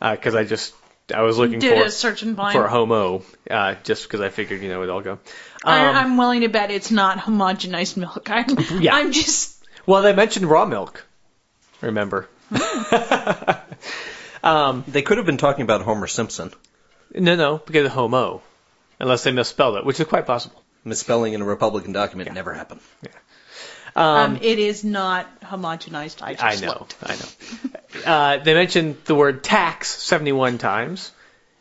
[0.00, 0.74] Because I just,
[1.14, 2.52] I was looking Did for, a search and find.
[2.52, 5.18] for homo, uh, just because I figured, you know, it'd all go.
[5.64, 8.28] I, Um, I'm willing to bet it's not homogenized milk.
[8.28, 8.96] I'm, Yeah.
[8.96, 9.64] I'm just.
[9.86, 11.04] Well, they mentioned raw milk.
[11.80, 12.28] Remember?
[14.42, 16.52] um, They could have been talking about Homer Simpson.
[17.14, 18.42] no, no, because of homo,
[19.00, 20.61] unless they misspelled it, which is quite possible.
[20.84, 22.80] Misspelling in a Republican document never happened.
[23.94, 26.22] Um, it is not homogenized.
[26.22, 26.96] I just I know, looked.
[27.02, 28.06] I know.
[28.06, 31.12] Uh, they mentioned the word tax 71 times,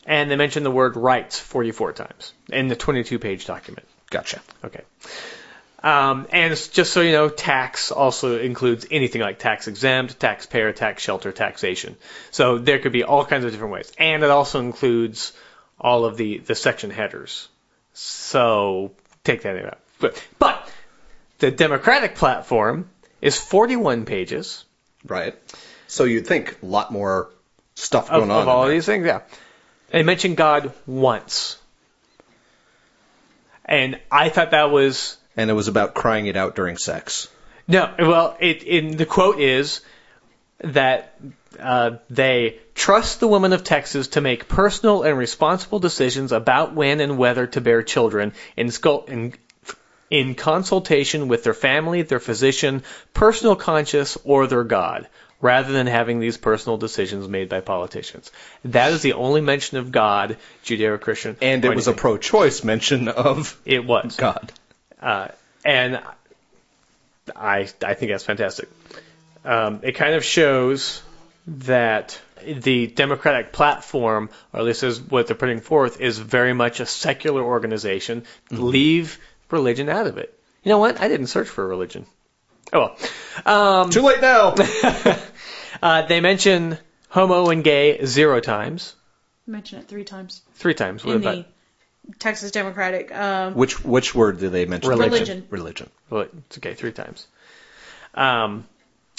[0.06, 3.86] and they mentioned the word rights 44 times in the 22-page document.
[4.10, 4.42] Gotcha.
[4.64, 4.82] Okay.
[5.84, 11.02] Um, and just so you know, tax also includes anything like tax exempt, taxpayer, tax
[11.02, 11.96] shelter, taxation.
[12.30, 13.92] So there could be all kinds of different ways.
[13.98, 15.34] And it also includes
[15.80, 17.48] all of the, the section headers.
[17.94, 18.92] So
[19.24, 19.80] take that out.
[20.00, 20.72] But, but
[21.40, 22.90] the Democratic platform
[23.22, 24.66] is 41 pages
[25.06, 25.36] Right.
[25.88, 27.32] So you'd think a lot more
[27.76, 28.42] stuff of, going on.
[28.42, 29.06] of all these things.
[29.06, 29.22] Yeah,
[29.90, 31.58] they mention God once,
[33.66, 37.28] and I thought that was And it was about crying it out during sex.
[37.68, 37.94] no.
[38.00, 39.82] Well, it in the quote is
[40.64, 41.20] that
[41.60, 47.00] uh, they trust the women of Texas to make personal and responsible decisions about when
[47.02, 49.34] and whether to bear children in, sco- in,
[50.10, 52.84] in consultation with their family, their physician,
[53.14, 55.08] personal conscience, or their God,
[55.42, 58.32] rather than having these personal decisions made by politicians.
[58.66, 61.38] That is the only mention of God, Judeo-Christian.
[61.42, 64.16] And it was a pro-choice mention of It was.
[64.16, 64.52] God.
[65.02, 65.30] Uh,
[65.66, 66.02] and
[67.36, 68.70] I I think that's fantastic.
[69.44, 71.02] Um, it kind of shows
[71.48, 76.80] that the Democratic platform, or at least is what they're putting forth, is very much
[76.80, 78.24] a secular organization.
[78.50, 79.20] Leave
[79.50, 80.38] religion out of it.
[80.64, 81.02] You know what?
[81.02, 82.06] I didn't search for religion.
[82.74, 82.96] Oh
[83.46, 83.82] well.
[83.82, 84.56] Um, Too late now.
[85.82, 86.78] uh, they mention
[87.10, 88.96] homo and gay zero times,
[89.48, 91.04] Mention it three times three times.
[91.04, 91.46] What in about?
[92.08, 93.14] the Texas Democratic.
[93.14, 94.90] Um, which which word do they mention?
[94.90, 95.48] Religion.
[95.50, 95.90] Religion.
[96.10, 97.28] Well, it's okay, three times.
[98.14, 98.66] Um,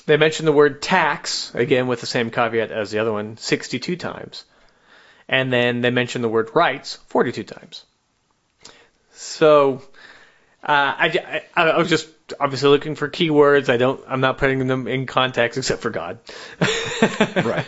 [0.06, 3.96] they mention the word tax, again with the same caveat as the other one, 62
[3.96, 4.44] times.
[5.28, 7.84] And then they mention the word rights 42 times.
[9.12, 9.82] So,
[10.62, 12.08] uh, I, I, I was just
[12.38, 13.68] obviously looking for keywords.
[13.68, 16.18] I don't, I'm not putting them in context except for God.
[17.34, 17.66] Right.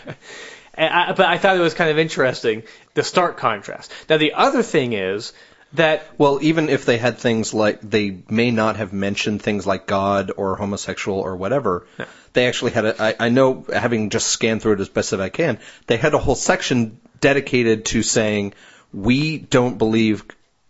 [0.77, 3.93] I, but I thought it was kind of interesting, the stark contrast.
[4.09, 5.32] Now the other thing is
[5.74, 9.86] that Well, even if they had things like they may not have mentioned things like
[9.86, 11.86] God or homosexual or whatever,
[12.35, 13.02] they actually had a.
[13.02, 16.15] I, I know, having just scanned through it as best as I can, they had
[16.15, 18.55] a whole section dedicated to saying
[18.93, 20.24] we don't believe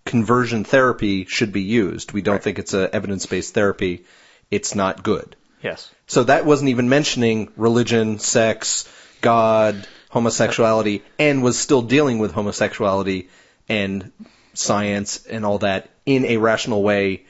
[0.04, 2.12] conversion therapy should be used.
[2.12, 4.04] We don't think it's a evidence-based therapy.
[4.50, 5.34] It's not good.
[5.62, 8.88] yes, So that wasn't even mentioning religion, sex,
[9.20, 13.28] God, homosexuality, and was still dealing with homosexuality
[13.68, 14.12] and
[14.52, 17.24] science and all that in a rational way,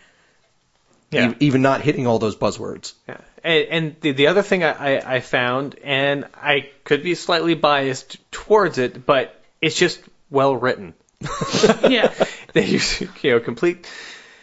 [1.11, 1.31] yeah.
[1.31, 2.93] e- even not hitting all those buzzwords.
[3.09, 3.21] Yeah.
[3.45, 7.55] And, and the, the other thing I, I, I found, and I could be slightly
[7.55, 10.01] biased towards it, but it's just
[10.31, 10.95] well written.
[11.89, 12.13] yeah.
[12.55, 13.85] They use you know complete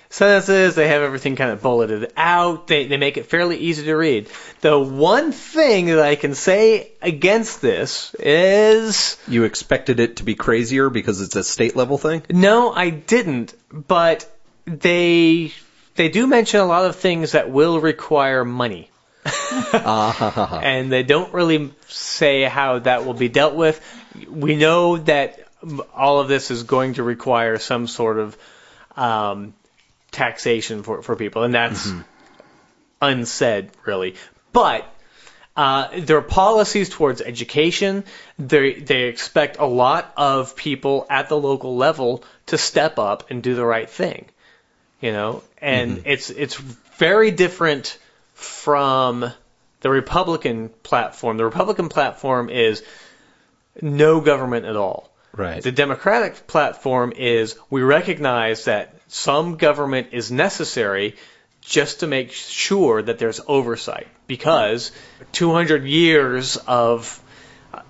[0.10, 0.76] sentences.
[0.76, 2.68] They have everything kind of bulleted out.
[2.68, 4.28] They they make it fairly easy to read.
[4.60, 10.36] The one thing that I can say against this is You expected it to be
[10.36, 12.24] crazier because it's a state level thing?
[12.30, 13.54] no, I didn't.
[13.72, 14.30] But
[14.66, 15.54] they
[15.96, 18.91] they do mention a lot of things that will require money.
[19.74, 23.80] and they don't really say how that will be dealt with.
[24.30, 25.40] We know that
[25.94, 28.38] all of this is going to require some sort of
[28.96, 29.54] um,
[30.12, 31.92] taxation for, for people, and that's
[33.02, 34.16] unsaid, really.
[34.54, 34.92] But
[35.56, 38.04] uh, their policies towards education,
[38.40, 43.44] they they expect a lot of people at the local level to step up and
[43.44, 44.26] do the right thing,
[45.00, 47.98] you know, and it's it's very different
[48.42, 49.32] from
[49.82, 51.38] the Republican platform.
[51.38, 52.84] The Republican platform is
[53.82, 55.10] no government at all.
[55.34, 55.64] Right.
[55.64, 61.16] The Democratic platform is we recognize that some government is necessary
[61.62, 64.92] just to make sure that there's oversight because
[65.32, 67.22] 200 years of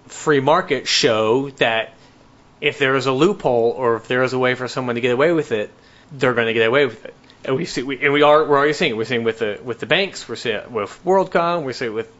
[0.08, 1.94] free market show that
[2.60, 5.12] if there is a loophole or if there is a way for someone to get
[5.12, 5.72] away with it,
[6.12, 7.16] they're going to get away with it.
[7.44, 8.98] And we see, we, and we are we're already seeing it.
[8.98, 10.28] We're seeing with the with the banks.
[10.30, 11.64] We're seeing it with WorldCom.
[11.64, 12.12] We're seeing it with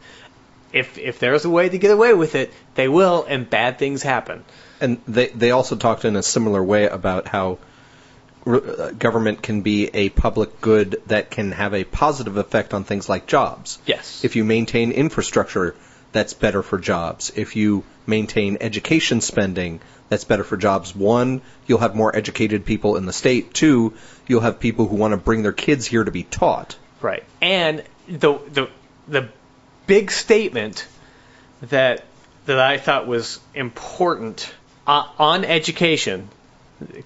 [0.72, 4.02] if if there's a way to get away with it, they will, and bad things
[4.02, 4.44] happen.
[4.80, 7.58] And they they also talked in a similar way about how
[8.46, 13.08] uh, government can be a public good that can have a positive effect on things
[13.08, 13.78] like jobs.
[13.86, 14.24] Yes.
[14.24, 15.76] If you maintain infrastructure,
[16.12, 17.32] that's better for jobs.
[17.34, 20.94] If you maintain education spending, that's better for jobs.
[20.94, 23.54] One, you'll have more educated people in the state.
[23.54, 23.94] Two,
[24.26, 26.76] you'll have people who want to bring their kids here to be taught.
[27.00, 27.24] Right.
[27.40, 28.68] And the the
[29.08, 29.28] the
[29.86, 30.86] big statement
[31.62, 32.04] that
[32.46, 34.52] that I thought was important
[34.86, 36.28] uh, on education,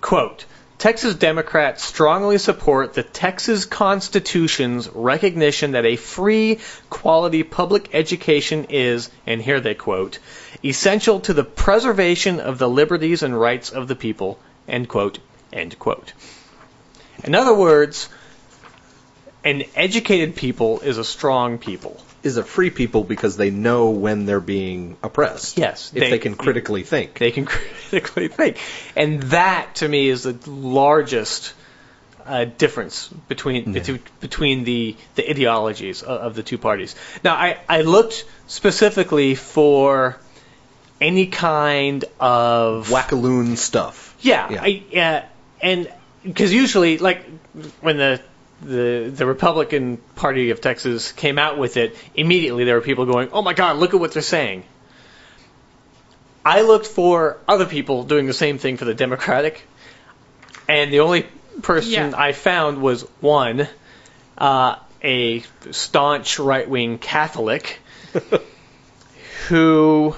[0.00, 0.44] quote,
[0.78, 9.10] Texas Democrats strongly support the Texas Constitution's recognition that a free, quality public education is,
[9.26, 10.18] and here they quote,
[10.62, 14.38] essential to the preservation of the liberties and rights of the people,
[14.68, 15.18] end quote,
[15.50, 16.12] end quote.
[17.24, 18.10] In other words,
[19.44, 21.98] an educated people is a strong people.
[22.26, 25.56] Is a free people because they know when they're being oppressed.
[25.58, 27.18] Yes, If they- they, can critically think.
[27.18, 28.58] They can critically think.
[28.96, 31.54] And that, to me, is the largest
[32.26, 36.96] uh, difference between between, between the the ideologies of, of the two parties.
[37.22, 40.18] Now, I I looked specifically for
[41.00, 44.16] any kind of Wackaloon stuff.
[44.20, 44.62] yeah, Yeah.
[44.62, 45.24] I, yeah,
[45.60, 45.92] and
[46.24, 47.24] because usually, like
[47.80, 48.20] when the
[48.62, 53.28] the the Republican Party of Texas came out with it, immediately there were people going,
[53.32, 54.64] "Oh my God, look at what they're saying."
[56.44, 59.66] I looked for other people doing the same thing for the Democratic,
[60.68, 61.26] and the only
[61.62, 62.12] person Yeah.
[62.16, 63.68] I found was one,
[64.38, 67.80] uh, a staunch right wing Catholic,
[69.48, 70.16] who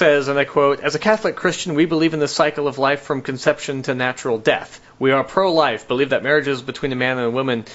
[0.00, 3.02] says, and I quote, As a Catholic Christian, we believe in the cycle of life
[3.02, 4.80] from conception to natural death.
[4.98, 7.66] We are pro life, believe that marriages between a man and a woman.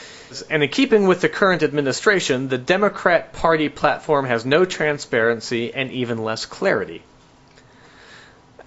[0.49, 5.91] And in keeping with the current administration, the Democrat Party platform has no transparency and
[5.91, 7.03] even less clarity.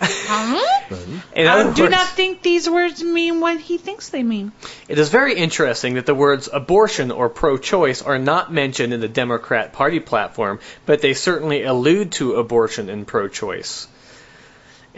[0.00, 4.52] In I other do words, not think these words mean what he thinks they mean.
[4.88, 9.00] it is very interesting that the words abortion or pro choice are not mentioned in
[9.00, 13.88] the Democrat Party platform, but they certainly allude to abortion and pro choice.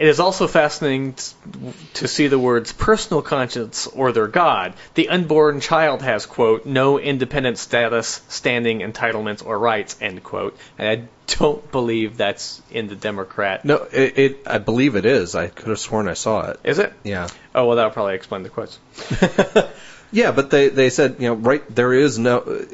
[0.01, 1.13] It is also fascinating
[1.93, 4.73] to see the words personal conscience or their God.
[4.95, 10.57] The unborn child has, quote, no independent status, standing, entitlements, or rights, end quote.
[10.79, 13.63] And I don't believe that's in the Democrat.
[13.63, 14.39] No, it, it.
[14.47, 15.35] I believe it is.
[15.35, 16.59] I could have sworn I saw it.
[16.63, 16.91] Is it?
[17.03, 17.27] Yeah.
[17.53, 18.79] Oh, well, that'll probably explain the quotes.
[20.11, 22.65] Yeah, but they they said you know right there is no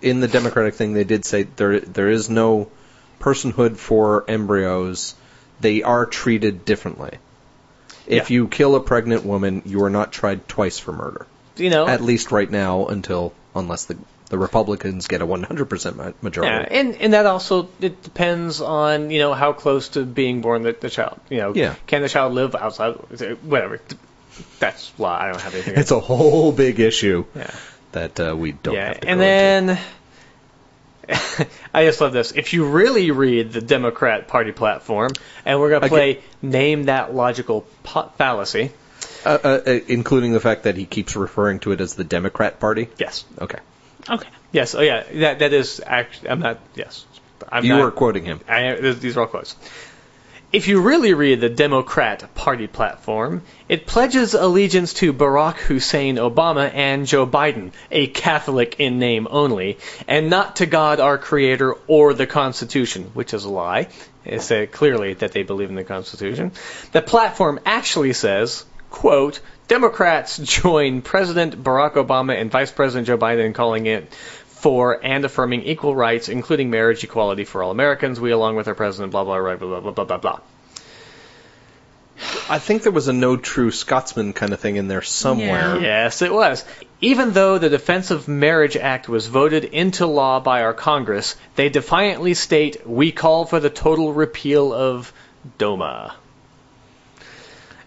[0.00, 2.70] in the democratic thing they did say there there is no
[3.20, 5.14] personhood for embryos.
[5.60, 7.18] They are treated differently.
[8.06, 8.34] If Yeah.
[8.34, 11.26] you kill a pregnant woman, you are not tried twice for murder.
[11.56, 13.96] You know, At least right now, until unless the
[14.28, 16.74] the Republicans get a 100% ma- Yeah, majority.
[16.74, 20.72] and and that also it depends on you know how close to being born the,
[20.78, 21.20] the child.
[21.30, 21.74] You know, Yeah.
[21.86, 22.94] can the child live outside?
[23.44, 23.80] Whatever.
[24.58, 25.74] That's why I don't have anything.
[25.76, 27.50] It's a whole big issue yeah,
[27.92, 29.82] that uh, we don't yeah, have to and go into.
[31.06, 31.46] Then.
[31.74, 32.32] I just love this.
[32.32, 35.10] If you really read the Democrat Party platform,
[35.44, 36.14] and we're going to Okay.
[36.14, 38.72] play name that logical po- fallacy.
[39.24, 42.60] Uh, uh, uh, including the fact that he keeps referring to it as the Democrat
[42.60, 42.88] Party.
[42.98, 43.58] Yes, Okay,
[44.08, 44.28] Okay.
[44.52, 46.30] yes, oh yeah, that that is actually.
[46.30, 46.58] I'm not.
[46.74, 47.04] Yes,
[47.50, 48.40] I'm you not, were quoting him.
[48.48, 49.56] I, these are all quotes.
[50.56, 56.72] If you really read the Democrat Party platform, it pledges allegiance to Barack Hussein Obama
[56.72, 59.76] and Joe Biden, a Catholic in name only,
[60.08, 63.88] and not to God our Creator or the Constitution, which is a lie.
[64.24, 66.52] It said clearly that they believe in the Constitution.
[66.92, 73.44] The platform actually says, quote, Democrats join President Barack Obama and Vice President Joe Biden
[73.44, 74.10] in calling it
[74.66, 78.18] for and affirming equal rights, including marriage equality for all Americans.
[78.18, 80.40] We, along with our president, blah blah blah blah blah blah blah blah.
[82.50, 85.76] I think there was a no true Scotsman kind of thing in there somewhere.
[85.76, 85.82] Yeah.
[85.82, 86.64] Yes, it was.
[87.00, 91.68] Even though the Defense of Marriage Act was voted into law by our Congress, they
[91.68, 95.12] defiantly state, "We call for the total repeal of
[95.58, 96.12] DOMA."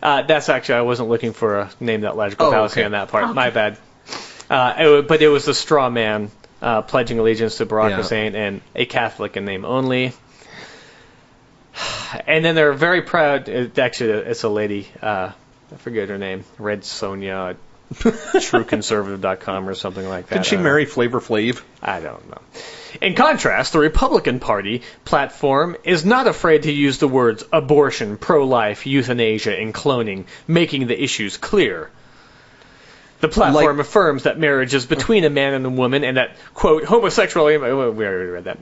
[0.02, 2.86] Uh, that's actually I wasn't looking for a name that logical Oh, fallacy okay.
[2.86, 3.36] on that part.
[3.36, 3.78] My bad.
[4.50, 6.32] Uh, it, but it was the straw man
[6.62, 7.98] uh, pledging allegiance to Barack Yeah.
[7.98, 10.14] Hussein and a Catholic in name only.
[12.26, 13.48] And then they're very proud.
[13.50, 14.88] It, actually, it's a lady.
[15.00, 15.32] Uh,
[15.72, 16.44] I forget her name.
[16.58, 17.56] Red Sonia,
[17.94, 20.36] TrueConservative.com or something like that.
[20.38, 21.62] Did she marry Flavor Flav?
[21.82, 22.42] I don't know.
[23.02, 28.88] In contrast, the Republican Party platform is not afraid to use the words abortion, pro-life,
[28.88, 31.92] euthanasia, and cloning, making the issues clear.
[33.22, 36.38] The platform Like- affirms that marriage is between a man and a woman, and that
[36.54, 37.58] quote homosexuality.
[37.58, 38.60] well, We already read that.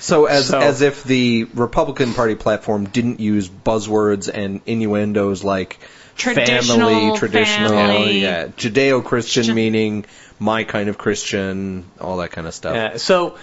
[0.00, 5.78] So as So- as if the Republican Party platform didn't use buzzwords and innuendos like
[6.16, 8.20] Traditional, family, traditional, family.
[8.20, 9.54] yeah, Judeo-Christian Christian.
[9.54, 10.04] meaning
[10.38, 12.76] my kind of Christian, all that kind of stuff.
[12.76, 13.34] Uh, so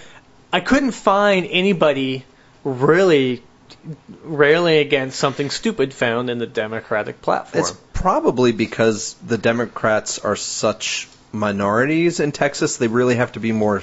[0.52, 2.24] I couldn't find anybody
[2.64, 3.42] really
[4.22, 7.62] railing against something stupid found in the Democratic platform.
[7.62, 12.76] It's probably because the Democrats are such minorities in Texas.
[12.76, 13.82] They really have to be more.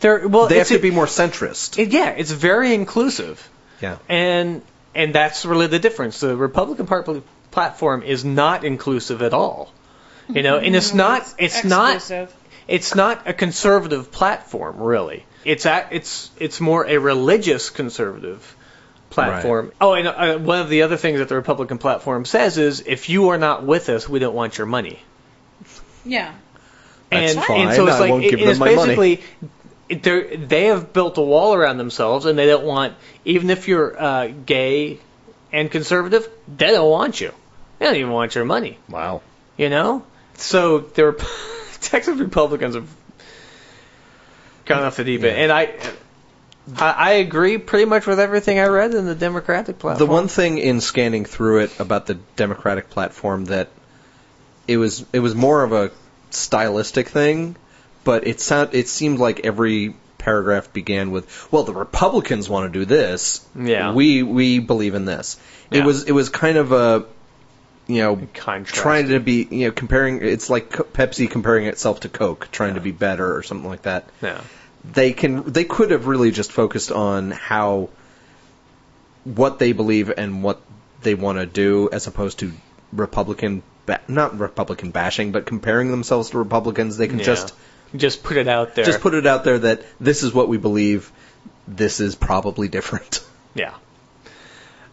[0.00, 1.78] They're, well, They have to a- be more centrist.
[1.78, 3.48] it- yeah, it's very inclusive.
[3.80, 3.98] yeah.
[4.08, 4.62] and
[4.94, 6.20] and that's really the difference.
[6.20, 9.72] The Republican Party platform is not inclusive at all.
[10.28, 10.98] You know, and it's mm-hmm.
[10.98, 12.12] not it's not
[12.68, 15.26] it's not a conservative platform really.
[15.44, 18.56] It's a, it's it's more a religious conservative
[19.12, 19.72] platform.
[19.80, 23.08] Oh, and uh, one of the other things that the Republican platform says is if
[23.08, 24.98] you are not with us, we don't want your money.
[26.04, 26.32] Yeah.
[27.10, 27.60] That's and, fine.
[27.68, 28.96] and so it's I like won't it- give it's them my money.
[28.96, 29.22] basically
[29.88, 32.94] it- they're- they have built a wall around themselves, and they don't want
[33.24, 34.98] even if you're uh, gay
[35.52, 37.32] and conservative, they don't want you.
[37.78, 38.78] They don't even want your money.
[38.88, 39.20] Wow.
[39.56, 40.04] You know.
[40.34, 41.20] So the Rep-
[41.80, 42.88] Texas Republicans have
[44.64, 45.74] gone off the deep end, and I,
[46.76, 50.06] I, I agree pretty much with everything I read in the Democratic platform.
[50.06, 53.68] The one thing in scanning through it about the Democratic platform that
[54.68, 55.90] it was it was more of a
[56.30, 57.56] stylistic thing,
[58.04, 62.78] but it sound it seemed like every paragraph began with, "Well, the Republicans want to
[62.78, 63.44] do this.
[63.58, 63.92] Yeah.
[63.92, 65.38] we we believe in this."
[65.70, 67.06] It was it was kind of a
[67.88, 68.80] you know Contrast.
[68.80, 72.80] trying to be you know comparing it's like Pepsi comparing itself to Coke, trying to
[72.80, 74.40] be better or something like that Yeah.
[74.84, 77.88] They can they could have really just focused on how
[79.24, 80.60] what they believe and what
[81.02, 82.52] they want to do as opposed to
[82.92, 87.24] republican ba- not republican bashing but comparing themselves to republicans they can Yeah.
[87.24, 87.54] just
[87.94, 88.84] just put it out there.
[88.84, 91.12] just put it out there that this is what we believe
[91.68, 93.74] this is probably different Yeah,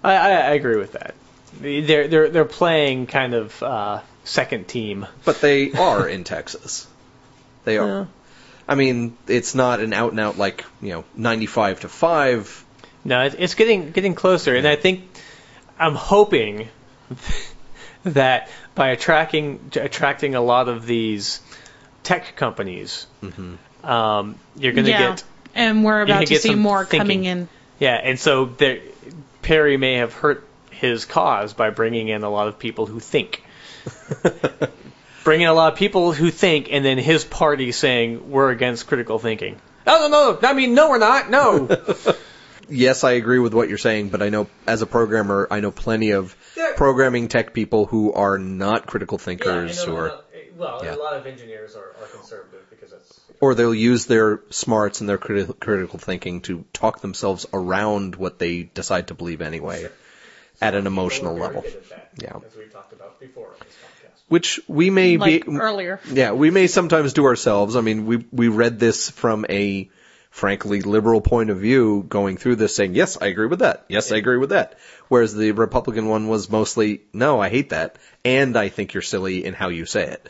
[0.04, 1.16] I, I, I agree with that.
[1.62, 5.08] They're they're they're playing kind of uh, second team.
[5.26, 6.86] but they are in texas
[7.64, 8.06] they are Yeah.
[8.70, 12.66] I mean it's not an out and out like you know 95 to 5
[13.04, 15.10] No, it's getting getting closer, and I think
[15.78, 16.68] I'm hoping
[18.04, 21.40] that by attracting attracting a lot of these
[22.04, 23.08] tech companies,
[23.84, 25.10] um, you're going to yeah.
[25.10, 25.24] get
[25.56, 27.00] and we're about to see more thinking.
[27.00, 27.50] coming in.
[27.80, 28.82] yeah, and so there,
[29.42, 33.44] Perry may have hurt his cause by bringing in a lot of people who think.
[35.30, 39.20] bringing a lot of people who think, and then his party saying we're against critical
[39.20, 39.62] thinking.
[39.86, 40.48] Oh no, no!
[40.50, 41.30] I mean, no, we're not.
[41.30, 41.68] No.
[42.70, 45.70] yes, I agree with what you're saying, but I know as a programmer, I know
[45.70, 46.74] plenty of Yeah.
[46.76, 50.20] programming tech people who are not critical thinkers, who are,
[50.58, 50.96] well, Yeah.
[50.96, 55.08] a lot of engineers are, are conservative because that's or they'll use their smarts and
[55.08, 59.88] their criti- critical thinking to talk themselves around what they decide to believe anyway,
[60.60, 61.64] at an emotional level.
[62.20, 62.34] Yeah.
[62.46, 63.69] as we talked about before on this podcast.
[64.30, 66.00] Which we may Like be, earlier.
[66.12, 67.76] yeah, we may sometimes do ourselves.
[67.76, 69.90] I mean, we we read this from a
[70.30, 73.86] frankly liberal point of view, going through this, saying yes, I agree with that.
[73.90, 74.78] Yes, I agree with that.
[75.08, 79.44] Whereas the Republican one was mostly no, I hate that, and I think you're silly
[79.44, 80.30] in how you say it.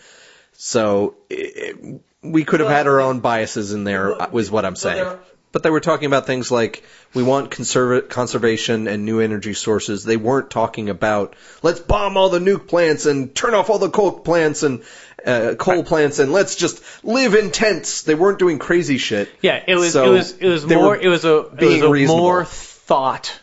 [0.53, 4.75] So it, we could have had our own biases in there, uh, was what I'm
[4.75, 5.17] saying.
[5.51, 6.83] But they were talking about things like
[7.15, 10.03] we want conserva- conservation and new energy sources.
[10.03, 13.89] They weren't talking about let's bomb all the nuke plants and turn off all the
[13.89, 14.83] coal plants and
[15.25, 18.03] uh, coal plants and let's just live in tents.
[18.03, 19.29] They weren't doing crazy shit.
[19.41, 21.89] Yeah, it was So it was it was more it was a it being was
[21.89, 22.21] a reasonable.
[22.23, 23.39] more thought.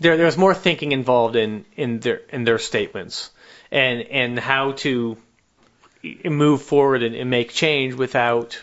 [0.00, 3.30] There there was more thinking involved in in their in their statements
[3.70, 5.16] and and how to
[6.24, 8.62] move forward and, and make change without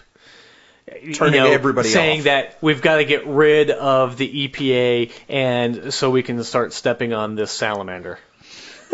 [1.13, 2.25] Turning you know, everybody saying off.
[2.25, 7.11] that we've got to get rid of the EPA and so we can start stepping
[7.13, 8.19] on this salamander.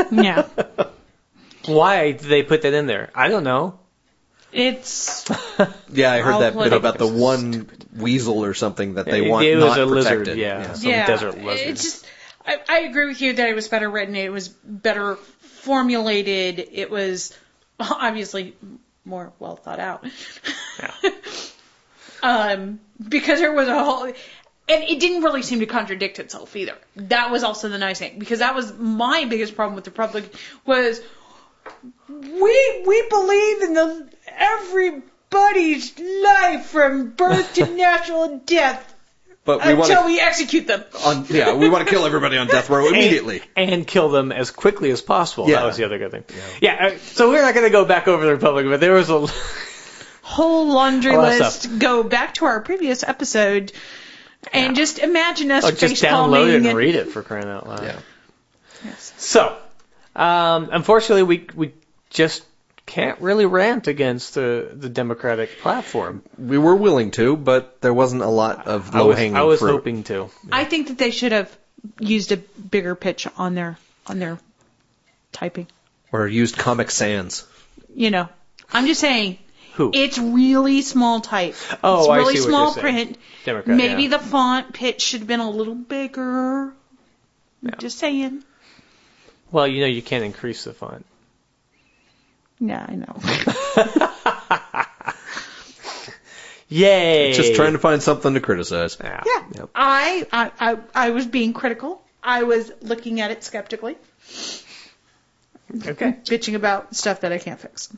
[0.10, 0.48] Yeah.
[1.66, 3.12] Why did they put that in there?
[3.14, 3.78] I don't know.
[4.54, 5.30] It's
[5.92, 9.30] Yeah, I heard All that bit about the one weasel or something that they It-
[9.30, 10.38] want it was not a lizard, protected.
[10.38, 10.74] yeah.
[10.74, 11.08] Some yeah.
[11.08, 11.68] desert lizard.
[11.68, 12.06] It's just
[12.46, 14.16] I, I agree with you that it was better written.
[14.16, 16.68] It was better formulated.
[16.72, 17.38] It was
[17.80, 18.56] obviously
[19.06, 20.06] more well thought out.
[22.24, 22.30] Yeah.
[22.54, 24.16] um, because there was a whole, and
[24.68, 26.76] it didn't really seem to contradict itself either.
[26.96, 30.34] That was also the nice thing because that was my biggest problem with the Republic
[30.66, 31.02] was
[32.10, 38.94] we we believe in the everybody's life from birth to natural death
[39.46, 40.84] But we want until to, we execute them.
[41.06, 43.42] on, yeah, we want to kill everybody on death row immediately.
[43.56, 45.50] and, and kill them as quickly as possible.
[45.50, 45.58] Yeah.
[45.58, 46.24] That was the other good thing.
[46.62, 46.88] Yeah.
[46.88, 49.26] uh, so we're not going to go back over the Republic, but there was a
[50.32, 51.80] whole laundry A lot of list.
[51.80, 53.72] Go back to our previous episode
[54.54, 56.66] and just imagine us oh, just face download it palming.
[56.68, 57.84] and read it for crying out loud.
[57.84, 58.00] Yeah.
[58.84, 59.14] Yes.
[59.18, 59.58] So,
[60.16, 61.74] um, unfortunately, we we
[62.10, 62.44] just
[62.86, 66.24] can't really rant against the the Democratic platform.
[66.38, 69.40] We were willing to, but there wasn't a lot of low hanging fruit.
[69.40, 69.72] I was fruit.
[69.72, 70.30] hoping to.
[70.52, 71.56] I think that they should have
[72.00, 73.78] used a bigger pitch on their
[74.08, 74.40] on their
[75.32, 75.68] typing.
[76.12, 77.46] Or used Comic Sans.
[77.94, 78.28] You know,
[78.72, 79.38] I'm just saying.
[79.74, 79.92] Who?
[79.94, 81.56] It's really small type.
[81.84, 83.06] Oh, it's I really see what small you're saying.
[83.06, 83.18] print.
[83.46, 83.78] Democrat.
[83.78, 84.10] Maybe yeah.
[84.10, 86.74] the font pitch should have been a little bigger.
[87.78, 88.44] Just saying.
[89.52, 91.06] well, you know, you can't increase the font.
[92.60, 94.86] Yeah, I know.
[96.70, 97.34] Yay!
[97.34, 98.98] Just trying to find something to criticize.
[99.00, 99.24] Yeah.
[99.26, 99.70] Yeah, Yep.
[99.76, 102.02] I, I, I, I was being critical.
[102.24, 103.98] I was looking at it skeptically,
[105.74, 106.14] Okay.
[106.26, 107.96] bitching about stuff that I can't fix.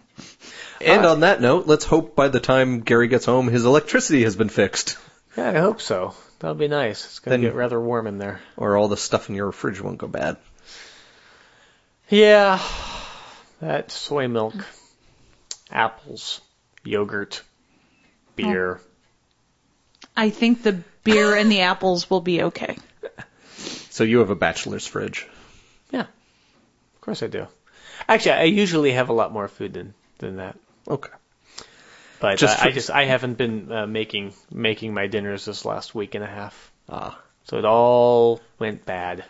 [0.82, 4.24] And uh, on that note, let's hope by the time Gary gets home, his electricity
[4.24, 4.98] has been fixed.
[5.38, 6.14] Yeah, I hope so.
[6.40, 7.06] That'll be nice.
[7.06, 8.42] It's gonna get rather warm in there.
[8.58, 10.38] Or all the stuff in your fridge won't go bad.
[12.10, 12.60] Yeah,
[13.62, 14.54] that soy milk,
[15.72, 16.42] apples.
[16.84, 17.42] yogurt,
[18.36, 18.82] beer.
[20.16, 22.78] I think the beer and the apples will be okay.
[23.90, 25.28] So you have a bachelor's fridge.
[25.92, 27.46] Yeah, of course I do.
[28.08, 30.58] Actually, I usually have a lot more food than than that.
[30.88, 31.10] Okay.
[32.20, 35.66] But Just uh, for- I just I haven't been uh, making making my dinners this
[35.66, 37.20] last week and a half, Ah.
[37.46, 39.24] so it all went bad.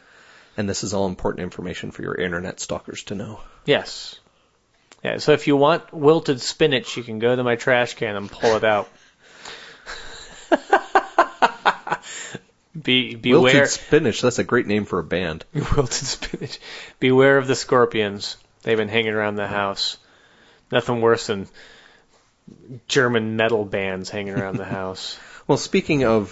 [0.56, 3.40] And this is all important information for your internet stalkers to know.
[3.66, 4.20] Yes.
[5.04, 5.18] Yeah.
[5.18, 8.56] So if you want wilted spinach, you can go to my trash can and pull
[8.56, 8.88] it out.
[12.80, 14.22] Be beware Wilted spinach.
[14.22, 15.45] That's a great name for a band.
[15.54, 16.60] wilted spinach.
[17.00, 18.36] Beware of the scorpions.
[18.64, 19.98] They've been hanging around the house.
[20.72, 21.48] Nothing worse than
[22.88, 25.18] German metal bands hanging around the house.
[25.48, 26.31] Well, speaking of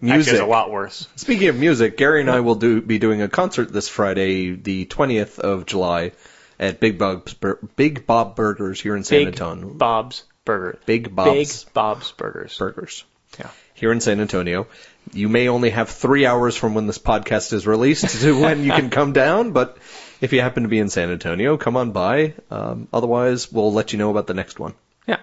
[0.00, 1.08] music, it's a lot worse.
[1.16, 4.86] speaking of music, Gary and I will do be doing a concert this Friday, the
[4.86, 6.12] 20th of July,
[6.58, 9.68] at Big Bob's Bur- Big Bob Burgers here in San Big Antonio.
[9.74, 10.78] Bob's Burger.
[10.86, 12.56] Big Bob's Big Bob's Burgers.
[12.56, 13.04] Burgers.
[13.38, 13.50] Yeah.
[13.74, 14.66] Here in San Antonio.
[15.12, 18.72] You may only have three hours from when this podcast is released to when you
[18.72, 19.78] can come down, but
[20.20, 22.34] if you happen to be in San Antonio, come on by.
[22.50, 24.74] Um, otherwise, we'll let you know about the next one.
[25.06, 25.18] Yeah.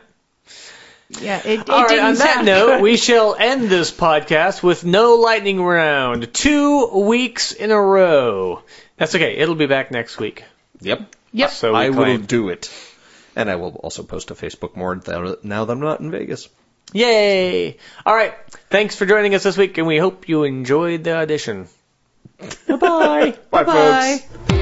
[1.09, 2.81] Yeah, it, it All right, didn't on that sound note, good.
[2.81, 6.33] we shall end this podcast with no lightning round.
[6.33, 8.63] Two weeks in a row.
[8.97, 9.35] That's okay.
[9.37, 10.43] It'll be back next week.
[10.81, 11.15] Yep.
[11.33, 11.49] Yep.
[11.51, 12.71] So we I will do it.
[13.35, 14.95] And I will also post to Facebook more
[15.43, 16.47] now that I'm not in Vegas.
[16.93, 17.77] Yay!
[18.05, 18.33] All right.
[18.69, 21.67] Thanks for joining us this week, and we hope you enjoyed the audition.
[22.67, 23.37] Bye-bye.
[23.51, 24.61] Bye, Bye.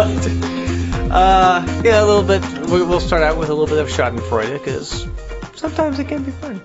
[0.00, 2.42] Uh, yeah, a little bit.
[2.70, 5.06] we- We'll start out with a little bit of Schadenfreude because
[5.56, 6.62] sometimes it can be fun.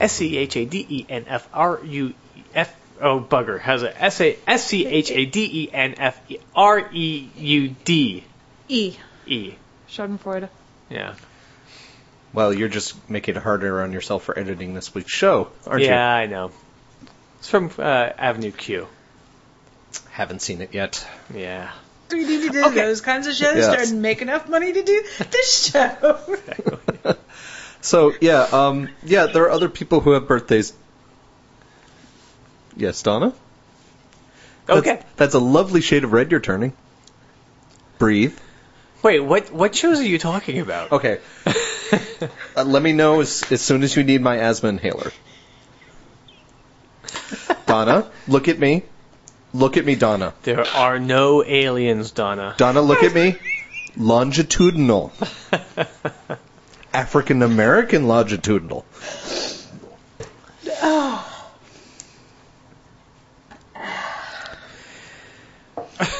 [0.00, 2.14] S C H A D E N F R U
[2.54, 2.74] F.
[3.00, 3.60] Oh, bugger.
[3.60, 7.28] Has a S A S C H A D E N F E R E
[7.36, 8.24] U D
[8.68, 8.96] E.
[9.26, 9.54] E.
[9.90, 10.48] Schadenfreude.
[10.88, 11.14] Yeah.
[12.32, 16.08] Well, you're just making it harder on yourself for editing this week's show, aren't yeah,
[16.12, 16.50] I know.
[17.38, 18.86] It's from uh, Avenue Q.
[20.10, 21.06] Haven't seen it yet.
[21.34, 21.70] Yeah.
[22.10, 22.74] We need to do Okay.
[22.76, 23.90] those kinds of shows Yes.
[23.90, 27.16] to make enough money to do this show.
[27.80, 30.72] So yeah, um, yeah, there are other people who have birthdays.
[32.78, 33.34] Yes, Donna.
[34.64, 35.02] That's- Okay.
[35.16, 36.72] that's a lovely shade of red you're turning.
[37.98, 38.34] Breathe.
[39.02, 40.92] Wait, what what shows are you talking about?
[40.92, 41.18] Okay.
[42.56, 45.12] uh, let me know as, as soon as you need my asthma inhaler.
[47.66, 48.82] Donna, look at me.
[49.54, 50.34] Look at me, Donna.
[50.42, 52.54] There are no aliens, Donna.
[52.56, 53.38] Donna, look at me.
[53.96, 55.12] Longitudinal.
[56.92, 58.84] African American longitudinal.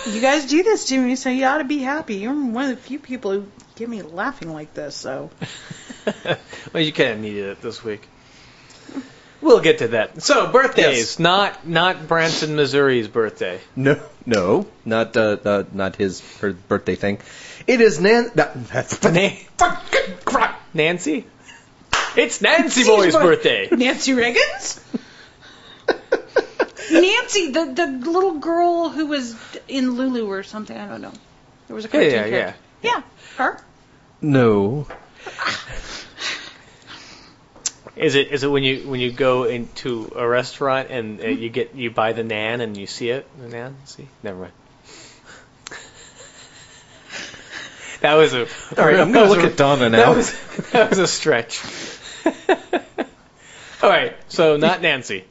[0.06, 2.15] you guys do this to me, so you ought to be happy.
[2.15, 4.94] You're one of the few people who get me laughing like this.
[4.94, 5.31] So
[6.73, 8.06] Well, you kind of needed it this week.
[9.40, 10.23] We'll get to that.
[10.23, 11.19] So birthdays, Yes.
[11.19, 13.61] not not Branson, Missouri's birthday.
[13.77, 17.19] No, no, not uh, uh, not his her birthday thing.
[17.66, 18.31] It is Nan.
[18.36, 19.28] That, that's Na-
[19.59, 20.61] fucking crap.
[20.73, 21.27] Nancy.
[22.16, 23.69] It's Nancy Boy's birthday.
[23.70, 24.81] Nancy Reagan's.
[26.90, 29.35] Nancy, the the little girl who was
[29.69, 30.77] in Lulu or something.
[30.77, 31.12] I don't know.
[31.66, 32.11] There was a cartoon.
[32.11, 32.52] Yeah, cartoon yeah.
[32.82, 33.02] Yeah,
[33.36, 33.61] her.
[34.20, 34.86] No.
[37.97, 41.49] Is it is it when you when you go into a restaurant and uh, you
[41.49, 44.53] get you buy the nan and you see it the nan see never mind.
[48.05, 48.41] That was a.
[48.41, 50.12] All right, I'm gonna look at Donna now.
[50.12, 50.33] That was
[50.73, 51.62] that was a stretch.
[53.83, 55.25] All right, so not Nancy.